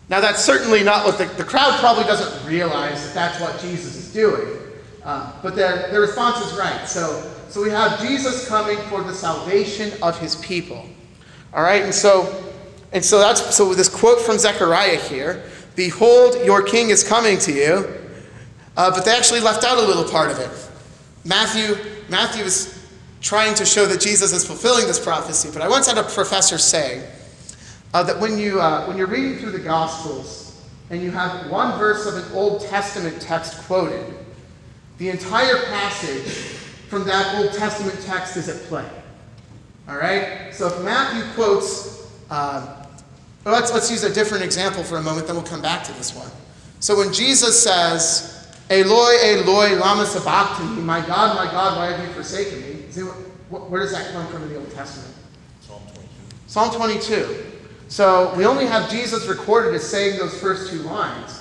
Now, 0.08 0.20
that's 0.20 0.44
certainly 0.44 0.82
not 0.82 1.06
what 1.06 1.18
the, 1.18 1.26
the 1.36 1.44
crowd 1.44 1.78
probably 1.78 2.02
doesn't 2.04 2.46
realize 2.48 3.04
that 3.06 3.14
that's 3.14 3.40
what 3.40 3.60
Jesus 3.60 3.96
is 3.96 4.12
doing. 4.12 4.58
Uh, 5.04 5.32
but 5.40 5.54
their, 5.54 5.88
their 5.90 6.00
response 6.00 6.44
is 6.44 6.58
right. 6.58 6.86
So, 6.86 7.32
so 7.51 7.61
we 7.61 7.70
have 7.70 8.01
Jesus 8.01 8.46
coming 8.46 8.78
for 8.88 9.03
the 9.03 9.12
salvation 9.12 9.92
of 10.03 10.18
his 10.20 10.36
people. 10.36 10.88
All 11.53 11.64
right, 11.64 11.82
and 11.82 11.92
so, 11.92 12.44
and 12.92 13.05
so 13.05 13.18
that's 13.18 13.57
so 13.57 13.74
this 13.74 13.88
quote 13.88 14.20
from 14.20 14.38
Zechariah 14.38 14.96
here: 14.96 15.42
"Behold, 15.74 16.36
your 16.44 16.62
king 16.62 16.90
is 16.90 17.03
coming 17.03 17.38
to 17.40 17.53
you." 17.53 17.96
Uh, 18.76 18.90
but 18.90 19.05
they 19.05 19.11
actually 19.11 19.40
left 19.40 19.64
out 19.64 19.78
a 19.78 19.82
little 19.82 20.05
part 20.05 20.30
of 20.30 20.38
it. 20.38 20.70
Matthew, 21.24 21.76
Matthew 22.09 22.44
is 22.44 22.88
trying 23.20 23.55
to 23.57 23.66
show 23.66 23.84
that 23.86 24.01
Jesus 24.01 24.32
is 24.32 24.46
fulfilling 24.46 24.86
this 24.86 25.03
prophecy. 25.03 25.51
But 25.53 25.61
I 25.61 25.68
once 25.68 25.88
had 25.88 25.98
a 25.98 26.05
professor 26.05 26.57
say 26.57 27.07
uh, 27.92 28.05
that 28.05 28.18
when 28.20 28.38
you 28.38 28.61
uh, 28.61 28.86
when 28.86 28.96
you're 28.96 29.09
reading 29.09 29.38
through 29.38 29.53
the 29.53 29.59
Gospels 29.59 30.64
and 30.90 31.03
you 31.03 31.11
have 31.11 31.51
one 31.51 31.76
verse 31.80 32.07
of 32.07 32.14
an 32.14 32.32
Old 32.32 32.62
Testament 32.62 33.20
text 33.20 33.59
quoted, 33.64 34.07
the 34.98 35.09
entire 35.11 35.64
passage 35.66 36.59
from 36.91 37.05
that 37.05 37.36
Old 37.36 37.53
Testament 37.53 37.99
text 38.05 38.36
is 38.36 38.49
at 38.49 38.57
play. 38.64 38.84
All 39.88 39.97
right? 39.97 40.53
So 40.53 40.66
if 40.66 40.84
Matthew 40.84 41.22
quotes, 41.34 42.11
uh, 42.30 42.84
well, 43.45 43.55
let's, 43.55 43.72
let's 43.72 43.88
use 43.93 44.03
a 44.03 44.12
different 44.12 44.43
example 44.43 44.82
for 44.82 44.97
a 44.97 45.03
moment, 45.03 45.28
then 45.28 45.36
we'll 45.36 45.45
come 45.45 45.62
back 45.62 45.84
to 45.84 45.93
this 45.93 46.12
one. 46.14 46.28
So 46.80 46.97
when 46.97 47.12
Jesus 47.12 47.62
says, 47.62 48.53
Eloi, 48.70 49.14
Eloi, 49.22 49.76
lama 49.76 50.05
sabachthani, 50.05 50.82
my 50.82 51.01
God, 51.07 51.36
my 51.36 51.49
God, 51.53 51.78
why 51.78 51.97
have 51.97 52.05
you 52.05 52.12
forsaken 52.12 52.61
me? 52.61 52.68
It, 52.68 53.05
wh- 53.51 53.70
where 53.70 53.80
does 53.80 53.93
that 53.93 54.12
come 54.12 54.26
from 54.26 54.43
in 54.43 54.49
the 54.49 54.59
Old 54.59 54.70
Testament? 54.72 55.14
Psalm 55.61 55.82
22. 55.95 56.09
Psalm 56.49 56.74
22. 56.74 57.47
So 57.86 58.34
we 58.36 58.47
only 58.47 58.66
have 58.66 58.91
Jesus 58.91 59.26
recorded 59.26 59.74
as 59.74 59.88
saying 59.88 60.18
those 60.18 60.36
first 60.41 60.72
two 60.72 60.80
lines. 60.80 61.41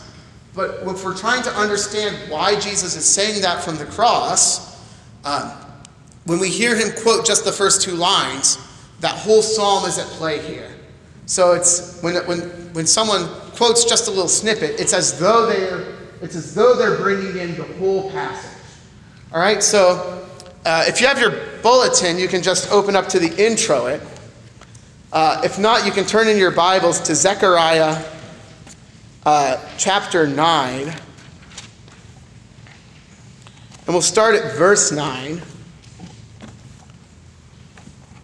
But 0.53 0.81
if 0.83 1.03
we're 1.03 1.17
trying 1.17 1.41
to 1.43 1.51
understand 1.55 2.15
why 2.29 2.59
Jesus 2.59 2.95
is 2.95 3.05
saying 3.05 3.41
that 3.41 3.63
from 3.63 3.77
the 3.77 3.85
cross, 3.85 4.68
um, 5.25 5.51
when 6.25 6.39
we 6.39 6.49
hear 6.49 6.75
him 6.75 6.89
quote 7.01 7.25
just 7.25 7.45
the 7.45 7.51
first 7.51 7.81
two 7.81 7.95
lines, 7.95 8.57
that 8.99 9.15
whole 9.15 9.41
psalm 9.41 9.85
is 9.85 9.97
at 9.97 10.05
play 10.07 10.39
here. 10.39 10.69
So 11.25 11.53
it's 11.53 12.01
when, 12.01 12.15
when, 12.27 12.39
when 12.73 12.87
someone 12.87 13.27
quotes 13.55 13.85
just 13.85 14.07
a 14.07 14.09
little 14.09 14.27
snippet, 14.27 14.79
it's 14.79 14.93
as 14.93 15.19
though 15.19 15.45
they're 15.45 15.99
it's 16.21 16.35
as 16.35 16.53
though 16.53 16.75
they're 16.75 16.97
bringing 16.97 17.37
in 17.37 17.55
the 17.55 17.63
whole 17.77 18.11
passage. 18.11 18.59
All 19.31 19.39
right. 19.39 19.63
So 19.63 20.27
uh, 20.65 20.83
if 20.87 20.99
you 20.99 21.07
have 21.07 21.19
your 21.19 21.31
bulletin, 21.61 22.17
you 22.17 22.27
can 22.27 22.43
just 22.43 22.71
open 22.71 22.95
up 22.95 23.07
to 23.09 23.19
the 23.19 23.33
introit. 23.43 24.01
Uh, 25.13 25.41
if 25.43 25.57
not, 25.57 25.85
you 25.85 25.91
can 25.91 26.05
turn 26.05 26.27
in 26.27 26.37
your 26.37 26.51
Bibles 26.51 26.99
to 27.01 27.15
Zechariah 27.15 28.03
uh, 29.25 29.57
chapter 29.77 30.27
9. 30.27 30.93
And 33.89 33.95
we'll 33.95 34.03
start 34.03 34.35
at 34.35 34.55
verse 34.55 34.91
9. 34.91 35.41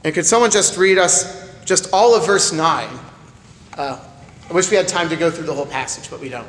And 0.04 0.14
could 0.14 0.28
someone 0.28 0.52
just 0.52 0.78
read 0.78 1.00
us 1.00 1.66
just 1.66 1.92
all 1.92 2.14
of 2.14 2.24
verse 2.28 2.52
9? 2.52 2.88
Uh, 3.76 4.00
I 4.48 4.54
wish 4.54 4.70
we 4.70 4.78
had 4.78 4.88
time 4.88 5.10
to 5.10 5.16
go 5.16 5.32
through 5.32 5.48
the 5.48 5.56
whole 5.56 5.66
passage, 5.66 6.12
but 6.12 6.20
we 6.20 6.30
don't. 6.30 6.48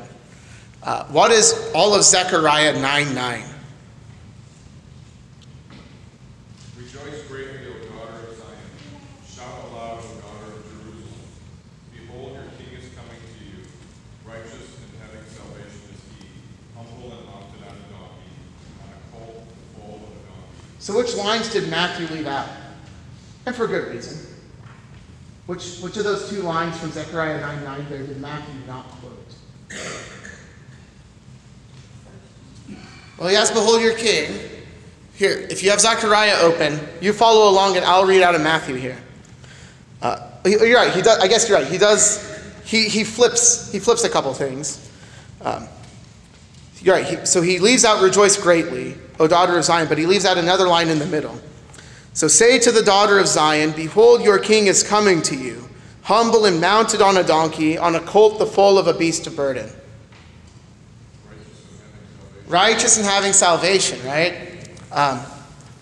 Uh, 0.82 1.06
what 1.06 1.30
is 1.30 1.72
all 1.74 1.94
of 1.94 2.02
Zechariah 2.02 2.78
9 2.78 3.14
9? 3.14 3.44
Rejoice 6.76 7.22
greatly, 7.26 7.68
O 7.68 7.88
daughter 7.88 8.28
of 8.28 8.36
Zion. 8.36 8.68
Shout 9.26 9.46
aloud, 9.72 9.96
O 9.96 10.20
daughter 10.20 10.52
of 10.56 10.62
Jerusalem. 10.68 11.24
Behold, 11.90 12.34
your 12.34 12.44
king 12.58 12.76
is 12.76 12.92
coming 12.92 13.16
to 13.16 13.44
you. 13.48 13.64
Righteous 14.28 14.76
and 14.76 14.92
having 15.00 15.24
salvation 15.24 15.80
is 15.88 16.04
he, 16.20 16.28
humble 16.76 17.16
and 17.16 17.24
mounted 17.24 17.64
on 17.64 17.72
a 17.72 17.86
donkey, 17.88 18.36
on 18.84 18.88
a 18.92 19.00
colt, 19.10 19.48
the 19.48 19.80
foal 19.80 19.96
of 19.96 20.02
a 20.02 20.22
donkey. 20.28 20.75
So, 20.86 20.96
which 20.96 21.16
lines 21.16 21.52
did 21.52 21.68
Matthew 21.68 22.06
leave 22.16 22.28
out? 22.28 22.48
And 23.44 23.56
for 23.56 23.66
good 23.66 23.92
reason. 23.92 24.24
Which, 25.46 25.80
which 25.80 25.96
of 25.96 26.04
those 26.04 26.30
two 26.30 26.42
lines 26.42 26.78
from 26.78 26.92
Zechariah 26.92 27.40
9 27.40 27.64
9 27.64 27.86
there 27.90 28.06
did 28.06 28.20
Matthew 28.20 28.54
not 28.68 28.84
quote? 28.84 29.34
Well, 33.18 33.28
he 33.28 33.34
has, 33.34 33.50
Behold 33.50 33.82
your 33.82 33.94
king. 33.94 34.38
Here, 35.14 35.32
if 35.50 35.60
you 35.64 35.70
have 35.70 35.80
Zechariah 35.80 36.36
open, 36.42 36.78
you 37.00 37.12
follow 37.12 37.50
along 37.50 37.76
and 37.76 37.84
I'll 37.84 38.06
read 38.06 38.22
out 38.22 38.36
of 38.36 38.42
Matthew 38.42 38.76
here. 38.76 38.98
Uh, 40.00 40.30
you're 40.44 40.76
right. 40.76 40.94
He 40.94 41.02
does, 41.02 41.18
I 41.18 41.26
guess 41.26 41.48
you're 41.48 41.58
right. 41.58 41.66
He 41.66 41.78
does, 41.78 42.40
he, 42.64 42.88
he, 42.88 43.02
flips, 43.02 43.72
he 43.72 43.80
flips 43.80 44.04
a 44.04 44.08
couple 44.08 44.32
things. 44.34 44.88
Um, 45.42 45.66
you're 46.80 46.94
right. 46.94 47.26
So 47.26 47.42
he 47.42 47.58
leaves 47.58 47.84
out 47.84 48.02
rejoice 48.02 48.36
greatly, 48.36 48.94
O 49.18 49.26
daughter 49.26 49.56
of 49.56 49.64
Zion, 49.64 49.88
but 49.88 49.98
he 49.98 50.06
leaves 50.06 50.24
out 50.24 50.38
another 50.38 50.68
line 50.68 50.88
in 50.88 50.98
the 50.98 51.06
middle. 51.06 51.40
So 52.12 52.28
say 52.28 52.58
to 52.60 52.72
the 52.72 52.82
daughter 52.82 53.18
of 53.18 53.26
Zion, 53.26 53.72
Behold, 53.72 54.22
your 54.22 54.38
king 54.38 54.66
is 54.66 54.82
coming 54.82 55.22
to 55.22 55.36
you, 55.36 55.68
humble 56.02 56.46
and 56.46 56.60
mounted 56.60 57.02
on 57.02 57.16
a 57.16 57.22
donkey, 57.22 57.76
on 57.76 57.94
a 57.94 58.00
colt 58.00 58.38
the 58.38 58.46
foal 58.46 58.78
of 58.78 58.86
a 58.86 58.94
beast 58.94 59.26
of 59.26 59.36
burden. 59.36 59.70
Righteous 62.46 62.96
and 62.96 63.06
having 63.06 63.32
salvation, 63.32 63.98
right? 64.06 64.70
Um, 64.92 65.20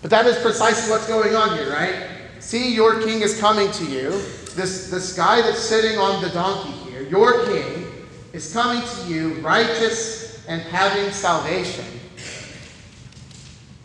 but 0.01 0.09
that 0.11 0.25
is 0.25 0.37
precisely 0.39 0.89
what's 0.91 1.07
going 1.07 1.35
on 1.35 1.57
here, 1.57 1.71
right? 1.71 2.07
See, 2.39 2.73
your 2.73 3.01
king 3.01 3.21
is 3.21 3.39
coming 3.39 3.71
to 3.71 3.85
you. 3.85 4.09
This, 4.55 4.89
this 4.89 5.15
guy 5.15 5.41
that's 5.41 5.59
sitting 5.59 5.97
on 5.97 6.21
the 6.21 6.29
donkey 6.29 6.71
here, 6.89 7.01
your 7.01 7.45
king, 7.45 7.85
is 8.33 8.51
coming 8.51 8.81
to 8.81 9.13
you, 9.13 9.35
righteous 9.35 10.24
and 10.47 10.61
having 10.61 11.11
salvation. 11.11 11.85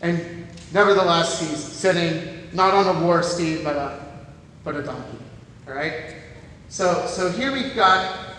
And 0.01 0.47
nevertheless, 0.73 1.39
he's 1.39 1.59
sitting 1.59 2.49
not 2.53 2.73
on 2.73 2.95
a 2.95 3.05
war 3.05 3.23
steed, 3.23 3.63
but 3.63 3.75
a, 3.75 3.99
but 4.63 4.75
a 4.75 4.83
donkey. 4.83 5.17
All 5.67 5.73
right? 5.73 6.15
So, 6.69 7.05
so 7.07 7.29
here 7.31 7.51
we've 7.51 7.75
got 7.75 8.31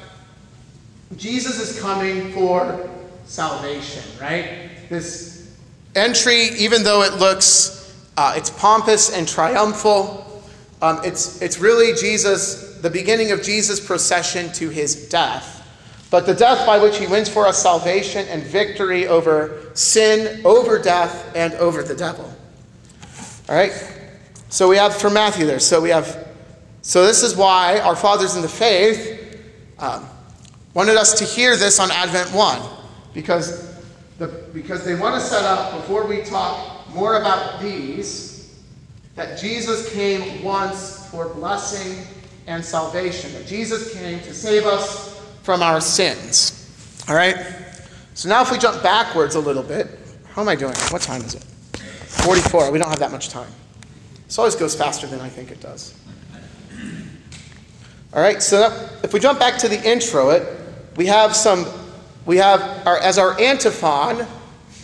Jesus 1.17 1.61
is 1.61 1.81
coming 1.81 2.33
for 2.33 2.89
salvation, 3.25 4.03
right? 4.21 4.71
This 4.89 5.55
entry, 5.95 6.49
even 6.57 6.83
though 6.83 7.03
it 7.03 7.15
looks, 7.15 7.95
uh, 8.17 8.35
it's 8.37 8.51
pompous 8.51 9.15
and 9.15 9.29
triumphal, 9.29 10.43
um, 10.81 11.01
it's, 11.05 11.41
it's 11.43 11.59
really 11.59 11.95
Jesus, 11.95 12.79
the 12.79 12.91
beginning 12.91 13.31
of 13.31 13.43
Jesus' 13.43 13.85
procession 13.85 14.53
to 14.55 14.69
his 14.69 15.09
death. 15.09 15.62
But 16.13 16.27
the 16.27 16.35
death 16.35 16.67
by 16.67 16.79
which 16.79 16.99
he 16.99 17.07
wins 17.07 17.31
for 17.31 17.47
us 17.47 17.63
salvation 17.63 18.29
and 18.29 18.43
victory 18.43 19.07
over 19.09 19.71
sin, 19.73 20.45
over 20.45 20.79
death, 20.79 21.35
and 21.35 21.55
over 21.55 21.83
the 21.83 21.95
devil. 21.95 22.27
All 23.49 23.55
right? 23.55 23.73
So 24.51 24.69
we 24.69 24.77
have 24.77 24.95
from 24.95 25.15
Matthew 25.15 25.47
there. 25.47 25.59
So 25.59 25.81
we 25.81 25.89
have, 25.89 26.29
so 26.83 27.07
this 27.07 27.23
is 27.23 27.35
why 27.35 27.81
our 27.81 27.97
fathers 27.97 28.37
in 28.37 28.43
the 28.43 28.49
faith 28.49 29.41
um, 29.79 30.07
wanted 30.75 30.97
us 30.97 31.15
to 31.15 31.25
hear 31.25 31.57
this 31.57 31.81
on 31.81 31.91
Advent 31.91 32.31
1. 32.31 32.61
Because, 33.15 33.75
the, 34.19 34.27
because 34.53 34.85
they 34.85 34.95
want 34.95 35.15
to 35.15 35.21
set 35.27 35.47
up, 35.47 35.73
before 35.81 36.07
we 36.07 36.21
talk 36.25 36.87
more 36.91 37.23
about 37.23 37.59
these, 37.63 38.61
that 39.15 39.39
Jesus 39.39 39.91
came 39.95 40.45
once 40.45 41.09
for 41.09 41.31
blessing 41.31 42.05
and 42.47 42.63
salvation. 42.63 43.33
That 43.33 43.47
Jesus 43.47 43.95
came 43.95 44.21
to 44.21 44.35
save 44.35 44.67
us 44.67 45.12
from 45.43 45.63
our 45.63 45.81
sins. 45.81 47.05
All 47.09 47.15
right? 47.15 47.37
So 48.15 48.29
now 48.29 48.43
if 48.43 48.51
we 48.51 48.59
jump 48.59 48.83
backwards 48.83 49.35
a 49.35 49.41
little 49.41 49.63
bit, 49.63 49.89
how 50.33 50.43
am 50.43 50.49
I 50.49 50.57
doing? 50.57 50.75
What 50.91 51.03
time 51.03 51.23
is 51.23 51.35
it? 51.35 51.43
44. 51.43 52.71
We 52.71 52.79
don't 52.79 52.89
have 52.89 53.01
that 53.01 53.13
much 53.13 53.29
time. 53.29 53.51
This 54.27 54.39
always 54.39 54.55
goes 54.55 54.75
faster 54.75 55.07
than 55.07 55.21
I 55.21 55.29
think 55.29 55.51
it 55.51 55.61
does. 55.61 55.99
All 58.15 58.21
right, 58.21 58.43
so 58.43 58.91
if 59.03 59.13
we 59.13 59.21
jump 59.21 59.39
back 59.39 59.59
to 59.59 59.69
the 59.69 59.91
introit 59.91 60.43
we 60.97 61.07
have 61.07 61.35
some, 61.35 61.67
we 62.27 62.37
have 62.37 62.87
our, 62.87 62.99
as 62.99 63.19
our 63.19 63.41
antiphon, 63.41 64.27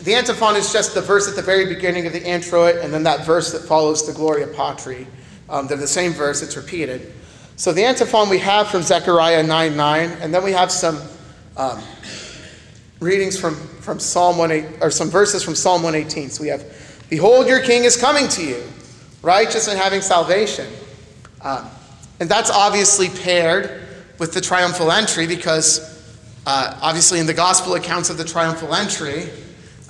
the 0.03 0.15
antiphon 0.15 0.57
is 0.57 0.73
just 0.73 0.95
the 0.95 1.03
verse 1.03 1.29
at 1.29 1.37
the 1.37 1.43
very 1.43 1.67
beginning 1.67 2.07
of 2.07 2.13
the 2.13 2.25
introit, 2.25 2.77
and 2.77 2.93
then 2.93 3.03
that 3.03 3.27
verse 3.27 3.53
that 3.53 3.61
follows 3.61 4.07
the 4.07 4.13
Gloria 4.13 4.47
Patri. 4.47 5.07
Um, 5.51 5.67
they're 5.67 5.77
the 5.77 5.87
same 5.87 6.13
verse, 6.13 6.43
it's 6.43 6.57
repeated. 6.57 7.13
So 7.59 7.73
the 7.73 7.85
antiphon 7.85 8.29
we 8.29 8.39
have 8.39 8.69
from 8.69 8.83
Zechariah 8.83 9.43
9 9.43 9.77
9, 9.77 10.11
and 10.21 10.33
then 10.33 10.45
we 10.45 10.53
have 10.53 10.71
some 10.71 10.97
um, 11.57 11.83
readings 13.01 13.37
from, 13.37 13.57
from 13.57 13.99
Psalm 13.99 14.39
1, 14.39 14.77
or 14.81 14.93
some 14.93 15.11
verses 15.11 15.43
from 15.43 15.57
Psalm 15.57 15.83
118. 15.83 16.31
So 16.31 16.43
we 16.43 16.51
have, 16.51 16.63
Behold, 17.11 17.49
your 17.49 17.59
king 17.59 17.83
is 17.83 17.97
coming 17.97 18.29
to 18.29 18.45
you, 18.45 18.63
righteous 19.23 19.67
and 19.67 19.77
having 19.77 20.03
salvation. 20.03 20.69
Um, 21.43 21.69
and 22.21 22.29
that's 22.29 22.49
obviously 22.49 23.09
paired 23.09 23.83
with 24.21 24.33
the 24.33 24.41
triumphal 24.41 24.93
entry 24.93 25.27
because 25.27 26.01
uh, 26.47 26.79
obviously 26.81 27.19
in 27.19 27.27
the 27.27 27.35
gospel 27.35 27.75
accounts 27.75 28.09
of 28.09 28.19
the 28.19 28.25
triumphal 28.25 28.73
entry, 28.73 29.31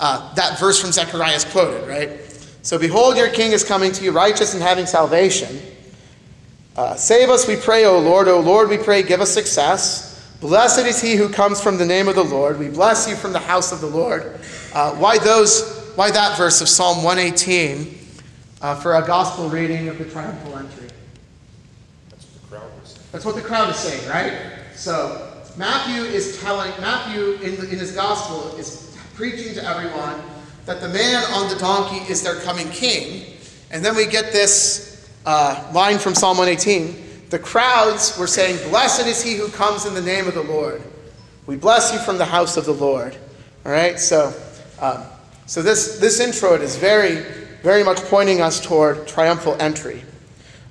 uh, 0.01 0.33
that 0.37 0.59
verse 0.59 0.81
from 0.81 0.91
Zechariah 0.91 1.37
is 1.37 1.45
quoted, 1.45 1.87
right? 1.87 2.19
So, 2.63 2.79
behold, 2.79 3.19
your 3.19 3.29
king 3.29 3.53
is 3.53 3.63
coming 3.63 3.93
to 3.93 4.05
you, 4.05 4.11
righteous 4.11 4.55
and 4.55 4.63
having 4.63 4.87
salvation. 4.87 5.61
Uh, 6.79 6.95
save 6.95 7.29
us, 7.29 7.49
we 7.49 7.57
pray, 7.57 7.87
O 7.87 7.99
Lord. 7.99 8.29
O 8.29 8.39
Lord, 8.39 8.69
we 8.69 8.79
pray, 8.79 9.03
give 9.03 9.21
us 9.21 9.33
success. 9.35 10.33
Blessed 10.41 10.87
is 10.87 11.03
he 11.03 11.17
who 11.17 11.29
comes 11.29 11.61
from 11.61 11.77
the 11.77 11.85
name 11.85 12.07
of 12.07 12.15
the 12.15 12.23
Lord. 12.23 12.57
We 12.57 12.69
bless 12.69 13.09
you 13.09 13.17
from 13.17 13.33
the 13.33 13.41
house 13.41 13.73
of 13.73 13.81
the 13.81 13.89
Lord. 13.89 14.39
Uh, 14.73 14.95
why 14.95 15.19
those? 15.19 15.77
Why 15.97 16.13
that 16.13 16.39
verse 16.39 16.61
of 16.61 16.69
Psalm 16.69 17.03
118 17.03 17.99
uh, 18.63 18.77
for 18.77 18.95
a 18.95 19.05
gospel 19.05 19.49
reading 19.49 19.89
of 19.89 19.99
the 19.99 20.05
triumphal 20.05 20.57
entry? 20.57 20.87
That's 22.11 22.25
what 22.25 22.45
the 22.45 22.47
crowd 22.47 22.71
was 22.81 22.91
saying. 22.91 23.07
That's 23.11 23.25
what 23.25 23.35
the 23.35 23.43
crowd 23.43 23.71
is 23.71 23.77
saying, 23.77 24.09
right? 24.09 24.39
So 24.77 25.33
Matthew 25.57 26.03
is 26.03 26.41
telling 26.41 26.71
Matthew 26.81 27.33
in, 27.43 27.57
the, 27.57 27.73
in 27.73 27.81
his 27.81 27.91
gospel 27.91 28.57
is 28.57 28.97
preaching 29.17 29.53
to 29.55 29.65
everyone 29.65 30.23
that 30.65 30.81
the 30.81 30.89
man 30.91 31.25
on 31.33 31.53
the 31.53 31.59
donkey 31.59 32.09
is 32.09 32.23
their 32.23 32.37
coming 32.43 32.71
king, 32.71 33.35
and 33.73 33.85
then 33.85 33.97
we 33.97 34.07
get 34.07 34.33
this 34.33 34.88
uh, 35.29 35.71
line 35.75 35.99
from 35.99 36.15
Psalm 36.15 36.39
118 36.39 37.05
the 37.31 37.39
crowds 37.39 38.19
were 38.19 38.27
saying, 38.27 38.57
Blessed 38.71 39.07
is 39.07 39.23
he 39.23 39.35
who 39.35 39.49
comes 39.49 39.85
in 39.85 39.93
the 39.93 40.01
name 40.01 40.27
of 40.27 40.35
the 40.35 40.43
Lord. 40.43 40.83
We 41.47 41.57
bless 41.57 41.93
you 41.93 41.99
from 41.99 42.17
the 42.17 42.25
house 42.25 42.57
of 42.57 42.65
the 42.65 42.73
Lord. 42.73 43.17
All 43.67 43.73
right, 43.73 43.99
so, 43.99 44.33
um, 44.81 45.05
so 45.45 45.61
this, 45.61 45.99
this 45.99 46.21
introit 46.21 46.63
is 46.63 46.77
very, 46.77 47.17
very 47.63 47.85
much 47.85 47.99
pointing 48.05 48.41
us 48.41 48.61
toward 48.61 49.07
triumphal 49.07 49.57
entry. 49.61 50.03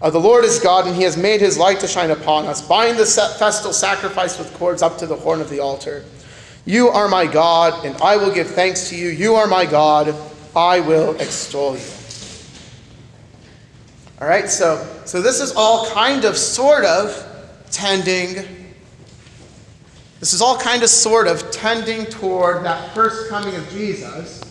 Uh, 0.01 0.09
the 0.09 0.19
Lord 0.19 0.45
is 0.45 0.59
God, 0.59 0.87
and 0.87 0.95
he 0.95 1.03
has 1.03 1.15
made 1.15 1.41
his 1.41 1.59
light 1.59 1.79
to 1.81 1.87
shine 1.87 2.09
upon 2.09 2.45
us. 2.45 2.67
Bind 2.67 2.97
the 2.97 3.05
festal 3.05 3.73
sacrifice 3.73 4.39
with 4.39 4.51
cords 4.55 4.81
up 4.81 4.97
to 4.97 5.05
the 5.05 5.15
horn 5.15 5.41
of 5.41 5.49
the 5.51 5.59
altar. 5.59 6.05
You 6.65 6.87
are 6.89 7.07
my 7.07 7.27
God, 7.27 7.85
and 7.85 7.95
I 8.01 8.17
will 8.17 8.33
give 8.33 8.47
thanks 8.47 8.89
to 8.89 8.95
you. 8.95 9.09
You 9.09 9.35
are 9.35 9.47
my 9.47 9.65
God, 9.65 10.15
I 10.55 10.79
will 10.79 11.15
extol 11.19 11.77
you. 11.77 11.96
All 14.19 14.27
right, 14.27 14.49
so, 14.49 14.83
so 15.05 15.21
this 15.21 15.39
is 15.39 15.53
all 15.55 15.91
kind 15.91 16.25
of 16.25 16.37
sort 16.37 16.85
of 16.85 17.23
tending, 17.69 18.33
this 20.19 20.33
is 20.33 20.41
all 20.41 20.57
kind 20.57 20.81
of 20.81 20.89
sort 20.89 21.27
of 21.27 21.51
tending 21.51 22.07
toward 22.07 22.65
that 22.65 22.95
first 22.95 23.29
coming 23.29 23.53
of 23.53 23.69
Jesus. 23.69 24.41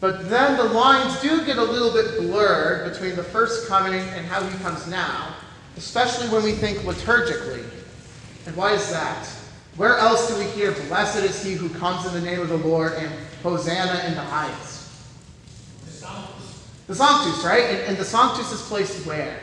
But 0.00 0.28
then 0.28 0.56
the 0.56 0.64
lines 0.64 1.20
do 1.20 1.44
get 1.46 1.56
a 1.56 1.62
little 1.62 1.92
bit 1.92 2.18
blurred 2.18 2.92
between 2.92 3.14
the 3.14 3.22
first 3.22 3.68
coming 3.68 4.00
and 4.00 4.26
how 4.26 4.42
he 4.42 4.58
comes 4.58 4.88
now, 4.88 5.36
especially 5.76 6.28
when 6.28 6.42
we 6.42 6.52
think 6.52 6.78
liturgically. 6.78 7.64
And 8.46 8.56
why 8.56 8.72
is 8.72 8.90
that? 8.90 9.24
Where 9.76 9.98
else 9.98 10.28
do 10.28 10.36
we 10.36 10.46
hear, 10.50 10.72
Blessed 10.72 11.18
is 11.18 11.44
he 11.44 11.52
who 11.52 11.68
comes 11.68 12.06
in 12.06 12.12
the 12.12 12.28
name 12.28 12.40
of 12.40 12.48
the 12.48 12.56
Lord 12.56 12.94
and 12.94 13.12
Hosanna 13.44 14.02
in 14.08 14.14
the 14.14 14.20
highest? 14.20 14.79
The 16.90 16.96
Sanctus, 16.96 17.44
right? 17.44 17.66
And, 17.66 17.78
and 17.82 17.96
the 17.96 18.04
Sanctus 18.04 18.50
is 18.50 18.60
placed 18.62 19.06
where? 19.06 19.38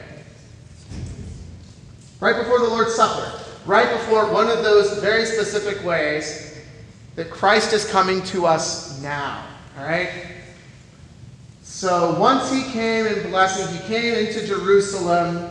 Right 2.20 2.36
before 2.36 2.60
the 2.60 2.68
Lord's 2.68 2.94
Supper. 2.94 3.40
Right 3.66 3.90
before 3.90 4.30
one 4.34 4.50
of 4.50 4.66
those 4.66 5.00
very 5.00 5.26
specific 5.26 5.82
ways 5.86 6.60
that 7.16 7.30
Christ 7.30 7.72
is 7.72 7.90
coming 7.90 8.22
to 8.24 8.46
us 8.46 9.02
now. 9.02 9.46
All 9.78 9.86
right? 9.86 10.10
So 11.64 12.20
once 12.20 12.52
he 12.52 12.64
came 12.64 13.06
in 13.06 13.30
blessing, 13.30 13.74
he 13.78 13.88
came 13.88 14.14
into 14.14 14.46
Jerusalem 14.46 15.50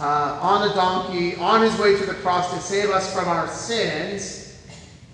uh, 0.00 0.40
on 0.42 0.68
a 0.68 0.74
donkey, 0.74 1.36
on 1.36 1.62
his 1.62 1.78
way 1.78 1.96
to 1.96 2.06
the 2.06 2.14
cross 2.14 2.52
to 2.54 2.58
save 2.58 2.90
us 2.90 3.14
from 3.14 3.28
our 3.28 3.46
sins. 3.46 4.60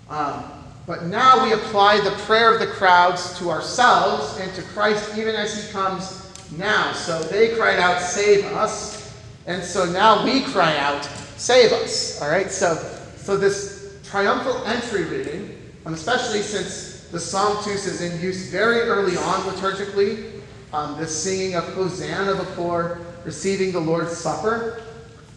Um, 0.09 0.45
but 0.87 1.03
now 1.03 1.45
we 1.45 1.53
apply 1.53 1.99
the 1.99 2.15
prayer 2.23 2.51
of 2.51 2.59
the 2.59 2.65
crowds 2.65 3.37
to 3.37 3.51
ourselves 3.51 4.39
and 4.39 4.51
to 4.55 4.63
Christ 4.63 5.15
even 5.15 5.35
as 5.35 5.63
he 5.63 5.71
comes 5.71 6.22
now. 6.57 6.93
So 6.93 7.21
they 7.23 7.55
cried 7.55 7.79
out, 7.79 8.01
Save 8.01 8.45
us. 8.45 9.15
And 9.45 9.63
so 9.63 9.85
now 9.85 10.23
we 10.23 10.41
cry 10.43 10.77
out, 10.77 11.05
Save 11.37 11.71
us. 11.71 12.21
All 12.21 12.29
right? 12.29 12.51
So, 12.51 12.75
so 13.17 13.37
this 13.37 13.99
triumphal 14.03 14.63
entry 14.65 15.05
reading, 15.05 15.57
and 15.85 15.93
especially 15.93 16.41
since 16.41 17.07
the 17.11 17.19
Sanctus 17.19 17.85
is 17.85 18.01
in 18.01 18.19
use 18.21 18.49
very 18.49 18.81
early 18.81 19.17
on 19.17 19.41
liturgically, 19.41 20.41
um, 20.73 20.97
the 20.97 21.07
singing 21.07 21.55
of 21.55 21.63
Hosanna 21.73 22.35
before 22.35 22.99
receiving 23.23 23.71
the 23.71 23.79
Lord's 23.79 24.17
Supper, 24.17 24.81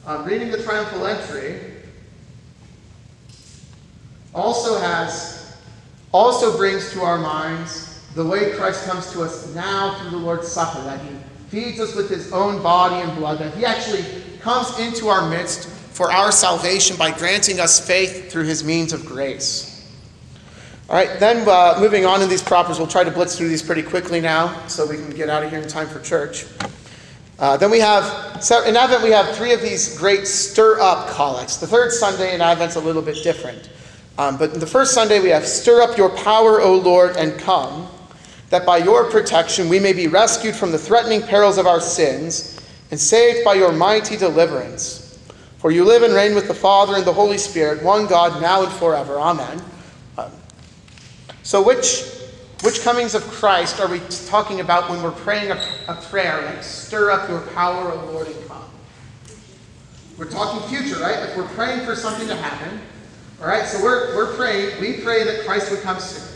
um, 0.06 0.24
reading 0.24 0.50
the 0.50 0.62
triumphal 0.62 1.06
entry 1.06 1.60
also 4.34 4.78
has, 4.78 5.56
also 6.12 6.56
brings 6.56 6.92
to 6.92 7.00
our 7.00 7.18
minds 7.18 7.95
the 8.16 8.24
way 8.24 8.52
Christ 8.52 8.84
comes 8.86 9.12
to 9.12 9.22
us 9.22 9.54
now 9.54 9.98
through 10.00 10.10
the 10.10 10.16
Lord's 10.16 10.48
Supper, 10.48 10.82
that 10.84 11.00
he 11.00 11.16
feeds 11.48 11.78
us 11.78 11.94
with 11.94 12.08
his 12.08 12.32
own 12.32 12.62
body 12.62 12.96
and 12.96 13.16
blood, 13.16 13.38
that 13.38 13.54
he 13.54 13.64
actually 13.64 14.04
comes 14.40 14.78
into 14.78 15.08
our 15.08 15.28
midst 15.28 15.68
for 15.68 16.10
our 16.10 16.32
salvation 16.32 16.96
by 16.96 17.10
granting 17.10 17.60
us 17.60 17.86
faith 17.86 18.32
through 18.32 18.44
his 18.44 18.64
means 18.64 18.92
of 18.92 19.04
grace. 19.04 19.72
All 20.88 20.96
right, 20.96 21.20
then 21.20 21.46
uh, 21.48 21.76
moving 21.78 22.06
on 22.06 22.22
in 22.22 22.28
these 22.28 22.42
propers, 22.42 22.78
we'll 22.78 22.88
try 22.88 23.04
to 23.04 23.10
blitz 23.10 23.36
through 23.36 23.48
these 23.48 23.62
pretty 23.62 23.82
quickly 23.82 24.20
now 24.20 24.66
so 24.66 24.86
we 24.86 24.96
can 24.96 25.10
get 25.10 25.28
out 25.28 25.42
of 25.42 25.50
here 25.50 25.60
in 25.60 25.68
time 25.68 25.88
for 25.88 26.00
church. 26.00 26.46
Uh, 27.38 27.56
then 27.56 27.70
we 27.70 27.80
have, 27.80 28.04
in 28.66 28.76
Advent, 28.76 29.02
we 29.02 29.10
have 29.10 29.36
three 29.36 29.52
of 29.52 29.60
these 29.60 29.98
great 29.98 30.26
stir 30.26 30.80
up 30.80 31.10
collects. 31.10 31.58
The 31.58 31.66
third 31.66 31.92
Sunday 31.92 32.34
in 32.34 32.40
Advent's 32.40 32.76
a 32.76 32.80
little 32.80 33.02
bit 33.02 33.22
different. 33.22 33.68
Um, 34.18 34.38
but 34.38 34.58
the 34.58 34.66
first 34.66 34.94
Sunday, 34.94 35.20
we 35.20 35.28
have 35.28 35.46
Stir 35.46 35.82
up 35.82 35.98
your 35.98 36.08
power, 36.08 36.62
O 36.62 36.76
Lord, 36.76 37.16
and 37.18 37.38
come, 37.38 37.88
that 38.50 38.64
by 38.64 38.78
your 38.78 39.10
protection 39.10 39.68
we 39.68 39.80
may 39.80 39.92
be 39.92 40.06
rescued 40.06 40.54
from 40.54 40.72
the 40.72 40.78
threatening 40.78 41.22
perils 41.22 41.58
of 41.58 41.66
our 41.66 41.80
sins 41.80 42.60
and 42.90 42.98
saved 42.98 43.44
by 43.44 43.54
your 43.54 43.72
mighty 43.72 44.16
deliverance. 44.16 45.02
For 45.58 45.70
you 45.70 45.84
live 45.84 46.02
and 46.02 46.14
reign 46.14 46.34
with 46.34 46.46
the 46.46 46.54
Father 46.54 46.94
and 46.94 47.04
the 47.04 47.12
Holy 47.12 47.38
Spirit, 47.38 47.82
one 47.82 48.06
God, 48.06 48.40
now 48.40 48.62
and 48.62 48.72
forever. 48.72 49.18
Amen. 49.18 49.60
Um, 50.16 50.30
so, 51.42 51.62
which, 51.62 52.04
which 52.62 52.82
comings 52.82 53.14
of 53.14 53.22
Christ 53.24 53.80
are 53.80 53.88
we 53.88 54.00
talking 54.28 54.60
about 54.60 54.88
when 54.88 55.02
we're 55.02 55.10
praying 55.10 55.50
a, 55.50 55.60
a 55.88 55.94
prayer 55.94 56.42
like, 56.42 56.62
Stir 56.62 57.10
up 57.10 57.28
your 57.28 57.40
power, 57.52 57.90
O 57.90 58.12
Lord, 58.12 58.28
and 58.28 58.48
come? 58.48 58.64
We're 60.16 60.30
talking 60.30 60.68
future, 60.68 61.00
right? 61.00 61.18
If 61.28 61.36
we're 61.36 61.48
praying 61.48 61.84
for 61.84 61.96
something 61.96 62.28
to 62.28 62.36
happen, 62.36 62.80
all 63.40 63.48
right, 63.48 63.66
so 63.66 63.82
we're, 63.82 64.14
we're 64.14 64.34
praying, 64.34 64.80
we 64.80 65.02
pray 65.02 65.24
that 65.24 65.44
Christ 65.44 65.70
would 65.70 65.82
come 65.82 65.98
soon. 65.98 66.26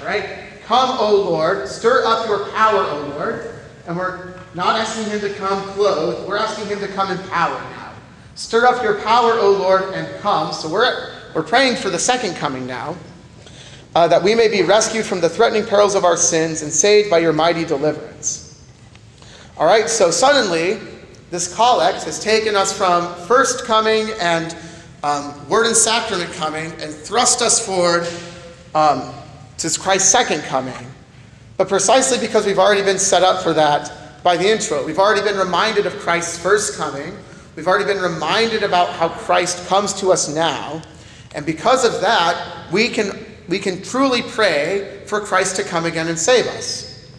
All 0.00 0.06
right? 0.06 0.53
Come, 0.64 0.96
O 0.98 1.14
Lord, 1.14 1.68
stir 1.68 2.04
up 2.06 2.26
your 2.26 2.48
power, 2.50 2.84
O 2.84 3.14
Lord. 3.16 3.54
And 3.86 3.96
we're 3.96 4.34
not 4.54 4.78
asking 4.78 5.10
him 5.10 5.20
to 5.20 5.34
come 5.34 5.62
clothed, 5.70 6.26
we're 6.26 6.38
asking 6.38 6.68
him 6.68 6.78
to 6.80 6.88
come 6.88 7.10
in 7.10 7.18
power 7.28 7.58
now. 7.72 7.92
Stir 8.34 8.66
up 8.66 8.82
your 8.82 9.00
power, 9.02 9.32
O 9.34 9.50
Lord, 9.50 9.94
and 9.94 10.08
come. 10.20 10.52
So 10.52 10.68
we're, 10.68 11.12
we're 11.34 11.42
praying 11.42 11.76
for 11.76 11.90
the 11.90 11.98
second 11.98 12.34
coming 12.36 12.66
now, 12.66 12.96
uh, 13.94 14.08
that 14.08 14.22
we 14.22 14.34
may 14.34 14.48
be 14.48 14.62
rescued 14.62 15.04
from 15.04 15.20
the 15.20 15.28
threatening 15.28 15.66
perils 15.66 15.94
of 15.94 16.04
our 16.04 16.16
sins 16.16 16.62
and 16.62 16.72
saved 16.72 17.10
by 17.10 17.18
your 17.18 17.32
mighty 17.32 17.64
deliverance. 17.64 18.64
All 19.56 19.66
right, 19.66 19.88
so 19.88 20.10
suddenly, 20.10 20.80
this 21.30 21.54
collect 21.54 22.04
has 22.04 22.18
taken 22.18 22.56
us 22.56 22.76
from 22.76 23.14
first 23.26 23.66
coming 23.66 24.08
and 24.20 24.56
um, 25.02 25.48
word 25.48 25.66
and 25.66 25.76
sacrament 25.76 26.32
coming 26.32 26.72
and 26.80 26.92
thrust 26.92 27.42
us 27.42 27.64
forward 27.64 28.08
um, 28.74 29.14
to 29.58 29.80
Christ's 29.80 30.10
second 30.10 30.42
coming. 30.42 30.90
But 31.56 31.68
precisely 31.68 32.18
because 32.18 32.46
we've 32.46 32.58
already 32.58 32.82
been 32.82 32.98
set 32.98 33.22
up 33.22 33.42
for 33.42 33.52
that 33.52 34.22
by 34.22 34.36
the 34.36 34.50
introit, 34.50 34.86
we've 34.86 34.98
already 34.98 35.22
been 35.22 35.38
reminded 35.38 35.86
of 35.86 35.92
Christ's 35.98 36.38
first 36.38 36.76
coming, 36.76 37.16
we've 37.56 37.66
already 37.66 37.84
been 37.84 38.02
reminded 38.02 38.62
about 38.62 38.90
how 38.90 39.08
Christ 39.08 39.66
comes 39.68 39.92
to 40.00 40.12
us 40.12 40.34
now, 40.34 40.82
and 41.34 41.44
because 41.44 41.84
of 41.84 42.00
that, 42.00 42.72
we 42.72 42.88
can, 42.88 43.12
we 43.48 43.58
can 43.58 43.82
truly 43.82 44.22
pray 44.22 45.02
for 45.06 45.20
Christ 45.20 45.56
to 45.56 45.62
come 45.62 45.84
again 45.84 46.08
and 46.08 46.18
save 46.18 46.46
us. 46.46 47.12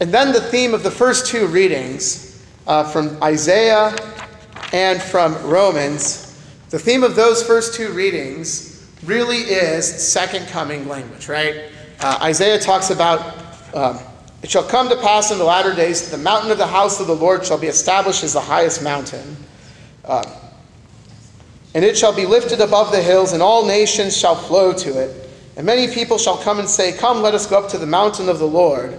And 0.00 0.12
then 0.12 0.32
the 0.32 0.40
theme 0.40 0.72
of 0.72 0.82
the 0.82 0.90
first 0.90 1.26
two 1.26 1.46
readings 1.46 2.46
uh, 2.66 2.84
from 2.84 3.22
Isaiah 3.22 3.94
and 4.72 5.02
from 5.02 5.34
Romans 5.42 6.30
the 6.70 6.78
theme 6.78 7.02
of 7.02 7.16
those 7.16 7.42
first 7.42 7.74
two 7.74 7.90
readings 7.90 8.69
really 9.10 9.38
is 9.38 9.84
second 9.84 10.46
coming 10.46 10.86
language, 10.86 11.28
right? 11.28 11.64
Uh, 11.98 12.20
Isaiah 12.22 12.60
talks 12.60 12.90
about 12.90 13.34
um, 13.74 13.98
it 14.40 14.48
shall 14.48 14.62
come 14.62 14.88
to 14.88 14.94
pass 14.96 15.32
in 15.32 15.38
the 15.38 15.44
latter 15.44 15.74
days 15.74 16.08
that 16.08 16.16
the 16.16 16.22
mountain 16.22 16.52
of 16.52 16.58
the 16.58 16.66
house 16.66 17.00
of 17.00 17.08
the 17.08 17.16
Lord 17.16 17.44
shall 17.44 17.58
be 17.58 17.66
established 17.66 18.22
as 18.22 18.34
the 18.34 18.40
highest 18.40 18.84
mountain. 18.84 19.36
Uh, 20.04 20.22
and 21.74 21.84
it 21.84 21.98
shall 21.98 22.14
be 22.14 22.24
lifted 22.24 22.60
above 22.60 22.92
the 22.92 23.02
hills, 23.02 23.32
and 23.32 23.42
all 23.42 23.66
nations 23.66 24.16
shall 24.16 24.36
flow 24.36 24.72
to 24.72 25.00
it. 25.00 25.28
And 25.56 25.66
many 25.66 25.92
people 25.92 26.16
shall 26.16 26.36
come 26.36 26.60
and 26.60 26.68
say, 26.68 26.96
Come, 26.96 27.20
let 27.20 27.34
us 27.34 27.46
go 27.46 27.58
up 27.58 27.68
to 27.70 27.78
the 27.78 27.86
mountain 27.86 28.28
of 28.28 28.38
the 28.38 28.46
Lord. 28.46 28.96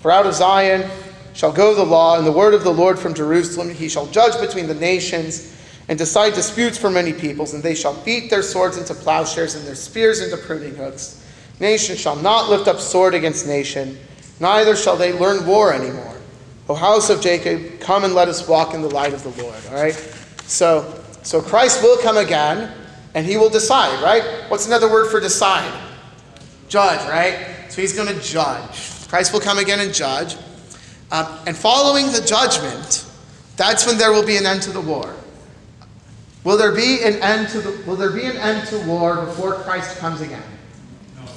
For 0.00 0.10
out 0.10 0.24
of 0.24 0.32
Zion 0.32 0.90
shall 1.34 1.52
go 1.52 1.74
the 1.74 1.84
law, 1.84 2.16
and 2.16 2.26
the 2.26 2.32
word 2.32 2.54
of 2.54 2.64
the 2.64 2.72
Lord 2.72 2.98
from 2.98 3.12
Jerusalem. 3.12 3.70
He 3.74 3.90
shall 3.90 4.06
judge 4.06 4.40
between 4.40 4.68
the 4.68 4.74
nations 4.74 5.54
and 5.90 5.98
decide 5.98 6.34
disputes 6.34 6.78
for 6.78 6.88
many 6.88 7.12
peoples, 7.12 7.52
and 7.52 7.64
they 7.64 7.74
shall 7.74 8.00
beat 8.04 8.30
their 8.30 8.44
swords 8.44 8.76
into 8.76 8.94
plowshares 8.94 9.56
and 9.56 9.66
their 9.66 9.74
spears 9.74 10.20
into 10.20 10.36
pruning 10.36 10.72
hooks. 10.76 11.26
Nation 11.58 11.96
shall 11.96 12.14
not 12.14 12.48
lift 12.48 12.68
up 12.68 12.78
sword 12.78 13.12
against 13.12 13.44
nation, 13.44 13.98
neither 14.38 14.76
shall 14.76 14.96
they 14.96 15.12
learn 15.12 15.44
war 15.44 15.74
anymore. 15.74 16.16
O 16.68 16.74
house 16.76 17.10
of 17.10 17.20
Jacob, 17.20 17.80
come 17.80 18.04
and 18.04 18.14
let 18.14 18.28
us 18.28 18.46
walk 18.46 18.72
in 18.72 18.82
the 18.82 18.88
light 18.88 19.12
of 19.12 19.24
the 19.24 19.42
Lord. 19.42 19.56
All 19.70 19.74
right? 19.74 19.94
So, 20.44 21.02
so 21.24 21.42
Christ 21.42 21.82
will 21.82 21.98
come 21.98 22.18
again, 22.18 22.72
and 23.16 23.26
he 23.26 23.36
will 23.36 23.50
decide, 23.50 24.00
right? 24.00 24.48
What's 24.48 24.68
another 24.68 24.88
word 24.88 25.10
for 25.10 25.18
decide? 25.18 25.76
Judge, 26.68 27.00
right? 27.08 27.66
So 27.68 27.80
he's 27.80 27.94
going 27.94 28.06
to 28.06 28.20
judge. 28.22 29.08
Christ 29.08 29.32
will 29.32 29.40
come 29.40 29.58
again 29.58 29.80
and 29.80 29.92
judge. 29.92 30.36
Um, 31.10 31.26
and 31.48 31.56
following 31.56 32.06
the 32.12 32.22
judgment, 32.24 33.04
that's 33.56 33.88
when 33.88 33.98
there 33.98 34.12
will 34.12 34.24
be 34.24 34.36
an 34.36 34.46
end 34.46 34.62
to 34.62 34.70
the 34.70 34.80
war. 34.80 35.16
Will 36.44 36.56
there 36.56 36.74
be 36.74 37.02
an 37.02 37.14
end 37.22 37.48
to 37.50 37.60
the, 37.60 37.86
will 37.86 37.96
there 37.96 38.10
be 38.10 38.24
an 38.24 38.36
end 38.36 38.66
to 38.68 38.78
war 38.86 39.24
before 39.26 39.54
Christ 39.54 39.98
comes 39.98 40.20
again? 40.20 40.42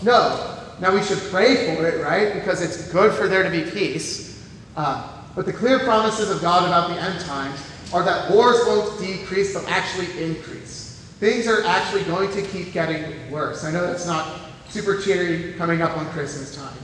No. 0.02 0.60
Now 0.80 0.94
we 0.94 1.04
should 1.04 1.20
pray 1.30 1.76
for 1.76 1.88
it, 1.88 2.04
right? 2.04 2.34
Because 2.34 2.62
it's 2.62 2.92
good 2.92 3.14
for 3.14 3.28
there 3.28 3.44
to 3.44 3.50
be 3.50 3.70
peace. 3.70 4.48
Uh, 4.76 5.10
but 5.36 5.46
the 5.46 5.54
clear 5.54 5.80
promises 5.80 6.30
of 6.30 6.42
God 6.42 6.68
about 6.68 6.90
the 6.90 7.02
end 7.02 7.20
times 7.22 7.60
are 7.94 8.04
that 8.04 8.32
wars 8.32 8.60
won't 8.66 9.00
decrease, 9.00 9.54
they'll 9.54 9.68
actually 9.68 10.08
increase. 10.24 11.14
Things 11.20 11.48
are 11.48 11.64
actually 11.66 12.04
going 12.04 12.32
to 12.32 12.42
keep 12.42 12.74
getting 12.74 13.32
worse. 13.32 13.64
I 13.64 13.72
know 13.72 13.86
that's 13.86 14.06
not 14.06 14.40
super 14.70 15.00
cheery 15.00 15.54
coming 15.54 15.82
up 15.82 15.96
on 15.98 16.06
Christmas 16.08 16.56
time, 16.56 16.78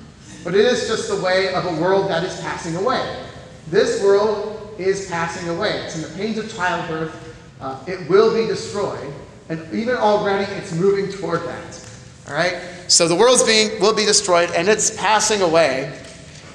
but 0.43 0.53
it 0.53 0.65
is 0.65 0.87
just 0.87 1.09
the 1.09 1.21
way 1.21 1.53
of 1.53 1.65
a 1.65 1.81
world 1.81 2.09
that 2.09 2.23
is 2.23 2.39
passing 2.41 2.75
away. 2.75 3.25
This 3.69 4.03
world 4.03 4.75
is 4.77 5.09
passing 5.09 5.49
away. 5.49 5.71
It's 5.81 5.95
in 5.95 6.01
the 6.03 6.17
pains 6.17 6.37
of 6.37 6.53
childbirth. 6.55 7.28
Uh, 7.59 7.79
it 7.87 8.09
will 8.09 8.33
be 8.33 8.47
destroyed, 8.47 9.13
and 9.49 9.61
even 9.73 9.95
already 9.95 10.49
it's 10.53 10.73
moving 10.73 11.11
toward 11.11 11.41
that. 11.43 11.89
All 12.27 12.35
right? 12.35 12.61
So 12.87 13.07
the 13.07 13.15
world's 13.15 13.43
being 13.43 13.79
will 13.79 13.93
be 13.93 14.05
destroyed 14.05 14.49
and 14.51 14.67
it's 14.67 14.95
passing 14.97 15.41
away. 15.41 15.95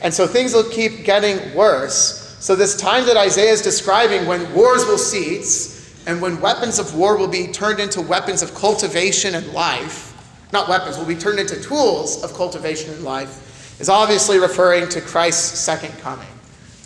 And 0.03 0.13
so 0.13 0.27
things 0.27 0.53
will 0.53 0.69
keep 0.69 1.05
getting 1.05 1.55
worse. 1.55 2.37
So 2.41 2.57
this 2.57 2.77
time 2.77 3.07
that 3.07 3.17
Isaiah 3.17 3.53
is 3.53 3.63
describing 3.63 4.27
when 4.27 4.53
wars 4.53 4.85
will 4.85 4.99
cease 4.99 6.05
and 6.07 6.21
when 6.21 6.41
weapons 6.41 6.79
of 6.79 6.95
war 6.95 7.17
will 7.17 7.29
be 7.29 7.47
turned 7.49 7.81
into 7.81 8.01
weapons 8.01 8.43
of 8.43 8.55
cultivation 8.55 9.35
and 9.35 9.47
life, 9.53 10.11
not 10.53 10.69
weapons, 10.69 10.99
will 10.99 11.07
be 11.07 11.15
turned 11.15 11.39
into 11.39 11.61
tools 11.61 12.23
of 12.23 12.35
cultivation 12.35 12.93
and 12.93 13.03
life, 13.03 13.81
is 13.81 13.89
obviously 13.89 14.39
referring 14.39 14.89
to 14.91 15.01
Christ's 15.01 15.59
second 15.59 15.97
coming, 16.01 16.29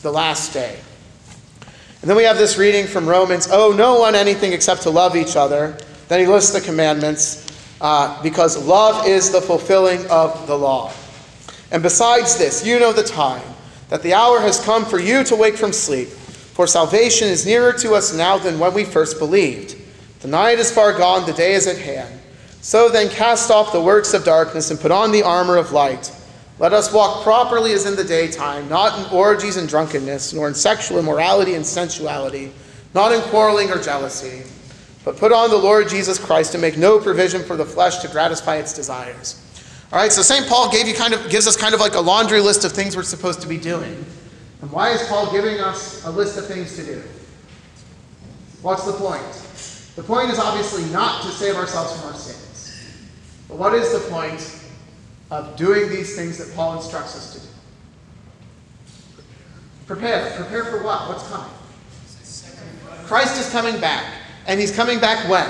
the 0.03 0.11
last 0.13 0.53
day. 0.53 0.79
And 2.01 2.09
then 2.09 2.17
we 2.17 2.25
have 2.25 2.39
this 2.39 2.57
reading 2.57 2.87
from 2.87 3.09
Romans, 3.09 3.49
owe 3.51 3.73
no 3.73 3.99
one 3.99 4.15
anything 4.15 4.53
except 4.53 4.83
to 4.83 4.91
love 4.91 5.17
each 5.17 5.35
other. 5.35 5.77
Then 6.07 6.21
he 6.21 6.27
lists 6.27 6.53
the 6.53 6.61
commandments 6.61 7.47
uh, 7.81 8.23
because 8.23 8.65
love 8.67 9.07
is 9.07 9.31
the 9.31 9.41
fulfilling 9.41 10.07
of 10.09 10.47
the 10.47 10.57
law. 10.57 10.93
And 11.71 11.83
besides 11.83 12.39
this, 12.39 12.65
you 12.67 12.79
know 12.79 12.93
the 12.93 13.03
time, 13.03 13.43
that 13.89 14.03
the 14.03 14.15
hour 14.15 14.41
has 14.41 14.65
come 14.65 14.85
for 14.85 14.99
you 14.99 15.25
to 15.25 15.37
wake 15.37 15.57
from 15.57 15.73
sleep, 15.73 16.09
for 16.09 16.67
salvation 16.67 17.29
is 17.29 17.45
nearer 17.45 17.73
to 17.75 17.95
us 17.95 18.15
now 18.15 18.39
than 18.39 18.59
when 18.59 18.75
we 18.75 18.85
first 18.85 19.19
believed. 19.19 19.77
The 20.21 20.29
night 20.29 20.59
is 20.59 20.71
far 20.71 20.97
gone, 20.97 21.27
the 21.27 21.33
day 21.33 21.55
is 21.55 21.67
at 21.67 21.79
hand. 21.79 22.21
So 22.61 22.89
then, 22.89 23.09
cast 23.09 23.51
off 23.51 23.73
the 23.73 23.81
works 23.81 24.15
of 24.15 24.25
darkness 24.25 24.71
and 24.71 24.81
put 24.81 24.91
on 24.91 25.13
the 25.13 25.23
armor 25.23 25.57
of 25.57 25.73
light. 25.73 26.13
Let 26.59 26.73
us 26.73 26.93
walk 26.93 27.23
properly 27.23 27.73
as 27.73 27.87
in 27.87 27.95
the 27.95 28.05
daytime, 28.05 28.69
not 28.69 28.99
in 28.99 29.15
orgies 29.15 29.57
and 29.57 29.69
drunkenness, 29.69 30.33
nor 30.33 30.49
in 30.49 30.55
sexual 30.55 30.99
immorality 30.99 31.55
and 31.55 31.65
sensuality, 31.65 32.53
not 32.95 33.13
in 33.13 33.21
quarreling 33.23 33.71
or 33.71 33.81
jealousy 33.81 34.43
but 35.09 35.17
put 35.17 35.33
on 35.33 35.49
the 35.49 35.57
Lord 35.57 35.89
Jesus 35.89 36.19
Christ 36.19 36.55
and 36.55 36.61
make 36.61 36.77
no 36.77 37.01
provision 37.01 37.43
for 37.43 37.57
the 37.57 37.65
flesh 37.65 38.01
to 38.01 38.09
gratify 38.09 38.57
its 38.57 38.75
desires. 38.75 39.43
All 39.91 39.99
right, 39.99 40.13
so 40.13 40.21
St. 40.21 40.47
Paul 40.47 40.71
gave 40.71 40.87
you 40.87 40.93
kind 40.93 41.15
of 41.15 41.31
gives 41.31 41.47
us 41.47 41.57
kind 41.57 41.73
of 41.73 41.81
like 41.81 41.95
a 41.95 42.01
laundry 42.01 42.43
list 42.43 42.67
of 42.67 42.73
things 42.73 42.95
we're 42.95 43.05
supposed 43.05 43.41
to 43.41 43.49
be 43.49 43.57
doing. 43.57 44.05
And 44.61 44.71
why 44.71 44.91
is 44.91 45.03
Paul 45.09 45.33
giving 45.33 45.61
us 45.61 46.05
a 46.05 46.11
list 46.11 46.37
of 46.37 46.47
things 46.47 46.77
to 46.77 46.85
do? 46.85 47.03
What's 48.61 48.85
the 48.85 48.93
point? 48.93 49.23
The 49.97 50.03
point 50.03 50.31
is 50.31 50.39
obviously 50.39 50.85
not 50.93 51.23
to 51.23 51.31
save 51.31 51.55
ourselves 51.55 51.99
from 51.99 52.11
our 52.11 52.19
sins. 52.19 52.95
But 53.49 53.57
what 53.57 53.73
is 53.73 53.91
the 53.91 54.11
point 54.11 54.41
of 55.31 55.57
doing 55.57 55.91
these 55.91 56.17
things 56.17 56.39
that 56.39 56.55
Paul 56.55 56.77
instructs 56.77 57.17
us 57.17 57.35
to 57.35 57.41
do? 57.41 57.47
Prepare. 59.87 60.37
Prepare 60.37 60.65
for 60.65 60.83
what? 60.83 61.09
What's 61.09 61.29
coming? 61.29 61.51
Christ 63.05 63.41
is 63.41 63.51
coming 63.51 63.81
back. 63.81 64.05
And 64.47 64.59
he's 64.59 64.75
coming 64.75 64.99
back 64.99 65.29
when? 65.29 65.47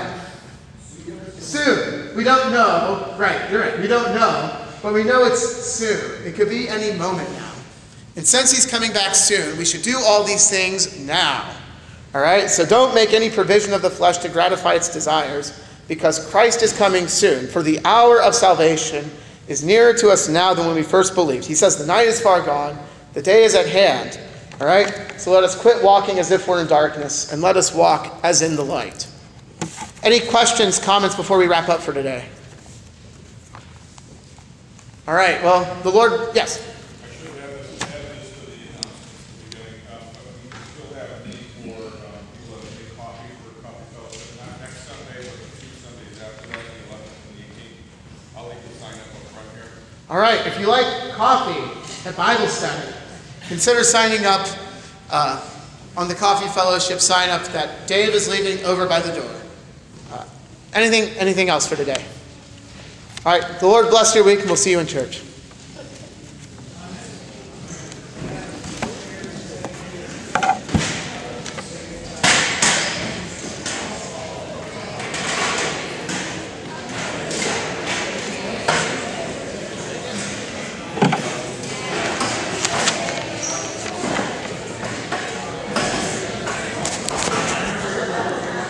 Soon. 1.37 2.15
We 2.15 2.23
don't 2.23 2.51
know. 2.51 3.15
Right, 3.17 3.49
you're 3.49 3.61
right. 3.61 3.79
We 3.79 3.87
don't 3.87 4.13
know. 4.13 4.65
But 4.81 4.93
we 4.93 5.03
know 5.03 5.25
it's 5.25 5.41
soon. 5.41 6.25
It 6.25 6.35
could 6.35 6.49
be 6.49 6.69
any 6.69 6.97
moment 6.97 7.29
now. 7.33 7.51
And 8.15 8.25
since 8.25 8.51
he's 8.51 8.65
coming 8.65 8.91
back 8.91 9.15
soon, 9.15 9.57
we 9.57 9.65
should 9.65 9.81
do 9.81 9.97
all 9.99 10.23
these 10.23 10.49
things 10.49 10.99
now. 10.99 11.53
All 12.13 12.21
right? 12.21 12.49
So 12.49 12.65
don't 12.65 12.93
make 12.95 13.13
any 13.13 13.29
provision 13.29 13.73
of 13.73 13.81
the 13.81 13.89
flesh 13.89 14.17
to 14.19 14.29
gratify 14.29 14.73
its 14.73 14.91
desires, 14.91 15.61
because 15.87 16.29
Christ 16.29 16.61
is 16.61 16.77
coming 16.77 17.07
soon. 17.07 17.47
For 17.47 17.61
the 17.61 17.79
hour 17.85 18.21
of 18.21 18.35
salvation 18.35 19.09
is 19.49 19.63
nearer 19.63 19.93
to 19.95 20.09
us 20.09 20.29
now 20.29 20.53
than 20.53 20.65
when 20.65 20.75
we 20.75 20.83
first 20.83 21.13
believed. 21.15 21.45
He 21.45 21.55
says, 21.55 21.75
The 21.77 21.85
night 21.85 22.07
is 22.07 22.21
far 22.21 22.41
gone, 22.41 22.79
the 23.13 23.21
day 23.21 23.43
is 23.43 23.55
at 23.55 23.67
hand. 23.67 24.17
All 24.61 24.67
right? 24.67 25.13
So 25.19 25.31
let 25.31 25.43
us 25.43 25.59
quit 25.59 25.83
walking 25.83 26.19
as 26.19 26.31
if 26.31 26.47
we're 26.47 26.61
in 26.61 26.67
darkness 26.67 27.33
and 27.33 27.41
let 27.41 27.57
us 27.57 27.73
walk 27.73 28.19
as 28.23 28.41
in 28.41 28.55
the 28.55 28.63
light. 28.63 29.07
Any 30.03 30.21
questions, 30.21 30.79
comments 30.79 31.15
before 31.15 31.37
we 31.37 31.47
wrap 31.47 31.67
up 31.67 31.81
for 31.81 31.91
today? 31.93 32.25
All 35.07 35.15
right, 35.15 35.41
well, 35.43 35.65
the 35.81 35.89
Lord, 35.89 36.29
yes. 36.35 36.61
I 36.61 37.09
should 37.09 37.33
have 37.41 37.49
this, 37.49 37.81
add 37.81 37.89
this 38.13 38.29
to 38.29 38.45
the 38.45 38.53
announcement 38.69 39.01
at 39.01 39.25
the 39.25 39.49
beginning, 39.49 39.81
um, 39.89 40.05
but 40.13 40.21
we 40.29 40.61
still 40.69 40.93
have 40.93 41.09
a 41.09 41.27
need 41.27 41.49
for, 41.65 41.81
um, 41.97 42.21
people 42.37 42.61
that 42.61 42.69
make 42.77 42.93
coffee 42.93 43.33
for 43.41 43.57
coffee 43.65 43.89
fellowship, 43.89 44.37
not 44.37 44.53
next 44.61 44.85
Sunday, 44.85 45.25
but 45.25 45.33
the 45.33 45.49
two 45.57 45.73
Sundays 45.81 46.21
after 46.21 46.45
that, 46.53 46.61
the 46.61 46.77
eleventh 46.93 47.25
and 47.25 47.33
the 47.33 47.41
eighteenth. 47.41 47.89
I'll 48.37 48.53
leave 48.53 48.61
the 48.61 48.69
sign 48.77 49.01
up 49.01 49.09
up 49.17 49.25
front 49.33 49.49
here. 49.57 49.81
All 50.09 50.17
right, 50.17 50.43
if 50.47 50.59
you 50.59 50.65
like 50.65 51.11
coffee 51.11 52.09
at 52.09 52.17
Bible 52.17 52.47
study, 52.47 52.95
consider 53.47 53.83
signing 53.83 54.25
up 54.25 54.47
uh, 55.11 55.39
on 55.95 56.07
the 56.07 56.15
Coffee 56.15 56.47
Fellowship 56.47 56.99
sign 56.99 57.29
up 57.29 57.43
that 57.49 57.87
Dave 57.87 58.09
is 58.09 58.27
leaving 58.27 58.65
over 58.65 58.87
by 58.87 59.01
the 59.01 59.13
door. 59.13 59.35
Uh, 60.11 60.25
anything, 60.73 61.15
anything 61.19 61.49
else 61.49 61.67
for 61.67 61.75
today? 61.75 62.03
All 63.23 63.37
right, 63.37 63.59
the 63.59 63.67
Lord 63.67 63.89
bless 63.91 64.15
your 64.15 64.23
week, 64.23 64.39
and 64.39 64.47
we'll 64.47 64.55
see 64.55 64.71
you 64.71 64.79
in 64.79 64.87
church. 64.87 65.21